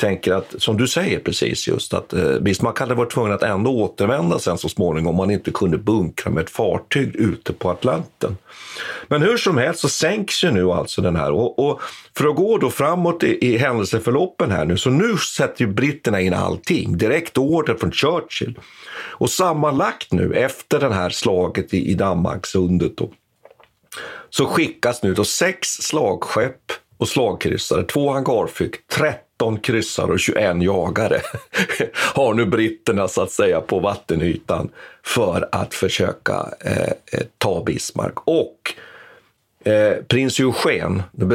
tänker 0.00 0.32
att, 0.32 0.54
som 0.58 0.76
du 0.76 0.88
säger 0.88 1.18
precis 1.18 1.68
just, 1.68 1.94
att 1.94 2.12
eh, 2.12 2.38
Bismarck 2.38 2.78
hade 2.78 2.94
varit 2.94 3.12
tvungen 3.12 3.32
att 3.32 3.42
ändå 3.42 3.70
återvända 3.70 4.38
sen 4.38 4.58
så 4.58 4.68
småningom 4.68 5.10
om 5.10 5.16
man 5.16 5.30
inte 5.30 5.50
kunde 5.50 5.78
bunkra 5.78 6.30
med 6.30 6.44
ett 6.44 6.50
fartyg 6.50 7.16
ute 7.16 7.52
på 7.52 7.70
Atlanten. 7.70 8.36
Men 9.08 9.22
hur 9.22 9.36
som 9.36 9.58
helst 9.58 9.80
så 9.80 9.88
sänks 9.88 10.44
ju 10.44 10.50
nu 10.50 10.70
alltså 10.70 11.02
den 11.02 11.16
här 11.16 11.32
och, 11.32 11.58
och 11.58 11.80
för 12.16 12.28
att 12.28 12.36
gå 12.36 12.58
då 12.58 12.70
framåt 12.70 13.22
i, 13.22 13.46
i 13.46 13.56
händelseförloppen 13.56 14.50
här 14.50 14.64
nu 14.64 14.76
så 14.76 14.90
nu 14.90 15.16
sätter 15.16 15.64
ju 15.64 15.72
britterna 15.72 16.20
in 16.20 16.34
allting, 16.34 16.98
direkt 16.98 17.38
order 17.38 17.74
från 17.74 17.92
Churchill. 17.92 18.58
Och 18.98 19.30
sammanlagt 19.30 20.12
nu 20.12 20.34
efter 20.34 20.80
det 20.80 20.94
här 20.94 21.10
slaget 21.10 21.74
i, 21.74 21.90
i 21.90 21.94
Danmarksundet 21.94 22.96
då, 22.96 23.10
så 24.30 24.46
skickas 24.46 25.02
nu 25.02 25.14
då 25.14 25.24
sex 25.24 25.68
slagskepp 25.68 26.72
och 26.98 27.08
slagkryssare, 27.08 27.82
två 27.82 28.12
hangarflyg, 28.12 28.74
13 29.40 29.60
kryssare 29.60 30.12
och 30.12 30.20
21 30.20 30.62
jagare 30.62 31.20
har 32.14 32.34
nu 32.34 32.46
britterna 32.46 33.08
så 33.08 33.22
att 33.22 33.30
säga 33.30 33.60
på 33.60 33.78
vattenytan 33.78 34.68
för 35.04 35.48
att 35.52 35.74
försöka 35.74 36.48
eh, 36.60 36.82
eh 36.82 37.26
ta 37.38 37.64
Bismarck. 37.64 38.14
Och 38.24 38.74
Eh, 39.64 40.04
prins 40.08 40.40
Eugen, 40.40 41.02
då 41.12 41.26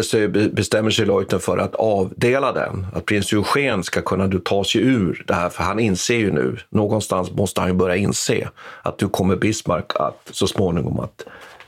bestämmer 0.51 0.89
sig 0.89 1.05
Leuthen 1.05 1.39
för 1.39 1.57
att 1.57 1.75
avdela 1.75 2.51
den. 2.51 2.87
Att 2.93 3.05
prins 3.05 3.33
Eugen 3.33 3.83
ska 3.83 4.01
kunna 4.01 4.27
du, 4.27 4.39
ta 4.39 4.63
sig 4.63 4.81
ur 4.81 5.23
det 5.27 5.33
här, 5.33 5.49
för 5.49 5.63
han 5.63 5.79
inser 5.79 6.17
ju 6.17 6.31
nu, 6.31 6.57
någonstans 6.69 7.31
måste 7.31 7.61
han 7.61 7.69
ju 7.69 7.75
börja 7.75 7.95
inse 7.95 8.49
att 8.81 8.97
du 8.97 9.09
kommer 9.09 9.35
Bismarck 9.35 9.91
att 9.95 10.29
så 10.31 10.47
småningom 10.47 10.99
att 10.99 11.25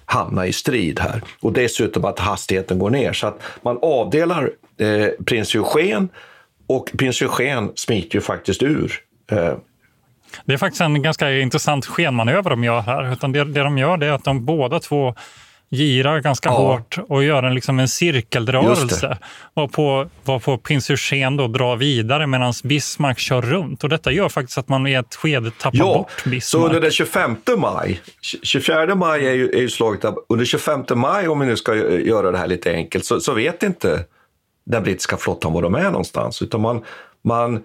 hamna 0.10 0.48
i 0.48 0.54
strid 0.54 1.00
här. 1.00 1.22
Och 1.42 1.54
dessutom 1.54 2.06
att 2.06 2.20
hastigheten 2.20 2.80
går 2.80 2.90
ner. 2.90 3.14
Så 3.14 3.28
att 3.28 3.42
man 3.62 3.80
avdelar 3.82 4.52
eh, 4.80 5.08
prins 5.26 5.56
Eugen 5.56 6.10
och 6.68 6.92
prins 6.98 7.22
Eugen 7.22 7.72
smiter 7.76 8.16
ju 8.16 8.22
faktiskt 8.22 8.64
ur. 8.64 8.94
Eh. 9.32 9.54
Det 10.46 10.54
är 10.54 10.58
faktiskt 10.58 10.82
en 10.82 11.02
ganska 11.02 11.32
intressant 11.32 11.86
skenmanöver 11.86 12.50
de 12.50 12.64
gör 12.64 12.82
här. 12.82 13.14
Utan 13.14 13.32
det, 13.32 13.44
det 13.44 13.64
de 13.64 13.78
gör 13.78 14.04
är 14.04 14.12
att 14.12 14.24
de 14.24 14.46
båda 14.46 14.80
två 14.80 15.16
girar 15.72 16.20
ganska 16.20 16.50
ja. 16.50 16.56
hårt 16.56 16.98
och 17.08 17.24
gör 17.24 17.44
en, 17.44 17.56
liksom 17.56 17.80
en 17.80 17.88
cirkelrörelse. 17.88 19.18
Varpå, 19.54 20.10
Eugen 21.12 21.38
då 21.38 21.48
drar 21.48 21.76
vidare 21.76 22.28
medan 22.28 22.54
Bismarck 22.64 23.20
kör 23.20 23.42
runt. 23.42 23.84
Och 23.84 23.90
detta 23.90 24.12
gör 24.12 24.30
faktiskt 24.30 24.58
att 24.58 24.70
man 24.70 24.88
i 24.88 24.94
ett 24.94 25.16
skede 25.16 25.52
tappar 25.52 25.78
ja, 25.78 25.94
bort 25.94 26.24
Bismarck. 26.24 26.44
Så 26.44 26.66
under 26.66 26.82
den 26.82 26.92
25 26.92 27.36
maj, 27.58 28.02
24 28.44 28.96
maj 28.96 29.28
är 29.28 29.34
ju, 29.34 29.50
är 29.50 29.62
ju 29.62 29.70
slaget 29.70 30.06
under 30.30 30.46
25 30.46 30.84
maj 30.96 31.28
om 31.28 31.40
vi 31.40 31.46
nu 31.46 31.56
ska 31.56 31.76
göra 32.00 32.32
det 32.32 32.38
här 32.38 32.48
lite 32.48 32.72
enkelt, 32.72 33.06
så, 33.06 33.20
så 33.20 33.34
vet 33.34 33.64
inte 33.64 34.06
den 34.66 34.84
brittiska 34.84 35.18
flottan 35.18 35.54
var 35.54 35.62
de 35.62 35.76
är 35.76 35.92
någonstans. 35.92 36.42
Utan 36.42 36.62
man, 36.62 36.84
man, 37.24 37.64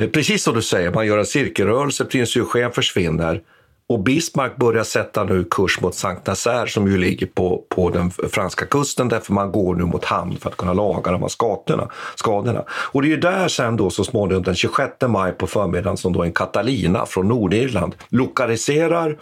eh, 0.00 0.08
precis 0.08 0.42
som 0.42 0.54
du 0.54 0.62
säger, 0.62 0.90
man 0.90 1.06
gör 1.06 1.18
en 1.18 1.26
cirkelrörelse, 1.26 2.04
prins 2.04 2.36
Eugen 2.36 2.72
försvinner 2.72 3.40
och 3.88 4.00
Bismarck 4.00 4.56
börjar 4.56 4.84
sätta 4.84 5.24
nu 5.24 5.44
kurs 5.50 5.80
mot 5.80 5.94
Sankt 5.94 6.26
Nazaire 6.26 6.68
som 6.68 6.90
ju 6.90 6.98
ligger 6.98 7.26
på, 7.26 7.64
på 7.68 7.90
den 7.90 8.10
franska 8.10 8.66
kusten 8.66 9.08
därför 9.08 9.32
man 9.32 9.52
går 9.52 9.74
nu 9.74 9.84
mot 9.84 10.04
hamn 10.04 10.36
för 10.36 10.50
att 10.50 10.56
kunna 10.56 10.72
laga 10.72 11.12
de 11.12 11.22
här 11.22 11.28
skadorna. 11.28 11.90
skadorna. 12.14 12.64
Och 12.70 13.02
det 13.02 13.08
är 13.08 13.10
ju 13.10 13.16
där 13.16 13.48
sen 13.48 13.76
då 13.76 13.90
så 13.90 14.04
småningom 14.04 14.42
den 14.42 14.54
26 14.54 14.92
maj 15.08 15.32
på 15.32 15.46
förmiddagen 15.46 15.96
som 15.96 16.12
då 16.12 16.22
en 16.22 16.32
Catalina 16.32 17.06
från 17.06 17.28
Nordirland 17.28 17.94
lokaliserar 18.08 19.18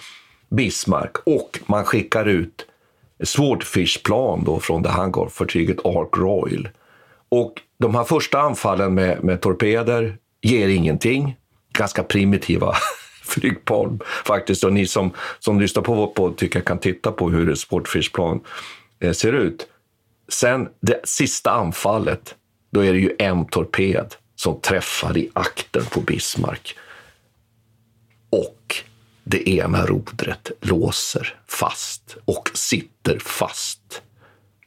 Bismarck 0.49 1.17
och 1.27 1.59
man 1.67 1.85
skickar 1.85 2.29
ut 2.29 2.67
Swordfish-plan 3.25 4.45
då 4.45 4.61
från 4.61 4.83
det 4.83 4.89
hangarfartyget 4.89 5.87
Ark 5.87 6.17
Royal. 6.17 6.69
Och 7.29 7.53
de 7.79 7.95
här 7.95 8.05
första 8.05 8.41
anfallen 8.41 8.95
med, 8.95 9.25
med 9.25 9.41
torpeder 9.41 10.17
ger 10.43 10.69
ingenting. 10.69 11.37
Ganska 11.73 12.03
primitiva 12.03 12.75
flygplan 13.33 14.01
faktiskt. 14.25 14.65
Och 14.65 14.73
ni 14.73 14.87
som, 14.87 15.11
som 15.39 15.61
lyssnar 15.61 15.83
på 15.83 15.95
vår 15.95 16.07
podd 16.07 16.37
tycker 16.37 16.59
jag 16.59 16.67
kan 16.67 16.79
titta 16.79 17.13
på 17.13 17.31
hur 17.31 17.51
ett 17.51 17.59
sportfiskplan 17.59 18.41
eh, 19.01 19.13
ser 19.13 19.33
ut. 19.33 19.67
Sen 20.29 20.69
det 20.81 21.01
sista 21.05 21.51
anfallet, 21.51 22.35
då 22.71 22.85
är 22.85 22.93
det 22.93 22.99
ju 22.99 23.17
en 23.19 23.47
torped 23.47 24.15
som 24.37 24.61
träffar 24.61 25.17
i 25.17 25.31
akten 25.33 25.85
på 25.85 26.01
Bismarck. 26.01 26.77
Och 28.31 28.77
det 29.25 29.49
ena 29.49 29.87
rodret 29.87 30.51
låser 30.61 31.37
fast 31.49 32.17
och 32.25 32.51
sitter 32.55 33.19
fast. 33.19 34.03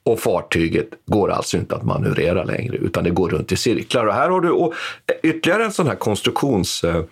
Och 0.03 0.19
fartyget 0.19 0.89
går 1.05 1.31
alltså 1.31 1.57
inte 1.57 1.75
att 1.75 1.83
manövrera 1.83 2.43
längre, 2.43 2.77
utan 2.77 3.03
det 3.03 3.09
går 3.09 3.29
runt 3.29 3.51
i 3.51 3.55
cirklar. 3.55 4.05
Och 4.05 4.13
här 4.13 4.29
har 4.29 4.41
du 4.41 4.49
eh, 4.49 5.29
ytterligare 5.29 5.65
en 5.65 5.71
sån 5.71 5.87
här 5.87 5.95
konstruktions 5.95 6.83
eh, 6.83 7.03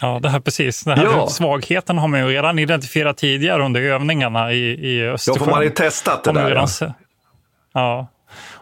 Ja, 0.00 0.18
det 0.22 0.28
här 0.28 0.40
precis. 0.40 0.84
Den 0.84 0.98
här 0.98 1.04
ja. 1.04 1.28
svagheten 1.28 1.98
har 1.98 2.08
man 2.08 2.20
ju 2.20 2.26
redan 2.26 2.58
identifierat 2.58 3.16
tidigare 3.16 3.64
under 3.64 3.80
övningarna 3.80 4.52
i, 4.52 4.58
i 4.58 5.08
Östersjön. 5.08 5.34
Ja, 5.40 5.44
för 5.44 5.50
man 5.50 5.54
har 5.54 5.64
ju 5.64 5.70
testat 5.70 6.24
det 6.24 6.32
där. 6.32 6.50
Ja. 6.50 6.66
ja. 7.72 8.08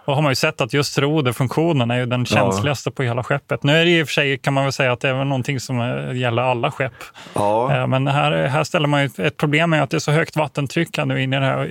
Och 0.04 0.14
har 0.14 0.22
man 0.22 0.30
ju 0.30 0.36
sett 0.36 0.60
att 0.60 0.72
just 0.72 0.98
roderfunktionen 0.98 1.90
är 1.90 1.98
ju 1.98 2.06
den 2.06 2.26
känsligaste 2.26 2.88
ja. 2.88 2.92
på 2.96 3.02
hela 3.02 3.22
skeppet. 3.24 3.62
Nu 3.62 3.76
är 3.76 3.84
det 3.84 3.90
i 3.90 4.02
och 4.02 4.06
för 4.06 4.12
sig, 4.12 4.38
kan 4.38 4.54
man 4.54 4.64
väl 4.64 4.72
säga 4.72 4.92
att 4.92 5.00
det 5.00 5.08
är 5.08 5.24
någonting 5.24 5.60
som 5.60 5.78
gäller 6.14 6.42
alla 6.42 6.70
skepp. 6.70 6.92
Ja. 7.34 7.76
Eh, 7.76 7.86
men 7.86 8.06
här, 8.06 8.32
här 8.32 8.64
ställer 8.64 8.88
man 8.88 9.02
ju 9.02 9.26
ett 9.26 9.36
problem 9.36 9.70
med 9.70 9.82
att 9.82 9.90
det 9.90 9.96
är 9.96 9.98
så 9.98 10.12
högt 10.12 10.36
vattentryck 10.36 10.98
nu 11.04 11.22
inne 11.22 11.36
i 11.36 11.40
det 11.40 11.46
här 11.46 11.64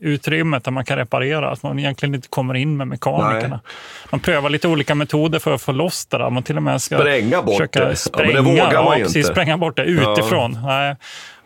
utrymmet 0.00 0.64
där 0.64 0.70
man 0.70 0.84
kan 0.84 0.96
reparera, 0.96 1.50
att 1.50 1.62
man 1.62 1.78
egentligen 1.78 2.14
inte 2.14 2.28
kommer 2.28 2.54
in 2.54 2.76
med 2.76 2.88
mekanikerna. 2.88 3.48
Nej. 3.48 3.74
Man 4.10 4.20
prövar 4.20 4.50
lite 4.50 4.68
olika 4.68 4.94
metoder 4.94 5.38
för 5.38 5.54
att 5.54 5.62
få 5.62 5.72
loss 5.72 6.06
det 6.06 6.18
där. 6.18 6.30
Man 6.30 6.42
till 6.42 6.56
och 6.56 6.62
med 6.62 6.82
ska 6.82 6.98
spränga 6.98 7.42
bort 7.42 7.72
det. 7.72 7.96
Spränga, 7.96 8.30
ja, 8.30 8.42
men 8.42 8.54
det 8.54 8.62
vågar 8.62 8.84
man 8.84 8.98
ju 8.98 9.04
inte. 9.04 9.22
spränga 9.22 9.58
bort 9.58 9.76
det 9.76 9.84
utifrån. 9.84 10.58
Nej. 10.64 10.96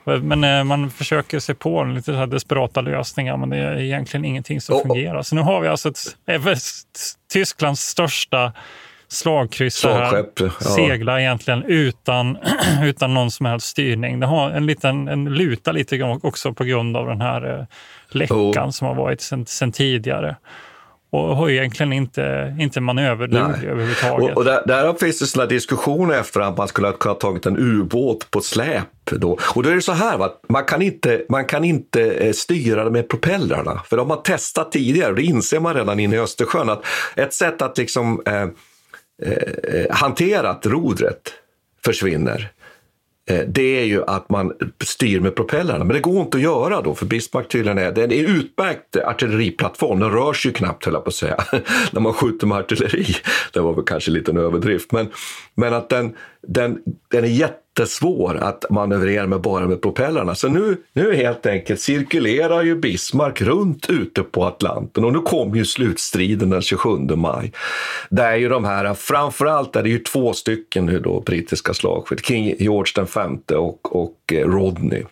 Men 0.05 0.45
eh, 0.45 0.65
man 0.65 0.91
försöker 0.91 1.39
se 1.39 1.55
på 1.55 1.85
lite 1.85 2.15
så 2.15 2.27
desperata 2.27 2.81
lösningar, 2.81 3.37
men 3.37 3.51
det 3.51 3.57
är 3.57 3.81
egentligen 3.81 4.25
ingenting 4.25 4.61
som 4.61 4.77
oh. 4.77 4.83
fungerar. 4.83 5.23
Så 5.23 5.35
nu 5.35 5.41
har 5.41 5.61
vi 5.61 5.69
alltså 5.69 5.89
ett, 5.89 5.99
Tysklands 7.33 7.81
största 7.81 8.53
slagkryss 9.09 9.85
här. 9.85 10.25
Ja. 10.41 10.51
Seglar 10.51 11.19
egentligen 11.19 11.65
utan, 11.65 12.39
utan 12.83 13.15
någon 13.15 13.31
som 13.31 13.47
helst 13.47 13.67
styrning. 13.67 14.21
Det 14.21 14.27
har 14.27 14.51
en 14.51 14.67
liten 14.67 15.09
en 15.09 15.25
luta 15.25 15.73
lite 15.73 16.03
också 16.23 16.53
på 16.53 16.65
grund 16.65 16.97
av 16.97 17.07
den 17.07 17.21
här 17.21 17.59
eh, 17.59 17.67
läckan 18.11 18.65
oh. 18.65 18.71
som 18.71 18.87
har 18.87 18.95
varit 18.95 19.21
sedan 19.21 19.73
tidigare 19.73 20.37
och 21.13 21.37
har 21.37 21.51
egentligen 21.51 21.93
inte, 21.93 22.57
inte 22.61 22.81
manöverduglig 22.81 23.69
överhuvudtaget. 23.69 24.31
Och, 24.31 24.37
och 24.37 24.45
där, 24.45 24.63
där 24.67 24.95
finns 24.95 25.19
det 25.19 25.27
sådana 25.27 25.49
diskussioner 25.49 26.15
efter 26.15 26.41
att 26.41 26.57
man 26.57 26.69
skulle 26.69 26.87
ha 26.87 27.15
tagit 27.15 27.47
en 27.47 27.57
ubåt 27.59 28.31
på 28.31 28.41
släp. 28.41 28.89
Då. 29.05 29.39
Och 29.55 29.63
då 29.63 29.71
är 29.71 29.75
det 29.75 29.83
så 29.83 29.93
här, 29.93 30.19
va? 30.19 30.33
Man, 30.49 30.65
kan 30.65 30.83
inte, 30.83 31.25
man 31.29 31.45
kan 31.45 31.65
inte 31.65 32.11
eh, 32.11 32.33
styra 32.33 32.85
det 32.85 32.91
med 32.91 33.09
propellrarna. 33.09 33.83
För 33.85 33.97
de 33.97 34.11
har 34.11 34.17
testat 34.17 34.73
tidigare, 34.73 35.11
och 35.11 35.17
det 35.17 35.23
inser 35.23 35.61
man 35.61 35.75
redan 35.75 36.01
inne 36.01 36.17
i 36.17 36.19
Östersjön, 36.19 36.71
att 36.71 36.85
ett 37.17 37.35
sätt 37.35 37.63
att 37.63 37.79
liksom, 37.79 38.23
eh, 38.27 38.43
eh, 38.43 39.87
hantera 39.91 40.51
att 40.51 40.67
rodret 40.67 41.33
försvinner 41.85 42.39
Eh, 42.39 42.62
Eh, 43.31 43.41
det 43.49 43.81
är 43.81 43.85
ju 43.85 44.05
att 44.05 44.31
man 44.31 44.53
styr 44.85 45.21
med 45.21 45.35
propellrarna. 45.35 45.85
Men 45.85 45.95
det 45.95 46.01
går 46.01 46.21
inte 46.21 46.37
att 46.37 46.43
göra 46.43 46.83
då, 46.83 46.95
för 46.95 47.07
Bismarck 47.07 47.49
tydligen 47.49 47.79
är, 47.79 47.99
är 47.99 48.05
en 48.05 48.11
utmärkt 48.13 48.97
artilleriplattform. 48.97 50.01
Den 50.01 50.11
rör 50.11 50.33
sig 50.33 50.49
ju 50.49 50.53
knappt, 50.55 50.85
höll 50.85 50.95
jag 50.95 51.05
på 51.05 51.09
att 51.09 51.15
säga, 51.15 51.37
när 51.93 52.01
man 52.01 52.13
skjuter 52.13 52.47
med 52.47 52.59
artilleri. 52.59 53.07
Det 53.53 53.61
var 53.61 53.75
väl 53.75 53.85
kanske 53.85 54.11
lite 54.11 54.31
en 54.31 54.39
överdrift. 54.39 54.93
Men, 54.93 55.09
men 55.55 55.75
att 55.75 55.89
den, 55.89 56.17
den, 56.43 56.79
den 57.09 57.25
är 57.25 57.29
jättesvår 57.79 58.37
att 58.37 58.65
manövrera 58.71 59.27
med 59.27 59.41
bara 59.41 59.67
med 59.67 59.83
propellrarna. 59.83 60.35
Så 60.35 60.49
nu, 60.49 60.77
nu 60.93 61.15
helt 61.15 61.47
enkelt 61.47 61.81
cirkulerar 61.81 62.63
ju 62.63 62.77
Bismarck 62.77 63.43
runt 63.43 63.91
ute 63.91 64.23
på 64.23 64.45
Atlanten 64.45 65.05
och 65.05 65.13
nu 65.13 65.19
kommer 65.19 65.57
ju 65.57 65.65
slutstriden 65.65 66.51
den 66.51 66.63
27 66.63 66.89
maj. 67.17 67.53
Där 68.11 68.33
är 68.33 68.37
ju 68.37 68.49
de 68.49 68.65
här, 68.65 68.95
framförallt 68.95 69.77
är 69.77 69.83
det 69.83 69.89
ju 69.89 69.99
två 69.99 70.33
stycken 70.33 70.87
nu 70.87 70.99
då, 70.99 71.21
brittiska 71.21 71.75
slagskepp, 71.75 72.27
King 72.27 72.55
George 72.59 73.07
V 73.49 73.57
och, 73.57 73.97
och 74.03 74.33
eh, 74.33 74.49
Rodney 74.49 75.05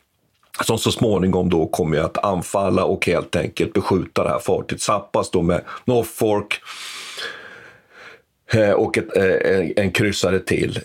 som 0.65 0.79
så 0.79 0.93
småningom 0.93 1.51
då 1.51 1.67
kommer 1.67 1.99
att 1.99 2.25
anfalla 2.25 2.85
och 2.85 3.07
helt 3.07 3.37
enkelt 3.37 3.73
beskjuta 3.73 4.25
det 4.25 4.31
här 4.31 4.39
fartyget. 4.39 4.83
Zappas 4.83 5.31
då 5.31 5.43
med 5.43 5.61
Norfolk 5.85 6.61
eh, 8.53 8.71
och 8.71 8.99
ett, 8.99 9.17
eh, 9.17 9.85
en 9.85 9.93
kryssare 9.93 10.39
till. 10.39 10.79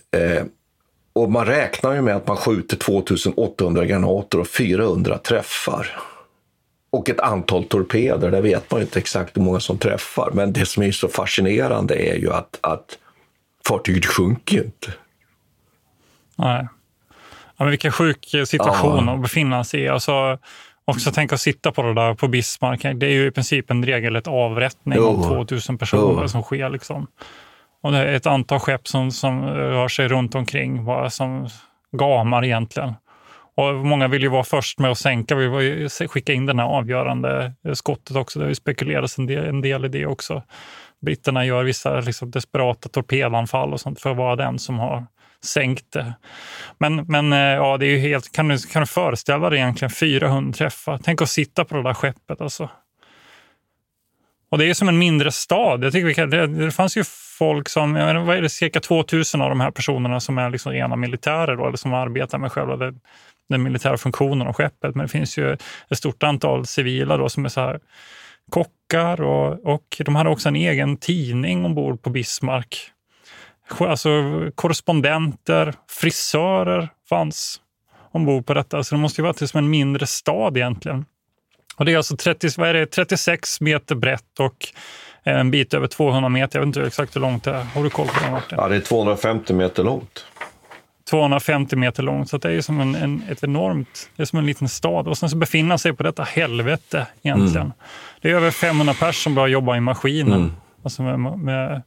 Eh, 1.15 1.21
och 1.21 1.31
man 1.31 1.45
räknar 1.45 1.93
ju 1.93 2.01
med 2.01 2.15
att 2.15 2.27
man 2.27 2.37
skjuter 2.37 2.77
2800 2.77 3.85
granater 3.85 4.39
och 4.39 4.47
400 4.47 5.17
träffar. 5.17 5.87
Och 6.89 7.09
ett 7.09 7.19
antal 7.19 7.63
torpeder, 7.63 8.31
där 8.31 8.41
vet 8.41 8.71
man 8.71 8.79
ju 8.79 8.85
inte 8.85 8.99
exakt 8.99 9.37
hur 9.37 9.41
många 9.41 9.59
som 9.59 9.77
träffar. 9.77 10.31
Men 10.33 10.53
det 10.53 10.65
som 10.65 10.83
är 10.83 10.91
så 10.91 11.07
fascinerande 11.07 11.95
är 11.95 12.15
ju 12.15 12.33
att, 12.33 12.59
att 12.61 12.97
fartyget 13.67 14.05
sjunker 14.05 14.63
inte. 14.63 14.93
Nej. 16.35 16.67
Ja, 17.57 17.63
men 17.63 17.69
vilken 17.69 17.91
sjuk 17.91 18.25
situation 18.47 19.05
ja. 19.05 19.13
att 19.13 19.21
befinna 19.21 19.63
sig 19.63 19.81
i. 19.81 19.87
Alltså, 19.87 20.37
också 20.85 21.11
tänka 21.11 21.35
att 21.35 21.41
sitta 21.41 21.71
på 21.71 21.81
det 21.81 21.93
där 21.93 22.13
på 22.13 22.27
Bismarck. 22.27 22.81
Det 22.81 23.05
är 23.05 23.11
ju 23.11 23.27
i 23.27 23.31
princip 23.31 23.71
en 23.71 23.85
regelrätt 23.85 24.27
avrättning 24.27 24.99
av 24.99 25.23
2000 25.23 25.77
personer 25.77 26.21
jo. 26.21 26.27
som 26.27 26.43
sker. 26.43 26.69
Liksom. 26.69 27.07
Och 27.85 27.91
det 27.91 27.97
är 27.97 28.13
ett 28.13 28.25
antal 28.25 28.59
skepp 28.59 28.87
som, 28.87 29.11
som 29.11 29.45
rör 29.45 29.87
sig 29.87 30.07
runt 30.07 30.35
omkring, 30.35 30.85
bara 30.85 31.09
som 31.09 31.47
gamar 31.91 32.45
egentligen. 32.45 32.93
Och 33.55 33.73
många 33.73 34.07
vill 34.07 34.21
ju 34.21 34.27
vara 34.27 34.43
först 34.43 34.79
med 34.79 34.91
att 34.91 34.97
sänka, 34.97 35.35
vi 35.35 35.47
vill 35.47 35.89
skicka 35.89 36.33
in 36.33 36.45
det 36.45 36.55
här 36.55 36.63
avgörande 36.63 37.53
skottet 37.73 38.15
också. 38.15 38.39
Det 38.39 38.45
har 38.45 38.49
ju 38.49 38.55
spekulerats 38.55 39.17
en 39.17 39.27
del, 39.27 39.45
en 39.45 39.61
del 39.61 39.85
i 39.85 39.87
det 39.87 40.05
också. 40.05 40.43
Britterna 41.01 41.45
gör 41.45 41.63
vissa 41.63 41.99
liksom, 41.99 42.31
desperata 42.31 42.89
torpedanfall 42.89 43.73
och 43.73 43.81
sånt 43.81 44.01
för 44.01 44.11
att 44.11 44.17
vara 44.17 44.35
den 44.35 44.59
som 44.59 44.79
har 44.79 45.05
sänkt 45.43 45.91
det. 45.91 46.13
Men, 46.77 46.95
men 46.95 47.33
eh, 47.33 47.39
ja, 47.39 47.77
det 47.77 47.85
är 47.85 47.91
ju 47.91 47.97
helt, 47.97 48.31
kan, 48.31 48.47
du, 48.47 48.57
kan 48.57 48.81
du 48.81 48.87
föreställa 48.87 49.49
dig 49.49 49.59
egentligen 49.59 49.89
400 49.89 50.53
träffar? 50.53 50.99
Tänk 51.03 51.21
att 51.21 51.29
sitta 51.29 51.65
på 51.65 51.75
det 51.75 51.83
där 51.83 51.93
skeppet 51.93 52.41
alltså. 52.41 52.69
Och 54.49 54.57
det 54.57 54.69
är 54.69 54.73
som 54.73 54.89
en 54.89 54.97
mindre 54.97 55.31
stad. 55.31 55.83
Jag 55.83 55.93
tycker 55.93 56.05
vi 56.05 56.13
kan, 56.13 56.29
det, 56.29 56.47
det 56.47 56.71
fanns 56.71 56.97
ju 56.97 57.03
folk 57.37 57.69
som, 57.69 57.91
menar, 57.91 58.15
vad 58.15 58.37
är 58.37 58.41
det, 58.41 58.49
cirka 58.49 58.79
2000 58.79 59.41
av 59.41 59.49
de 59.49 59.59
här 59.59 59.71
personerna 59.71 60.19
som 60.19 60.37
är 60.37 60.49
liksom 60.49 60.71
rena 60.71 60.95
militärer 60.95 61.55
då, 61.55 61.67
eller 61.67 61.77
som 61.77 61.93
arbetar 61.93 62.37
med 62.37 62.51
själva 62.51 62.75
det 62.75 62.93
den 63.49 63.63
militära 63.63 63.97
funktionen 63.97 64.47
av 64.47 64.53
skeppet. 64.53 64.95
Men 64.95 65.05
det 65.05 65.11
finns 65.11 65.37
ju 65.37 65.53
ett 65.89 65.97
stort 65.97 66.23
antal 66.23 66.65
civila 66.65 67.17
då 67.17 67.29
som 67.29 67.45
är 67.45 67.49
så 67.49 67.61
här 67.61 67.79
kockar 68.49 69.21
och, 69.21 69.73
och 69.73 70.01
de 70.05 70.15
hade 70.15 70.29
också 70.29 70.49
en 70.49 70.55
egen 70.55 70.97
tidning 70.97 71.65
ombord 71.65 72.01
på 72.01 72.09
Bismarck. 72.09 72.91
Alltså 73.79 74.09
korrespondenter, 74.55 75.73
frisörer 75.89 76.89
fanns 77.09 77.61
ombord 78.11 78.45
på 78.45 78.53
detta. 78.53 78.83
Så 78.83 78.95
det 78.95 79.01
måste 79.01 79.21
ju 79.21 79.23
vara 79.23 79.47
som 79.47 79.57
en 79.57 79.69
mindre 79.69 80.07
stad 80.07 80.57
egentligen. 80.57 81.05
Och 81.75 81.85
det 81.85 81.93
är 81.93 81.97
alltså 81.97 82.17
30, 82.17 82.49
vad 82.57 82.69
är 82.69 82.73
det, 82.73 82.85
36 82.85 83.61
meter 83.61 83.95
brett 83.95 84.39
och 84.39 84.67
en 85.25 85.51
bit 85.51 85.73
över 85.73 85.87
200 85.87 86.29
meter. 86.29 86.59
Jag 86.59 86.65
vet 86.65 86.75
inte 86.75 86.87
exakt 86.87 87.15
hur 87.15 87.21
långt 87.21 87.43
det 87.43 87.51
är. 87.51 87.63
Har 87.63 87.83
du 87.83 87.89
koll 87.89 88.07
på 88.07 88.25
det 88.25 88.31
Martin? 88.31 88.57
Ja, 88.61 88.67
det 88.67 88.75
är 88.75 88.79
250 88.79 89.53
meter 89.53 89.83
långt. 89.83 90.25
250 91.09 91.75
meter 91.75 92.03
långt, 92.03 92.29
så 92.29 92.37
det 92.37 92.51
är 92.51 92.61
som 92.61 92.79
en, 92.79 92.95
en, 92.95 93.23
ett 93.29 93.43
enormt, 93.43 94.09
det 94.15 94.23
är 94.23 94.25
som 94.25 94.39
en 94.39 94.45
liten 94.45 94.69
stad. 94.69 95.07
Och 95.07 95.17
sen 95.17 95.29
så 95.29 95.37
befinna 95.37 95.77
sig 95.77 95.93
på 95.93 96.03
detta 96.03 96.23
helvete 96.23 97.07
egentligen. 97.23 97.65
Mm. 97.65 97.77
Det 98.21 98.31
är 98.31 98.35
över 98.35 98.51
500 98.51 98.93
personer 98.93 99.11
som 99.11 99.35
börjar 99.35 99.47
jobba 99.47 99.77
i 99.77 99.79
maskinen. 99.79 100.33
Mm. 100.33 100.51
Alltså 100.83 101.01
med, 101.01 101.19
med, 101.19 101.81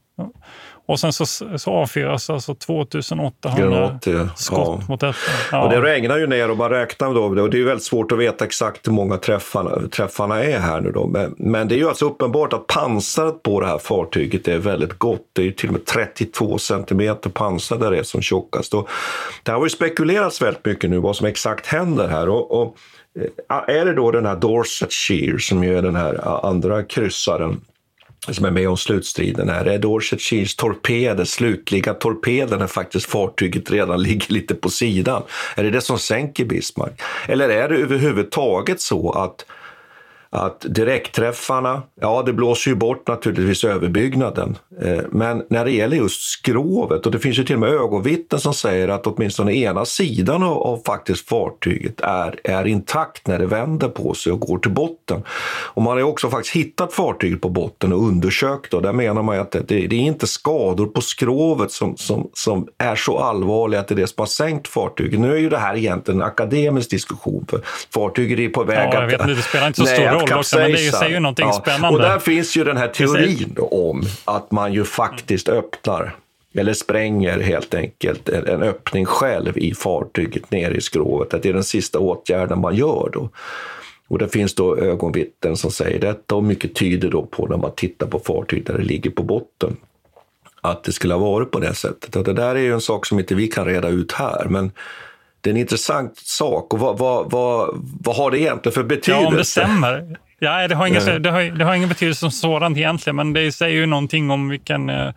och 0.89 0.99
sen 0.99 1.13
så, 1.13 1.25
så 1.57 1.71
avfyras 1.71 2.29
alltså 2.29 2.55
2800 2.55 3.31
Granater, 3.57 4.29
skott 4.35 4.79
ja. 4.81 4.85
mot 4.89 4.99
detta. 4.99 5.17
Ja. 5.51 5.63
Och 5.63 5.69
det 5.69 5.81
regnar 5.81 6.17
ju 6.17 6.27
ner 6.27 6.51
och 6.51 6.57
man 6.57 6.69
räknar 6.69 7.13
då, 7.13 7.23
och 7.23 7.49
det 7.49 7.59
är 7.59 7.65
väldigt 7.65 7.83
svårt 7.83 8.11
att 8.11 8.17
veta 8.17 8.45
exakt 8.45 8.87
hur 8.87 8.91
många 8.91 9.17
träffarna, 9.17 9.87
träffarna 9.91 10.43
är 10.43 10.59
här 10.59 10.81
nu 10.81 10.91
då. 10.91 11.07
Men, 11.07 11.35
men, 11.37 11.67
det 11.67 11.75
är 11.75 11.77
ju 11.77 11.87
alltså 11.87 12.05
uppenbart 12.05 12.53
att 12.53 12.67
pansaret 12.67 13.43
på 13.43 13.61
det 13.61 13.67
här 13.67 13.77
fartyget 13.77 14.47
är 14.47 14.57
väldigt 14.57 14.93
gott. 14.99 15.21
Det 15.33 15.41
är 15.41 15.45
ju 15.45 15.51
till 15.51 15.69
och 15.69 15.73
med 15.73 15.85
32 15.85 16.57
centimeter 16.57 17.29
pansar 17.29 17.77
där 17.77 17.91
det 17.91 17.97
är 17.97 18.03
som 18.03 18.21
tjockast. 18.21 18.73
Och 18.73 18.89
det 19.43 19.51
har 19.51 19.63
ju 19.63 19.69
spekulerats 19.69 20.41
väldigt 20.41 20.65
mycket 20.65 20.89
nu 20.89 20.97
vad 20.99 21.15
som 21.15 21.27
exakt 21.27 21.67
händer 21.67 22.07
här. 22.07 22.29
och, 22.29 22.61
och 22.61 22.77
eh, 23.49 23.75
är 23.75 23.85
det 23.85 23.93
då 23.93 24.11
den 24.11 24.25
här 24.25 24.35
Dorsetshire 24.35 25.39
som 25.39 25.63
ju 25.63 25.77
är 25.77 25.81
den 25.81 25.95
här 25.95 26.45
andra 26.45 26.83
kryssaren 26.83 27.61
som 28.27 28.45
är 28.45 28.51
med 28.51 28.69
om 28.69 28.77
slutstriden 28.77 29.49
är 29.49 29.63
Red 29.65 29.85
Orchard 29.85 30.19
torpeder, 30.57 31.25
slutliga 31.25 31.93
torpeder 31.93 32.57
när 32.57 32.67
faktiskt 32.67 33.05
fartyget 33.05 33.71
redan 33.71 34.01
ligger 34.03 34.33
lite 34.33 34.55
på 34.55 34.69
sidan. 34.69 35.23
Är 35.55 35.63
det 35.63 35.69
det 35.69 35.81
som 35.81 35.99
sänker 35.99 36.45
Bismarck? 36.45 37.01
Eller 37.27 37.49
är 37.49 37.69
det 37.69 37.75
överhuvudtaget 37.75 38.81
så 38.81 39.11
att 39.11 39.45
att 40.31 40.65
direktträffarna, 40.69 41.81
ja 42.01 42.23
det 42.25 42.33
blåser 42.33 42.71
ju 42.71 42.75
bort 42.75 43.07
naturligtvis 43.07 43.63
överbyggnaden. 43.63 44.57
Eh, 44.81 44.99
men 45.09 45.43
när 45.49 45.65
det 45.65 45.71
gäller 45.71 45.97
just 45.97 46.21
skrovet, 46.21 47.05
och 47.05 47.11
det 47.11 47.19
finns 47.19 47.39
ju 47.39 47.43
till 47.43 47.55
och 47.55 47.59
med 47.59 47.69
ögonvittnen 47.69 48.41
som 48.41 48.53
säger 48.53 48.87
att 48.87 49.07
åtminstone 49.07 49.53
ena 49.53 49.85
sidan 49.85 50.43
av, 50.43 50.57
av 50.57 50.81
faktiskt 50.85 51.29
fartyget 51.29 52.01
är, 52.01 52.39
är 52.43 52.67
intakt 52.67 53.27
när 53.27 53.39
det 53.39 53.45
vänder 53.45 53.87
på 53.87 54.13
sig 54.13 54.31
och 54.31 54.39
går 54.39 54.57
till 54.57 54.71
botten. 54.71 55.23
Och 55.73 55.81
man 55.81 55.97
har 55.97 56.03
också 56.03 56.29
faktiskt 56.29 56.55
hittat 56.55 56.93
fartyget 56.93 57.41
på 57.41 57.49
botten 57.49 57.93
och 57.93 58.03
undersökt 58.03 58.73
och 58.73 58.81
där 58.81 58.93
menar 58.93 59.21
man 59.21 59.39
att 59.39 59.51
det, 59.51 59.63
det 59.67 59.75
är 59.75 59.93
inte 59.93 60.27
skador 60.27 60.85
på 60.85 61.01
skrovet 61.01 61.71
som, 61.71 61.97
som, 61.97 62.29
som 62.33 62.67
är 62.77 62.95
så 62.95 63.17
allvarliga 63.17 63.79
att 63.79 63.87
det 63.87 63.93
är 63.93 63.95
det 63.95 64.07
som 64.07 64.15
har 64.17 64.25
sänkt 64.25 64.67
fartyget. 64.67 65.19
Nu 65.19 65.33
är 65.33 65.39
ju 65.39 65.49
det 65.49 65.57
här 65.57 65.77
egentligen 65.77 66.21
en 66.21 66.27
akademisk 66.27 66.89
diskussion 66.89 67.45
för 67.49 67.61
fartyget 67.93 68.39
är 68.39 68.49
på 68.49 68.63
väg 68.63 68.89
ja, 68.93 69.01
jag 69.01 69.07
vet, 69.07 69.21
att... 69.21 69.27
Det 69.27 69.35
spelar 69.35 69.67
inte 69.67 69.79
så 69.79 69.85
stor 69.85 70.03
roll 70.03 70.18
roll 70.19 70.39
också, 70.39 70.57
men 70.57 70.71
det 70.71 70.77
säger 70.77 71.13
ju 71.13 71.19
någonting 71.19 71.47
ja. 71.47 71.53
spännande. 71.53 71.97
Och 71.97 72.03
där 72.03 72.19
finns 72.19 72.57
ju 72.57 72.63
den 72.63 72.77
här 72.77 72.87
teorin 72.87 73.55
om 73.59 74.03
att 74.25 74.51
man 74.51 74.73
ju 74.73 74.83
faktiskt 74.83 75.49
öppnar 75.49 76.15
eller 76.53 76.73
spränger 76.73 77.39
helt 77.39 77.73
enkelt 77.73 78.29
en 78.29 78.63
öppning 78.63 79.05
själv 79.05 79.57
i 79.57 79.73
fartyget 79.73 80.51
ner 80.51 80.71
i 80.71 80.81
skrovet. 80.81 81.33
Att 81.33 81.43
det 81.43 81.49
är 81.49 81.53
den 81.53 81.63
sista 81.63 81.99
åtgärden 81.99 82.61
man 82.61 82.75
gör 82.75 83.09
då. 83.13 83.29
Och 84.07 84.17
det 84.17 84.29
finns 84.29 84.55
då 84.55 84.77
ögonvittnen 84.77 85.57
som 85.57 85.71
säger 85.71 85.99
detta 85.99 86.35
och 86.35 86.43
mycket 86.43 86.75
tyder 86.75 87.09
då 87.09 87.25
på 87.25 87.47
när 87.47 87.57
man 87.57 87.71
tittar 87.75 88.07
på 88.07 88.19
fartyg 88.19 88.65
där 88.65 88.77
det 88.77 88.83
ligger 88.83 89.09
på 89.09 89.23
botten 89.23 89.77
att 90.61 90.83
det 90.83 90.91
skulle 90.91 91.13
ha 91.13 91.21
varit 91.21 91.51
på 91.51 91.59
det 91.59 91.73
sättet. 91.73 92.15
Och 92.15 92.23
det 92.23 92.33
där 92.33 92.55
är 92.55 92.59
ju 92.59 92.73
en 92.73 92.81
sak 92.81 93.05
som 93.05 93.19
inte 93.19 93.35
vi 93.35 93.47
kan 93.47 93.65
reda 93.65 93.87
ut 93.87 94.11
här, 94.11 94.45
men 94.49 94.71
det 95.41 95.49
är 95.49 95.51
en 95.51 95.59
intressant 95.59 96.17
sak. 96.17 96.73
Och 96.73 96.79
vad, 96.79 96.97
vad, 96.97 97.31
vad, 97.31 97.69
vad 98.01 98.15
har 98.15 98.31
det 98.31 98.39
egentligen 98.39 98.73
för 98.73 98.83
betydelse? 98.83 99.21
Ja, 99.21 99.27
om 99.27 99.35
det 99.35 99.45
stämmer. 99.45 100.17
Ja, 100.39 100.67
det, 100.67 100.75
har 100.75 100.87
ingen, 100.87 101.21
det, 101.21 101.31
har, 101.31 101.41
det 101.41 101.65
har 101.65 101.75
ingen 101.75 101.89
betydelse 101.89 102.19
som 102.19 102.31
sådant 102.31 102.77
egentligen, 102.77 103.15
men 103.15 103.33
det 103.33 103.51
säger 103.51 103.75
ju 103.75 103.85
någonting 103.85 104.31
om 104.31 104.49
vilken, 104.49 104.89
eh, 104.89 105.13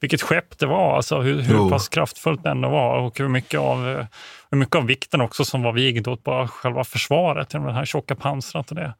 vilket 0.00 0.22
skepp 0.22 0.58
det 0.58 0.66
var, 0.66 0.96
alltså 0.96 1.20
hur, 1.20 1.40
hur 1.40 1.70
pass 1.70 1.88
kraftfullt 1.88 2.42
det 2.42 2.50
ändå 2.50 2.68
var 2.68 2.98
och 2.98 3.18
hur 3.18 3.28
mycket 3.28 3.60
av, 3.60 3.88
eh, 3.88 4.06
hur 4.50 4.58
mycket 4.58 4.76
av 4.76 4.86
vikten 4.86 5.20
också 5.20 5.44
som 5.44 5.62
var 5.62 5.72
vigd 5.72 6.08
åt 6.08 6.24
bara 6.24 6.48
själva 6.48 6.84
försvaret, 6.84 7.50
det 7.50 7.72
här 7.72 7.84
tjocka 7.84 8.14
pansret 8.14 8.70
och 8.70 8.76
det. 8.76 8.94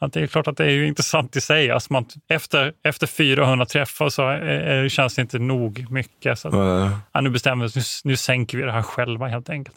Att 0.00 0.12
det 0.12 0.20
är 0.20 0.26
klart 0.26 0.48
att 0.48 0.56
det 0.56 0.64
är 0.64 0.70
ju 0.70 0.86
intressant 0.86 1.36
i 1.36 1.40
sig. 1.40 1.70
Alltså 1.70 1.92
man, 1.92 2.04
efter, 2.28 2.72
efter 2.84 3.06
400 3.06 3.66
träffar 3.66 4.08
så 4.08 4.28
är, 4.28 4.88
känns 4.88 5.14
det 5.14 5.22
inte 5.22 5.38
nog 5.38 5.86
mycket. 5.90 6.38
Så 6.38 6.48
att, 6.48 6.54
ja, 7.12 7.20
nu 7.20 7.30
bestämmer 7.30 7.64
vi 7.64 7.68
oss, 7.68 8.04
nu, 8.04 8.10
nu 8.10 8.16
sänker 8.16 8.58
vi 8.58 8.64
det 8.64 8.72
här 8.72 8.82
själva 8.82 9.28
helt 9.28 9.50
enkelt. 9.50 9.76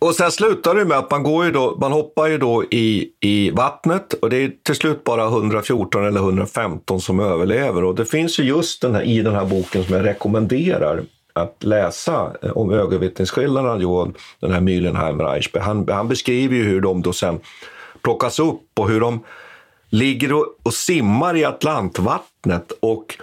Och 0.00 0.14
sen 0.14 0.30
slutar 0.30 0.74
det 0.74 0.84
med 0.84 0.98
att 0.98 1.10
man, 1.10 1.22
går 1.22 1.44
ju 1.44 1.52
då, 1.52 1.76
man 1.80 1.92
hoppar 1.92 2.26
ju 2.26 2.38
då 2.38 2.64
i, 2.64 3.08
i 3.20 3.50
vattnet 3.50 4.12
och 4.12 4.30
det 4.30 4.36
är 4.36 4.52
till 4.62 4.74
slut 4.74 5.04
bara 5.04 5.26
114 5.26 6.06
eller 6.06 6.20
115 6.20 7.00
som 7.00 7.20
överlever. 7.20 7.84
Och 7.84 7.94
det 7.94 8.04
finns 8.04 8.40
ju 8.40 8.44
just 8.44 8.82
den 8.82 8.94
här, 8.94 9.02
i 9.02 9.22
den 9.22 9.34
här 9.34 9.44
boken 9.44 9.84
som 9.84 9.94
jag 9.94 10.04
rekommenderar 10.04 11.02
att 11.32 11.56
läsa 11.60 12.32
eh, 12.42 12.50
om 12.50 12.72
ögonvittnesskillnaderna. 12.72 13.82
Johan, 13.82 14.14
den 14.40 14.52
här 14.52 14.60
Mühlenheimer 14.60 15.34
Eichberg. 15.34 15.62
Han, 15.62 15.88
han 15.88 16.08
beskriver 16.08 16.56
ju 16.56 16.62
hur 16.62 16.80
de 16.80 17.02
då 17.02 17.12
sen 17.12 17.40
plockas 18.02 18.38
upp 18.38 18.78
och 18.78 18.88
hur 18.88 19.00
de 19.00 19.24
ligger 19.90 20.32
och, 20.32 20.46
och 20.62 20.74
simmar 20.74 21.36
i 21.36 21.44
Atlantvattnet 21.44 22.72
och 22.80 23.16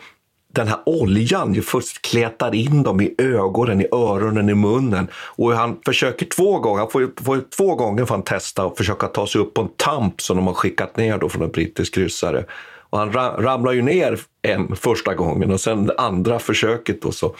den 0.57 0.67
här 0.67 0.79
oljan 0.85 1.53
ju 1.53 1.61
först 1.61 2.01
kletar 2.01 2.55
in 2.55 2.83
dem 2.83 3.01
i 3.01 3.15
ögonen, 3.17 3.81
i 3.81 3.87
öronen, 3.91 4.49
i 4.49 4.53
munnen. 4.53 5.07
Och 5.15 5.53
han 5.53 5.77
försöker 5.85 6.25
två 6.25 6.59
gånger, 6.59 6.79
han 6.79 6.89
får, 6.89 7.23
får 7.23 7.41
två 7.57 7.75
gånger 7.75 8.05
får 8.05 8.15
han 8.15 8.23
testa 8.23 8.65
och 8.65 8.77
försöka 8.77 9.07
ta 9.07 9.27
sig 9.27 9.41
upp 9.41 9.53
på 9.53 9.61
en 9.61 9.69
tamp 9.75 10.21
som 10.21 10.37
de 10.37 10.47
har 10.47 10.53
skickat 10.53 10.97
ner 10.97 11.17
då 11.17 11.29
från 11.29 11.43
en 11.43 11.51
brittisk 11.51 11.93
kryssare. 11.93 12.45
Och 12.89 12.99
han 12.99 13.13
ramlar 13.13 13.71
ju 13.71 13.81
ner 13.81 14.19
en 14.41 14.75
första 14.75 15.15
gången 15.15 15.51
och 15.51 15.61
sen 15.61 15.91
andra 15.97 16.39
försöket 16.39 17.01
då 17.01 17.11
så 17.11 17.35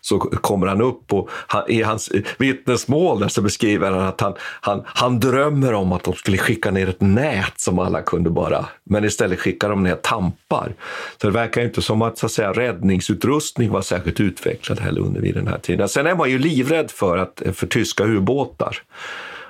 så 0.00 0.18
kommer 0.18 0.66
han 0.66 0.80
upp 0.80 1.12
och 1.12 1.30
han, 1.30 1.70
i 1.70 1.82
hans 1.82 2.10
vittnesmål 2.38 3.20
där 3.20 3.28
så 3.28 3.42
beskriver 3.42 3.90
han 3.90 4.00
att 4.00 4.20
han, 4.20 4.34
han, 4.40 4.82
han 4.86 5.20
drömmer 5.20 5.74
om 5.74 5.92
att 5.92 6.04
de 6.04 6.14
skulle 6.14 6.38
skicka 6.38 6.70
ner 6.70 6.88
ett 6.88 7.00
nät 7.00 7.52
som 7.56 7.78
alla 7.78 8.02
kunde 8.02 8.30
bara, 8.30 8.66
men 8.84 9.04
istället 9.04 9.38
skickar 9.38 9.68
de 9.68 9.82
ner 9.82 9.94
tampar. 9.96 10.74
Så 11.20 11.26
det 11.26 11.32
verkar 11.32 11.62
inte 11.62 11.82
som 11.82 12.02
att, 12.02 12.18
så 12.18 12.26
att 12.26 12.32
säga, 12.32 12.52
räddningsutrustning 12.52 13.70
var 13.70 13.82
särskilt 13.82 14.20
utvecklad 14.20 14.80
heller 14.80 15.00
under 15.00 15.20
vid 15.20 15.34
den 15.34 15.46
här 15.46 15.58
tiden. 15.58 15.88
Sen 15.88 16.06
är 16.06 16.14
man 16.14 16.30
ju 16.30 16.38
livrädd 16.38 16.90
för, 16.90 17.18
att, 17.18 17.42
för 17.54 17.66
tyska 17.66 18.04
ubåtar 18.04 18.82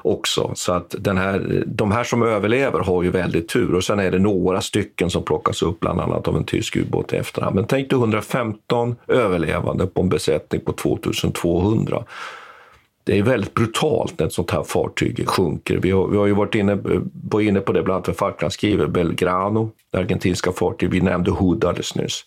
också. 0.03 0.53
Så 0.55 0.73
att 0.73 0.95
den 0.99 1.19
här, 1.19 1.65
de 1.67 1.93
här 1.93 2.05
som 2.05 2.23
överlever 2.23 2.81
har 2.81 3.03
ju 3.03 3.11
väldigt 3.11 3.49
tur 3.49 3.75
och 3.75 3.85
sen 3.85 3.99
är 3.99 4.11
det 4.11 4.19
några 4.19 4.61
stycken 4.61 5.11
som 5.11 5.23
plockas 5.23 5.63
upp, 5.63 5.81
bland 5.81 6.01
annat 6.01 6.29
av 6.29 6.37
en 6.37 6.45
tysk 6.45 6.77
ubåt 6.77 7.13
i 7.13 7.17
efterhand. 7.17 7.55
Men 7.55 7.65
tänk 7.65 7.91
dig 7.91 7.99
115 7.99 8.97
överlevande 9.09 9.87
på 9.87 10.01
en 10.01 10.09
besättning 10.09 10.61
på 10.61 10.73
2200 10.73 12.05
det 13.05 13.19
är 13.19 13.23
väldigt 13.23 13.55
brutalt 13.55 14.19
när 14.19 14.27
ett 14.27 14.33
sånt 14.33 14.51
här 14.51 14.63
fartyg 14.63 15.29
sjunker. 15.29 15.77
Vi 15.77 15.91
har, 15.91 16.09
vi 16.09 16.17
har 16.17 16.27
ju 16.27 16.35
varit 16.35 16.55
inne, 16.55 16.73
eh, 16.73 17.01
var 17.31 17.41
inne 17.41 17.61
på 17.61 17.73
det 17.73 17.83
bland 17.83 17.97
annat 17.97 18.07
med 18.07 18.17
Falklandskrivet, 18.17 18.91
Belgrano, 18.91 19.71
det 19.91 19.99
argentinska 19.99 20.53
fartyget. 20.53 20.95
Vi 20.95 21.01
nämnde 21.01 21.31
Hood 21.31 21.65
alldeles 21.65 21.95
nyss. 21.95 22.25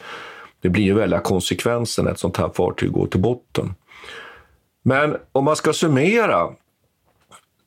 Det 0.61 0.69
blir 0.69 0.83
ju 0.83 0.93
väldiga 0.93 1.19
konsekvenser 1.19 2.03
när 2.03 2.11
ett 2.11 2.19
sånt 2.19 2.37
här 2.37 2.49
fartyg 2.53 2.91
går 2.91 3.07
till 3.07 3.19
botten. 3.19 3.73
Men 4.83 5.15
om 5.31 5.45
man 5.45 5.55
ska 5.55 5.73
summera 5.73 6.49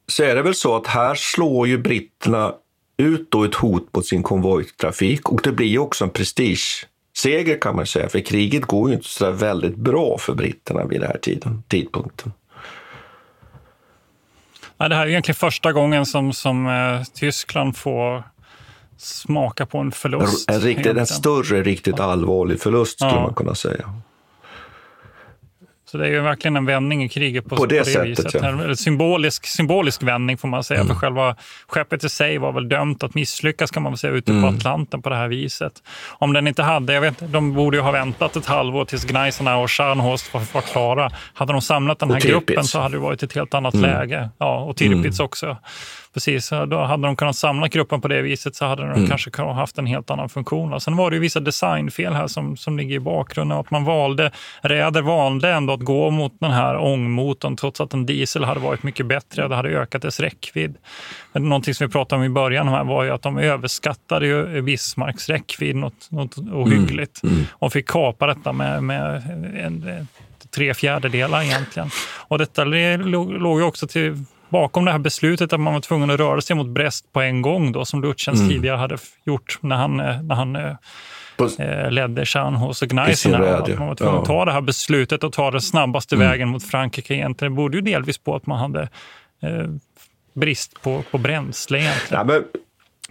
så 0.06 0.22
är 0.22 0.34
det 0.34 0.42
väl 0.42 0.54
så 0.54 0.76
att 0.76 0.86
här 0.86 1.14
slår 1.14 1.68
ju 1.68 1.78
britterna 1.78 2.54
ut 2.96 3.30
då 3.30 3.44
ett 3.44 3.54
hot 3.54 3.94
mot 3.94 4.06
sin 4.06 4.22
konvojtrafik 4.22 5.28
och 5.28 5.40
det 5.44 5.52
blir 5.52 5.78
också 5.78 6.04
en 6.04 6.10
prestigeseger 6.10 7.60
kan 7.60 7.76
man 7.76 7.86
säga, 7.86 8.08
för 8.08 8.20
kriget 8.20 8.64
går 8.64 8.88
ju 8.88 8.94
inte 8.94 9.08
så 9.08 9.30
väldigt 9.30 9.76
bra 9.76 10.18
för 10.18 10.34
britterna 10.34 10.84
vid 10.84 11.00
den 11.00 11.10
här 11.10 11.18
tiden, 11.18 11.62
tidpunkten. 11.68 12.32
Ja, 14.78 14.88
det 14.88 14.94
här 14.94 15.02
är 15.02 15.10
egentligen 15.10 15.36
första 15.36 15.72
gången 15.72 16.06
som, 16.06 16.32
som 16.32 16.66
eh, 16.66 17.02
Tyskland 17.14 17.76
får 17.76 18.22
smaka 18.98 19.66
på 19.66 19.78
en 19.78 19.92
förlust. 19.92 20.50
En, 20.50 20.60
riktigt, 20.60 20.96
en 20.96 21.06
större, 21.06 21.62
riktigt 21.62 22.00
allvarlig 22.00 22.60
förlust 22.60 22.98
skulle 22.98 23.10
ja. 23.10 23.22
man 23.22 23.34
kunna 23.34 23.54
säga. 23.54 23.94
Så 25.96 26.00
det 26.00 26.08
är 26.08 26.12
ju 26.12 26.20
verkligen 26.20 26.56
en 26.56 26.66
vändning 26.66 27.04
i 27.04 27.08
kriget 27.08 27.44
på, 27.44 27.56
på 27.56 27.66
det, 27.66 27.78
på 27.78 27.84
det 27.84 27.90
sättet, 27.90 28.10
viset. 28.10 28.34
Ja. 28.34 28.48
En 28.48 28.76
symbolisk, 28.76 29.46
symbolisk 29.46 30.02
vändning 30.02 30.38
får 30.38 30.48
man 30.48 30.64
säga. 30.64 30.80
Mm. 30.80 30.88
För 30.88 31.00
själva 31.00 31.36
skeppet 31.68 32.04
i 32.04 32.08
sig 32.08 32.38
var 32.38 32.52
väl 32.52 32.68
dömt 32.68 33.02
att 33.02 33.14
misslyckas 33.14 33.70
kan 33.70 33.82
man 33.82 33.92
väl 33.92 33.98
säga 33.98 34.12
ute 34.12 34.32
mm. 34.32 34.42
på 34.42 34.48
Atlanten 34.48 35.02
på 35.02 35.08
det 35.08 35.16
här 35.16 35.28
viset. 35.28 35.72
Om 36.18 36.32
den 36.32 36.46
inte 36.46 36.62
hade, 36.62 36.92
jag 36.92 37.00
vet 37.00 37.32
de 37.32 37.54
borde 37.54 37.76
ju 37.76 37.82
ha 37.82 37.90
väntat 37.90 38.36
ett 38.36 38.46
halvår 38.46 38.84
tills 38.84 39.04
Gneisenau 39.04 39.62
och 39.62 39.70
Scharnhorst 39.70 40.34
var, 40.34 40.42
var 40.52 40.60
klara. 40.60 41.10
Hade 41.34 41.52
de 41.52 41.62
samlat 41.62 41.98
den 41.98 42.10
här 42.10 42.20
gruppen 42.20 42.64
så 42.64 42.80
hade 42.80 42.94
det 42.94 43.00
varit 43.00 43.22
ett 43.22 43.32
helt 43.32 43.54
annat 43.54 43.74
mm. 43.74 43.90
läge. 43.90 44.30
Ja, 44.38 44.60
och 44.60 44.76
Tirpitz 44.76 45.18
mm. 45.20 45.26
också. 45.26 45.56
Precis, 46.16 46.48
då 46.48 46.84
hade 46.84 47.06
de 47.06 47.16
kunnat 47.16 47.36
samla 47.36 47.68
gruppen 47.68 48.00
på 48.00 48.08
det 48.08 48.22
viset 48.22 48.56
så 48.56 48.64
hade 48.64 48.82
de 48.82 48.90
mm. 48.90 49.08
kanske 49.08 49.42
haft 49.42 49.78
en 49.78 49.86
helt 49.86 50.10
annan 50.10 50.28
funktion. 50.28 50.72
Och 50.72 50.82
sen 50.82 50.96
var 50.96 51.10
det 51.10 51.16
ju 51.16 51.20
vissa 51.20 51.40
designfel 51.40 52.14
här 52.14 52.26
som, 52.26 52.56
som 52.56 52.78
ligger 52.78 52.96
i 52.96 53.00
bakgrunden. 53.00 53.58
Att 53.58 53.70
man 53.70 53.84
valde, 53.84 54.30
Räder 54.60 55.02
valde 55.02 55.52
ändå 55.52 55.72
att 55.72 55.80
gå 55.80 56.10
mot 56.10 56.32
den 56.40 56.50
här 56.50 56.76
ångmotorn 56.76 57.56
trots 57.56 57.80
att 57.80 57.94
en 57.94 58.06
diesel 58.06 58.44
hade 58.44 58.60
varit 58.60 58.82
mycket 58.82 59.06
bättre. 59.06 59.48
Det 59.48 59.56
hade 59.56 59.68
ökat 59.68 60.02
dess 60.02 60.20
räckvidd. 60.20 60.76
Men 61.32 61.48
någonting 61.48 61.74
som 61.74 61.86
vi 61.86 61.92
pratade 61.92 62.20
om 62.20 62.24
i 62.24 62.28
början 62.28 62.68
här 62.68 62.84
var 62.84 63.04
ju 63.04 63.10
att 63.10 63.22
de 63.22 63.38
överskattade 63.38 64.26
ju 64.26 64.62
Bismarcks 64.62 65.28
räckvidd 65.28 65.76
något, 65.76 66.10
något 66.10 66.38
ohyggligt 66.38 67.22
mm. 67.22 67.34
Mm. 67.34 67.46
och 67.52 67.72
fick 67.72 67.88
kapa 67.88 68.26
detta 68.26 68.52
med, 68.52 68.82
med 68.82 69.22
en, 69.30 69.88
en, 69.88 70.08
tre 70.54 70.74
fjärdedelar 70.74 71.42
egentligen. 71.42 71.90
Och 72.28 72.38
detta 72.38 72.64
låg 72.64 73.60
ju 73.60 73.66
också 73.66 73.86
till 73.86 74.24
bakom 74.48 74.84
det 74.84 74.92
här 74.92 74.98
beslutet 74.98 75.52
att 75.52 75.60
man 75.60 75.72
var 75.72 75.80
tvungen 75.80 76.10
att 76.10 76.20
röra 76.20 76.40
sig 76.40 76.56
mot 76.56 76.66
Brest 76.66 77.12
på 77.12 77.20
en 77.20 77.42
gång 77.42 77.72
då, 77.72 77.84
som 77.84 78.02
Lutjens 78.02 78.40
mm. 78.40 78.50
tidigare 78.50 78.76
hade 78.76 78.96
gjort 79.24 79.58
när 79.60 79.76
han, 79.76 80.00
eh, 80.00 80.22
när 80.22 80.34
han 80.34 80.56
eh, 80.56 80.76
på, 81.36 81.48
eh, 81.58 81.90
ledde 81.90 82.26
Scharnhorst 82.26 82.82
och 82.82 82.88
Gneisenau. 82.88 83.44
Att 83.44 83.78
man 83.78 83.88
var 83.88 83.94
tvungen 83.94 84.14
ja. 84.14 84.20
att 84.20 84.26
ta 84.26 84.44
det 84.44 84.52
här 84.52 84.60
beslutet 84.60 85.24
och 85.24 85.32
ta 85.32 85.50
den 85.50 85.60
snabbaste 85.60 86.14
mm. 86.14 86.28
vägen 86.28 86.48
mot 86.48 86.64
Frankrike 86.64 87.14
egentligen. 87.14 87.52
Det 87.52 87.56
berodde 87.56 87.76
ju 87.76 87.82
delvis 87.82 88.18
på 88.18 88.36
att 88.36 88.46
man 88.46 88.58
hade 88.58 88.82
eh, 89.42 89.66
brist 90.34 90.82
på, 90.82 91.02
på 91.10 91.18
bränsle 91.18 91.78
egentligen. 91.78 92.28
Ja, 92.28 92.34
men 92.34 92.44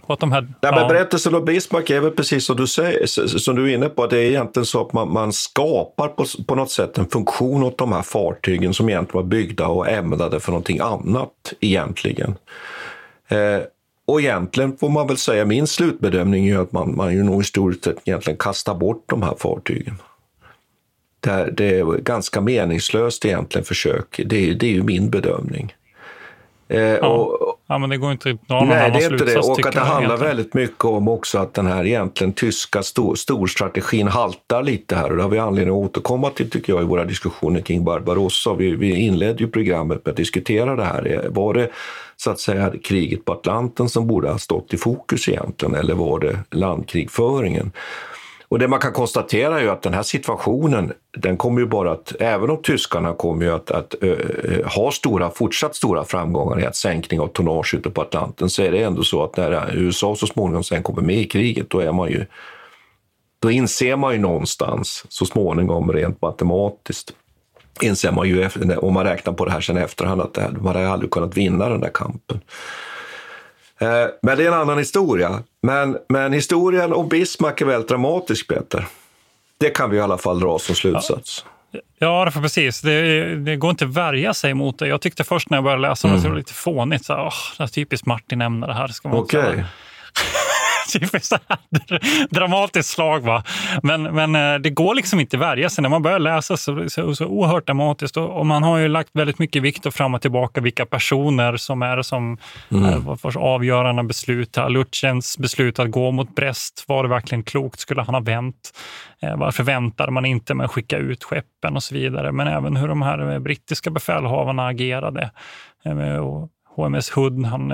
och 0.06 0.18
de 0.20 0.32
här, 0.32 0.48
ja, 0.60 0.72
men 0.74 0.88
berättelsen 0.88 1.34
om 1.34 1.44
Bismarck 1.44 1.90
är 1.90 2.00
väl 2.00 2.10
precis 2.10 2.46
som 2.46 2.56
du, 2.56 2.66
säger, 2.66 3.06
som 3.38 3.56
du 3.56 3.70
är 3.70 3.74
inne 3.74 3.88
på, 3.88 4.06
det 4.06 4.18
är 4.18 4.24
egentligen 4.24 4.66
så 4.66 4.80
att 4.80 4.92
man, 4.92 5.12
man 5.12 5.32
skapar 5.32 6.08
på, 6.08 6.24
på 6.46 6.54
något 6.54 6.70
sätt 6.70 6.98
en 6.98 7.08
funktion 7.08 7.62
åt 7.62 7.78
de 7.78 7.92
här 7.92 8.02
fartygen 8.02 8.74
som 8.74 8.88
egentligen 8.88 9.22
var 9.22 9.28
byggda 9.30 9.66
och 9.66 9.88
ämnade 9.88 10.40
för 10.40 10.52
någonting 10.52 10.78
annat 10.80 11.52
egentligen. 11.60 12.34
Eh, 13.28 13.60
och 14.06 14.20
egentligen 14.20 14.76
får 14.76 14.88
man 14.88 15.06
väl 15.06 15.16
säga, 15.16 15.44
min 15.44 15.66
slutbedömning 15.66 16.48
är 16.48 16.58
att 16.58 16.72
man, 16.72 16.96
man 16.96 17.14
ju 17.14 17.22
nog 17.22 17.42
i 17.42 17.44
stort 17.44 17.84
sett 17.84 17.96
egentligen 18.04 18.38
kastar 18.38 18.74
bort 18.74 19.04
de 19.06 19.22
här 19.22 19.34
fartygen. 19.38 19.94
Det 21.20 21.30
är, 21.30 21.50
det 21.50 21.78
är 21.78 21.84
ganska 21.84 22.40
meningslöst 22.40 23.24
egentligen 23.24 23.64
försök, 23.64 24.20
det, 24.24 24.54
det 24.54 24.66
är 24.66 24.70
ju 24.70 24.82
min 24.82 25.10
bedömning. 25.10 25.74
Eh, 26.68 26.80
ja. 26.80 27.06
Och, 27.06 27.55
ja, 27.66 27.78
men 27.78 27.90
det 27.90 27.96
går 27.96 28.12
inte 28.12 28.30
att 28.30 28.48
dra 28.48 28.60
någon 28.60 28.68
Nej, 28.68 28.90
det 28.90 29.04
är 29.04 29.12
inte 29.12 29.24
det. 29.24 29.38
Och 29.38 29.66
att 29.66 29.72
det 29.72 29.80
handlar 29.80 29.98
egentligen. 29.98 30.36
väldigt 30.36 30.54
mycket 30.54 30.84
om 30.84 31.08
också 31.08 31.38
att 31.38 31.54
den 31.54 31.66
här 31.66 31.86
egentligen 31.86 32.32
tyska 32.32 32.82
stor, 32.82 33.14
storstrategin 33.14 34.08
haltar 34.08 34.62
lite 34.62 34.96
här. 34.96 35.10
Och 35.10 35.16
det 35.16 35.22
har 35.22 35.30
vi 35.30 35.38
anledning 35.38 35.74
att 35.74 35.84
återkomma 35.84 36.30
till, 36.30 36.50
tycker 36.50 36.72
jag, 36.72 36.82
i 36.82 36.86
våra 36.86 37.04
diskussioner 37.04 37.60
kring 37.60 37.84
Barbarossa. 37.84 38.54
Vi, 38.54 38.76
vi 38.76 38.96
inledde 38.96 39.44
ju 39.44 39.50
programmet 39.50 40.04
med 40.04 40.10
att 40.12 40.16
diskutera 40.16 40.76
det 40.76 40.84
här. 40.84 41.26
Var 41.30 41.54
det 41.54 41.70
så 42.16 42.30
att 42.30 42.40
säga 42.40 42.72
kriget 42.84 43.24
på 43.24 43.32
Atlanten 43.32 43.88
som 43.88 44.06
borde 44.06 44.28
ha 44.28 44.38
stått 44.38 44.74
i 44.74 44.76
fokus 44.76 45.28
egentligen, 45.28 45.74
eller 45.74 45.94
var 45.94 46.18
det 46.18 46.38
landkrigföringen? 46.50 47.72
Och 48.48 48.58
det 48.58 48.68
man 48.68 48.80
kan 48.80 48.92
konstatera 48.92 49.58
är 49.58 49.62
ju 49.62 49.70
att 49.70 49.82
den 49.82 49.94
här 49.94 50.02
situationen, 50.02 50.92
den 51.18 51.36
kommer 51.36 51.60
ju 51.60 51.66
bara 51.66 51.92
att, 51.92 52.12
även 52.20 52.50
om 52.50 52.62
tyskarna 52.62 53.12
kommer 53.14 53.44
ju 53.44 53.52
att, 53.52 53.70
att 53.70 53.94
ö, 54.00 54.16
ha 54.64 54.90
stora, 54.90 55.30
fortsatt 55.30 55.76
stora 55.76 56.04
framgångar 56.04 56.60
i 56.60 56.66
att 56.66 56.76
sänkning 56.76 57.20
av 57.20 57.26
tonnage 57.26 57.74
ute 57.74 57.90
på 57.90 58.02
Atlanten, 58.02 58.50
så 58.50 58.62
är 58.62 58.70
det 58.70 58.82
ändå 58.82 59.02
så 59.02 59.24
att 59.24 59.36
när 59.36 59.76
USA 59.76 60.16
så 60.16 60.26
småningom 60.26 60.64
sen 60.64 60.82
kommer 60.82 61.02
med 61.02 61.16
i 61.16 61.24
kriget, 61.24 61.70
då 61.70 61.80
är 61.80 61.92
man 61.92 62.08
ju, 62.08 62.26
då 63.38 63.50
inser 63.50 63.96
man 63.96 64.12
ju 64.12 64.18
någonstans 64.18 65.04
så 65.08 65.26
småningom 65.26 65.92
rent 65.92 66.22
matematiskt, 66.22 67.12
inser 67.80 68.12
man 68.12 68.28
ju, 68.28 68.48
om 68.76 68.94
man 68.94 69.04
räknar 69.04 69.32
på 69.32 69.44
det 69.44 69.50
här 69.50 69.60
sen 69.60 69.76
efterhand, 69.76 70.20
att 70.20 70.36
man 70.36 70.76
hade 70.76 70.88
aldrig 70.88 71.10
kunnat 71.10 71.36
vinna 71.36 71.68
den 71.68 71.80
där 71.80 71.90
kampen. 71.94 72.40
Eh, 73.78 74.06
men 74.22 74.36
det 74.36 74.44
är 74.44 74.48
en 74.48 74.54
annan 74.54 74.78
historia. 74.78 75.42
Men, 75.66 75.98
men 76.08 76.32
historien 76.32 76.92
om 76.92 77.08
Bismarck 77.08 77.60
är 77.60 77.66
väldigt 77.66 77.88
dramatisk, 77.88 78.48
Peter. 78.48 78.86
Det 79.58 79.70
kan 79.70 79.90
vi 79.90 79.96
i 79.96 80.00
alla 80.00 80.18
fall 80.18 80.40
dra 80.40 80.58
som 80.58 80.74
slutsats. 80.74 81.44
Ja. 81.44 81.50
Ja, 81.98 82.30
för 82.30 82.40
precis. 82.40 82.80
Det, 82.80 83.34
det, 83.36 83.56
går 83.56 83.70
inte 83.70 83.84
att 83.84 83.94
värja 83.94 84.34
sig 84.34 84.54
mot 84.54 84.78
det. 84.78 84.88
Jag 84.88 85.00
tyckte 85.00 85.24
först 85.24 85.50
när 85.50 85.56
jag 85.56 85.64
började 85.64 85.82
läsa 85.82 86.08
mm. 86.08 86.20
det, 86.20 86.26
det 86.26 86.30
var 86.30 86.36
lite 86.36 86.52
fånigt. 86.52 87.04
Så, 87.04 87.14
åh, 87.14 87.32
det 87.58 87.68
typiskt 87.68 88.06
Martin 88.06 88.40
ämne 88.40 88.66
det 88.66 88.74
här. 88.74 88.88
Ska 88.88 89.08
man 89.08 89.18
okay. 89.18 89.62
dramatiskt 92.30 92.88
slag. 92.88 93.20
Va? 93.20 93.42
Men, 93.82 94.02
men 94.02 94.34
eh, 94.34 94.58
det 94.58 94.70
går 94.70 94.94
liksom 94.94 95.20
inte 95.20 95.36
att 95.36 95.40
värja 95.40 95.70
sig. 95.70 95.82
När 95.82 95.88
man 95.88 96.02
börjar 96.02 96.18
läsa 96.18 96.56
så, 96.56 96.88
så, 96.88 97.14
så 97.14 97.26
oerhört 97.26 97.66
dramatiskt. 97.66 98.16
Och, 98.16 98.38
och, 98.38 98.46
man 98.46 98.62
har 98.62 98.78
ju 98.78 98.88
lagt 98.88 99.10
väldigt 99.12 99.38
mycket 99.38 99.62
vikt 99.62 99.86
och 99.86 99.94
fram 99.94 100.14
och 100.14 100.22
tillbaka 100.22 100.60
vilka 100.60 100.86
personer 100.86 101.56
som 101.56 101.82
är 101.82 102.02
som 102.02 102.38
mm. 102.70 102.84
är 102.84 103.38
avgörande 103.38 104.02
beslut. 104.02 104.56
Lutjens 104.68 105.38
beslut 105.38 105.78
att 105.78 105.90
gå 105.90 106.10
mot 106.10 106.34
Brest, 106.34 106.84
var 106.88 107.02
det 107.02 107.08
verkligen 107.08 107.42
klokt? 107.42 107.80
Skulle 107.80 108.02
han 108.02 108.14
ha 108.14 108.20
vänt? 108.20 108.72
Eh, 109.22 109.36
varför 109.36 109.62
väntade 109.62 110.12
man 110.12 110.24
inte 110.24 110.54
med 110.54 110.64
att 110.64 110.70
skicka 110.70 110.98
ut 110.98 111.24
skeppen 111.24 111.76
och 111.76 111.82
så 111.82 111.94
vidare? 111.94 112.32
Men 112.32 112.48
även 112.48 112.76
hur 112.76 112.88
de 112.88 113.02
här 113.02 113.38
brittiska 113.38 113.90
befälhavarna 113.90 114.66
agerade. 114.66 115.30
HMS 116.76 117.10
Hood, 117.10 117.46
han, 117.46 117.72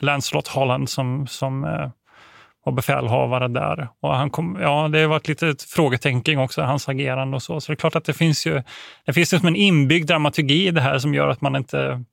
Lancelot 0.00 0.48
Holland 0.48 0.88
som, 0.88 1.26
som 1.26 1.64
var 2.64 2.72
befälhavare 2.72 3.48
där. 3.48 3.88
Och 4.00 4.16
han 4.16 4.30
kom, 4.30 4.58
ja, 4.60 4.88
det 4.88 5.00
har 5.00 5.08
varit 5.08 5.28
lite 5.28 5.54
frågetecken 5.68 6.38
också, 6.38 6.62
hans 6.62 6.88
agerande 6.88 7.36
och 7.36 7.42
så. 7.42 7.60
Så 7.60 7.72
det 7.72 7.74
är 7.74 7.76
klart 7.76 7.96
att 7.96 8.04
det 8.04 8.12
finns 8.12 8.46
ju 8.46 8.62
det 9.06 9.12
finns 9.12 9.32
liksom 9.32 9.48
en 9.48 9.56
inbyggd 9.56 10.08
dramaturgi 10.08 10.68
i 10.68 10.70
det 10.70 10.80
här 10.80 10.98
som 10.98 11.14
gör 11.14 11.28
att 11.28 11.40
man 11.40 11.56
inte 11.56 12.04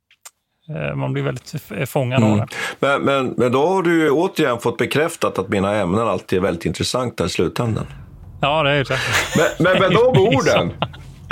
eh, 0.70 0.95
man 0.95 1.14
blir 1.14 1.24
väldigt 1.24 1.56
fångad 1.89 2.24
mm. 2.24 2.32
av 2.32 2.38
det. 2.38 2.47
Men, 2.80 3.02
men, 3.02 3.34
men 3.38 3.52
då 3.52 3.68
har 3.68 3.84
du 3.84 4.10
återigen 4.10 4.60
fått 4.60 4.78
bekräftat 4.78 5.39
att 5.39 5.50
mina 5.50 5.76
ämnen 5.76 6.08
alltid 6.08 6.39
är 6.39 6.43
väldigt 6.43 6.66
intressanta 6.66 7.26
i 7.26 7.30
slutändan. 7.30 7.86
Ja, 8.41 8.64
det 8.64 8.72
är 8.72 8.84
det. 8.84 9.00
Men, 9.38 9.47
men 9.60 9.82
med 9.82 9.91
de 9.91 10.22
orden 10.22 10.74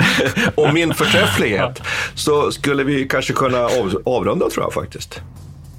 och 0.54 0.74
min 0.74 0.94
förträfflighet 0.94 1.82
så 2.14 2.52
skulle 2.52 2.84
vi 2.84 3.08
kanske 3.08 3.32
kunna 3.32 3.58
av, 3.58 4.02
avrunda 4.04 4.50
tror 4.50 4.64
jag 4.64 4.72
faktiskt. 4.72 5.22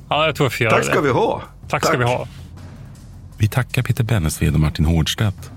Ja, 0.09 0.25
jag 0.25 0.35
tror 0.35 0.49
vi 0.49 0.55
får 0.55 0.63
göra 0.63 0.75
Tack 0.75 0.85
ska 0.85 0.95
det. 0.95 1.01
vi 1.01 1.09
ha. 1.09 1.41
Tack, 1.61 1.69
Tack 1.69 1.85
ska 1.85 1.97
vi 1.97 2.03
ha. 2.03 2.27
Vi 3.41 3.47
tackar 3.47 3.81
Peter 3.81 4.03
Bennesved 4.03 4.53
och 4.53 4.59
Martin 4.59 4.85
Hårdstedt. 4.85 5.51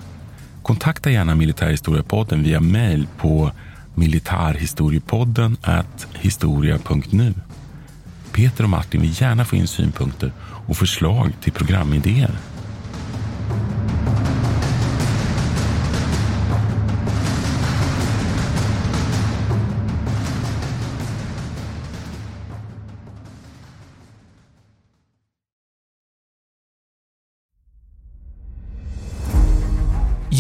Kontakta 0.62 1.10
gärna 1.10 1.34
Militärhistoriepodden 1.34 2.42
via 2.42 2.60
mejl 2.60 3.06
på 3.18 3.52
militarhistoriepodden 3.94 5.56
historia.nu. 6.14 7.34
Peter 8.32 8.64
och 8.64 8.70
Martin 8.70 9.00
vill 9.00 9.20
gärna 9.20 9.44
få 9.44 9.56
in 9.56 9.66
synpunkter 9.66 10.32
och 10.42 10.76
förslag 10.76 11.32
till 11.40 11.52
programidéer. 11.52 12.30